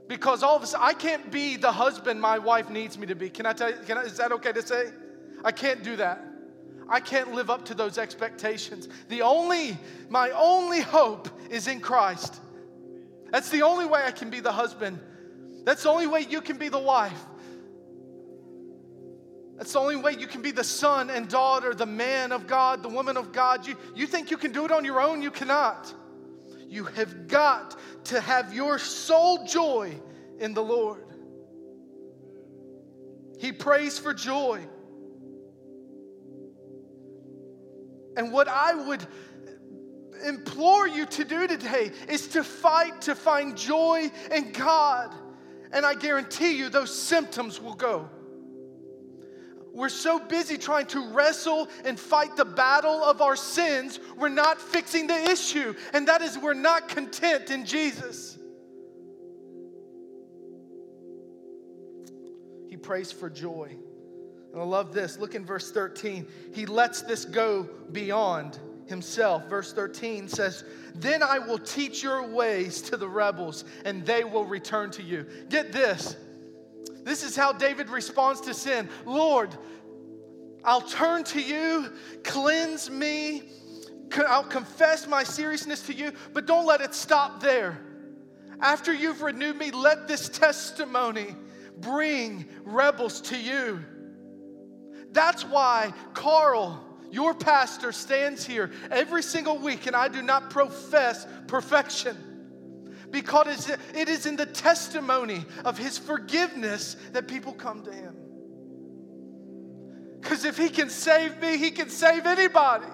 Because 0.09 0.41
all 0.41 0.55
of 0.55 0.63
a 0.63 0.65
sudden, 0.65 0.87
I 0.87 0.93
can't 0.93 1.31
be 1.31 1.55
the 1.55 1.71
husband 1.71 2.19
my 2.19 2.39
wife 2.39 2.71
needs 2.71 2.97
me 2.97 3.05
to 3.05 3.15
be. 3.15 3.29
Can 3.29 3.45
I 3.45 3.53
tell 3.53 3.69
you, 3.69 3.77
can 3.85 3.95
I, 3.99 4.01
is 4.01 4.17
that 4.17 4.31
okay 4.31 4.51
to 4.51 4.61
say? 4.63 4.89
I 5.45 5.51
can't 5.51 5.83
do 5.83 5.95
that. 5.97 6.25
I 6.89 6.99
can't 6.99 7.33
live 7.35 7.51
up 7.51 7.63
to 7.65 7.75
those 7.75 7.99
expectations. 7.99 8.89
The 9.09 9.21
only, 9.21 9.77
my 10.09 10.31
only 10.31 10.81
hope 10.81 11.29
is 11.51 11.67
in 11.67 11.79
Christ. 11.79 12.41
That's 13.29 13.49
the 13.49 13.61
only 13.61 13.85
way 13.85 14.01
I 14.03 14.09
can 14.09 14.31
be 14.31 14.39
the 14.39 14.51
husband. 14.51 14.99
That's 15.63 15.83
the 15.83 15.89
only 15.89 16.07
way 16.07 16.25
you 16.27 16.41
can 16.41 16.57
be 16.57 16.69
the 16.69 16.79
wife. 16.79 17.23
That's 19.57 19.73
the 19.73 19.79
only 19.79 19.97
way 19.97 20.15
you 20.17 20.25
can 20.25 20.41
be 20.41 20.49
the 20.49 20.63
son 20.63 21.11
and 21.11 21.29
daughter, 21.29 21.75
the 21.75 21.85
man 21.85 22.31
of 22.31 22.47
God, 22.47 22.81
the 22.81 22.89
woman 22.89 23.15
of 23.15 23.31
God. 23.31 23.67
You, 23.67 23.77
you 23.93 24.07
think 24.07 24.31
you 24.31 24.37
can 24.37 24.51
do 24.51 24.65
it 24.65 24.71
on 24.71 24.83
your 24.83 24.99
own? 24.99 25.21
You 25.21 25.29
cannot. 25.29 25.93
You 26.69 26.83
have 26.83 27.27
got 27.27 27.75
to 28.05 28.21
have 28.21 28.53
your 28.53 28.77
sole 28.77 29.43
joy 29.45 29.99
in 30.37 30.53
the 30.53 30.61
Lord. 30.61 31.03
He 33.39 33.51
prays 33.51 33.97
for 33.97 34.13
joy. 34.13 34.67
And 38.15 38.31
what 38.31 38.47
I 38.47 38.75
would 38.75 39.05
implore 40.23 40.87
you 40.87 41.07
to 41.07 41.23
do 41.23 41.47
today 41.47 41.91
is 42.07 42.27
to 42.29 42.43
fight 42.43 43.01
to 43.03 43.15
find 43.15 43.57
joy 43.57 44.11
in 44.31 44.51
God. 44.51 45.15
And 45.71 45.85
I 45.85 45.95
guarantee 45.95 46.55
you, 46.55 46.69
those 46.69 46.95
symptoms 46.95 47.59
will 47.59 47.75
go. 47.75 48.09
We're 49.79 49.89
so 49.89 50.19
busy 50.19 50.57
trying 50.57 50.87
to 50.87 51.07
wrestle 51.11 51.69
and 51.85 51.99
fight 51.99 52.35
the 52.35 52.45
battle 52.45 53.01
of 53.03 53.21
our 53.21 53.35
sins, 53.35 53.99
we're 54.17 54.29
not 54.29 54.61
fixing 54.61 55.07
the 55.07 55.31
issue. 55.31 55.73
And 55.93 56.07
that 56.09 56.21
is, 56.21 56.37
we're 56.37 56.53
not 56.53 56.89
content 56.89 57.49
in 57.49 57.65
Jesus. 57.65 58.37
he 62.69 62.77
prays 62.77 63.11
for 63.11 63.29
joy. 63.29 63.75
And 64.53 64.61
I 64.61 64.63
love 64.63 64.93
this. 64.93 65.17
Look 65.17 65.33
in 65.33 65.45
verse 65.45 65.71
13. 65.71 66.27
He 66.53 66.65
lets 66.65 67.01
this 67.01 67.25
go 67.25 67.67
beyond 67.91 68.59
himself. 68.85 69.47
Verse 69.49 69.73
13 69.73 70.27
says, 70.27 70.63
Then 70.95 71.23
I 71.23 71.39
will 71.39 71.57
teach 71.57 72.03
your 72.03 72.27
ways 72.27 72.81
to 72.83 72.97
the 72.97 73.07
rebels, 73.07 73.65
and 73.85 74.05
they 74.05 74.23
will 74.23 74.45
return 74.45 74.91
to 74.91 75.03
you. 75.03 75.25
Get 75.49 75.71
this. 75.71 76.15
This 77.03 77.23
is 77.23 77.35
how 77.35 77.53
David 77.53 77.89
responds 77.89 78.41
to 78.41 78.53
sin 78.53 78.89
Lord, 79.05 79.55
I'll 80.63 80.81
turn 80.81 81.23
to 81.25 81.41
you, 81.41 81.91
cleanse 82.23 82.89
me, 82.89 83.43
I'll 84.27 84.43
confess 84.43 85.07
my 85.07 85.23
seriousness 85.23 85.81
to 85.83 85.93
you, 85.93 86.11
but 86.33 86.45
don't 86.45 86.65
let 86.65 86.81
it 86.81 86.93
stop 86.93 87.41
there. 87.41 87.79
After 88.61 88.93
you've 88.93 89.21
renewed 89.21 89.57
me, 89.57 89.71
let 89.71 90.07
this 90.07 90.27
testimony 90.27 91.35
bring 91.77 92.45
rebels 92.63 93.21
to 93.21 93.37
you. 93.37 93.79
That's 95.11 95.45
why 95.45 95.93
Carl, 96.13 96.85
your 97.09 97.33
pastor, 97.33 97.93
stands 97.93 98.45
here 98.45 98.71
every 98.91 99.23
single 99.23 99.57
week, 99.57 99.87
and 99.87 99.95
I 99.95 100.09
do 100.09 100.21
not 100.21 100.49
profess 100.49 101.25
perfection 101.47 102.28
because 103.11 103.69
it 103.95 104.09
is 104.09 104.25
in 104.25 104.35
the 104.35 104.45
testimony 104.45 105.45
of 105.65 105.77
his 105.77 105.97
forgiveness 105.97 106.95
that 107.13 107.27
people 107.27 107.53
come 107.53 107.83
to 107.83 107.93
him. 107.93 108.15
Because 110.19 110.45
if 110.45 110.57
he 110.57 110.69
can 110.69 110.89
save 110.89 111.41
me, 111.41 111.57
he 111.57 111.71
can 111.71 111.89
save 111.89 112.25
anybody. 112.25 112.85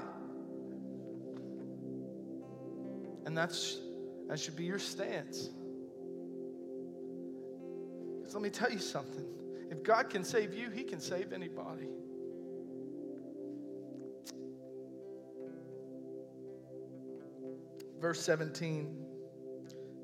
And 3.25 3.37
that's 3.37 3.79
that 4.27 4.39
should 4.39 4.55
be 4.55 4.63
your 4.63 4.79
stance. 4.79 5.49
Because 8.17 8.33
let 8.33 8.43
me 8.43 8.49
tell 8.49 8.71
you 8.71 8.79
something. 8.79 9.25
If 9.69 9.83
God 9.83 10.09
can 10.09 10.23
save 10.23 10.53
you, 10.53 10.69
he 10.69 10.83
can 10.83 10.99
save 10.99 11.33
anybody. 11.33 11.87
Verse 17.99 18.21
17, 18.21 19.04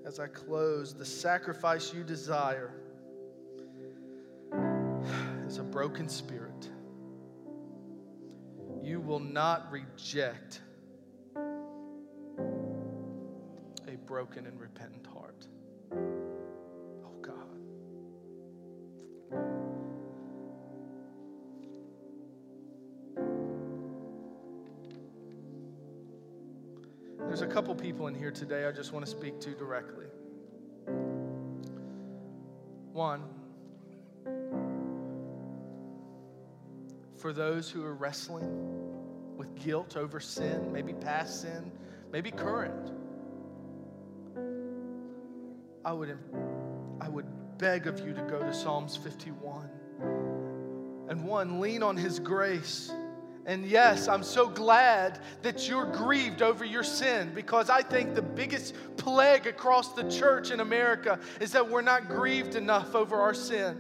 as 0.06 0.20
I 0.20 0.28
close, 0.28 0.94
the 0.94 1.06
sacrifice 1.06 1.94
you 1.94 2.04
desire 2.04 2.74
is 5.48 5.58
a 5.58 5.64
broken 5.64 6.10
spirit. 6.10 6.70
You 8.82 9.00
will 9.00 9.20
not 9.20 9.72
reject 9.72 10.62
a 13.88 13.96
broken 14.06 14.48
and 14.48 14.60
repentant 14.60 15.06
heart. 15.08 15.48
Couple 27.52 27.76
people 27.76 28.08
in 28.08 28.16
here 28.16 28.32
today 28.32 28.66
I 28.66 28.72
just 28.72 28.94
want 28.94 29.04
to 29.06 29.12
speak 29.12 29.42
to 29.42 29.50
directly. 29.50 30.06
One, 32.94 33.24
for 37.18 37.34
those 37.34 37.70
who 37.70 37.84
are 37.84 37.94
wrestling 37.94 38.48
with 39.36 39.54
guilt 39.56 39.98
over 39.98 40.22
sin, 40.22 40.72
maybe 40.72 40.94
past 40.94 41.42
sin, 41.42 41.74
maybe 42.10 42.32
current. 42.32 42.94
I 45.84 45.92
would, 45.92 46.18
I 47.02 47.10
would 47.10 47.26
beg 47.58 47.86
of 47.86 48.00
you 48.00 48.14
to 48.14 48.22
go 48.22 48.40
to 48.40 48.54
Psalms 48.54 48.96
51. 48.96 49.70
And 51.10 51.26
one, 51.26 51.60
lean 51.60 51.84
on 51.84 51.98
His 51.98 52.18
grace. 52.18 52.94
And 53.52 53.66
yes, 53.66 54.08
I'm 54.08 54.24
so 54.24 54.48
glad 54.48 55.20
that 55.42 55.68
you're 55.68 55.86
grieved 55.86 56.42
over 56.42 56.64
your 56.64 56.86
sin 56.86 57.34
because 57.36 57.70
I 57.70 57.82
think 57.82 58.16
the 58.16 58.22
biggest 58.22 58.74
plague 58.96 59.46
across 59.46 59.92
the 59.92 60.10
church 60.10 60.52
in 60.52 60.62
America 60.62 61.20
is 61.42 61.52
that 61.52 61.70
we're 61.70 61.82
not 61.82 62.08
grieved 62.08 62.56
enough 62.56 62.96
over 62.96 63.18
our 63.18 63.34
sin. 63.34 63.78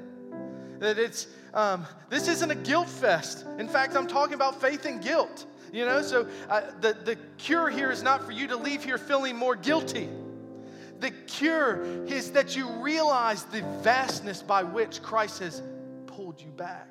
That 0.79 0.99
it's, 0.99 1.27
um, 1.53 1.87
this 2.09 2.27
isn't 2.27 2.51
a 2.51 2.55
guilt 2.55 2.89
fest. 2.89 3.45
In 3.59 3.69
fact, 3.69 3.95
I'm 3.95 4.07
talking 4.07 4.33
about 4.33 4.59
faith 4.59 4.83
and 4.83 5.01
guilt. 5.01 5.45
You 5.71 5.85
know, 5.85 6.01
so 6.01 6.27
uh, 6.49 6.63
the, 6.81 6.97
the 7.05 7.15
cure 7.37 7.69
here 7.69 7.91
is 7.91 8.03
not 8.03 8.25
for 8.25 8.33
you 8.33 8.47
to 8.47 8.57
leave 8.57 8.83
here 8.83 8.97
feeling 8.97 9.37
more 9.37 9.55
guilty. 9.55 10.09
The 10.99 11.11
cure 11.11 11.81
is 12.07 12.31
that 12.31 12.57
you 12.57 12.67
realize 12.81 13.45
the 13.45 13.61
vastness 13.83 14.43
by 14.43 14.63
which 14.63 15.01
Christ 15.01 15.39
has 15.39 15.61
pulled 16.07 16.41
you 16.41 16.51
back, 16.51 16.89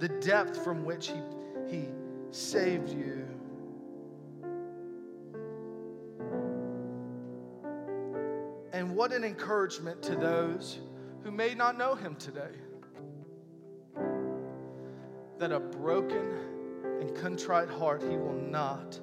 the 0.00 0.08
depth 0.08 0.64
from 0.64 0.84
which 0.84 1.08
He, 1.08 1.20
he 1.68 1.84
saved 2.32 2.88
you. 2.88 3.24
And 8.72 8.96
what 8.96 9.12
an 9.12 9.24
encouragement 9.24 10.02
to 10.02 10.16
those 10.16 10.78
who 11.22 11.30
may 11.30 11.54
not 11.54 11.78
know 11.78 11.94
Him 11.94 12.16
today. 12.16 12.50
That 15.38 15.52
a 15.52 15.60
broken 15.60 16.34
and 17.00 17.14
contrite 17.14 17.68
heart 17.68 18.02
He 18.02 18.16
will 18.16 18.40
not 18.40 18.98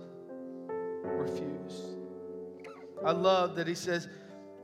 refuse. 1.04 1.96
I 3.06 3.12
love 3.12 3.56
that 3.56 3.68
he 3.68 3.76
says, 3.76 4.08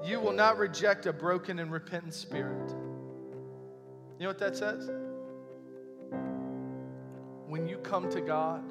You 0.04 0.20
will 0.20 0.34
not 0.34 0.58
reject 0.58 1.06
a 1.06 1.14
broken 1.14 1.60
and 1.60 1.72
repentant 1.72 2.14
spirit. 2.14 2.72
You 4.20 4.24
know 4.24 4.28
what 4.28 4.40
that 4.40 4.56
says? 4.56 4.90
When 7.54 7.68
you 7.68 7.78
come 7.78 8.10
to 8.10 8.20
God 8.20 8.64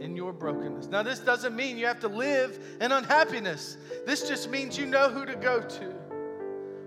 in 0.00 0.14
your 0.14 0.32
brokenness. 0.32 0.86
Now, 0.86 1.02
this 1.02 1.18
doesn't 1.18 1.56
mean 1.56 1.76
you 1.76 1.86
have 1.86 1.98
to 2.02 2.08
live 2.08 2.56
in 2.80 2.92
unhappiness, 2.92 3.78
this 4.06 4.28
just 4.28 4.48
means 4.48 4.78
you 4.78 4.86
know 4.86 5.08
who 5.08 5.26
to 5.26 5.34
go 5.34 5.60
to. 5.60 5.92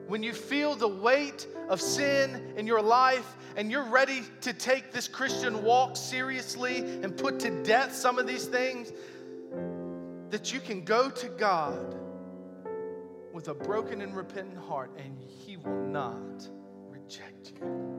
When 0.08 0.24
you 0.24 0.32
feel 0.32 0.76
the 0.76 0.88
weight 0.88 1.46
of 1.68 1.82
sin 1.82 2.54
in 2.56 2.66
your 2.66 2.82
life 2.82 3.36
and 3.58 3.70
you're 3.70 3.84
ready 3.84 4.24
to 4.40 4.54
take 4.54 4.94
this 4.94 5.10
Christian 5.10 5.62
walk 5.62 5.98
seriously 5.98 6.78
and 6.78 7.18
put 7.18 7.38
to 7.42 7.64
death 7.64 7.94
some 7.94 8.18
of 8.18 8.26
these 8.26 8.46
things, 8.46 8.94
that 10.30 10.54
you 10.54 10.62
can 10.62 10.86
go 10.86 11.10
to 11.10 11.28
God 11.28 11.98
with 13.34 13.50
a 13.50 13.54
broken 13.54 14.00
and 14.00 14.16
repentant 14.16 14.58
heart, 14.58 14.92
and 14.98 15.18
He 15.20 15.58
will 15.58 15.86
not 15.86 16.48
reject 16.90 17.52
you. 17.60 17.99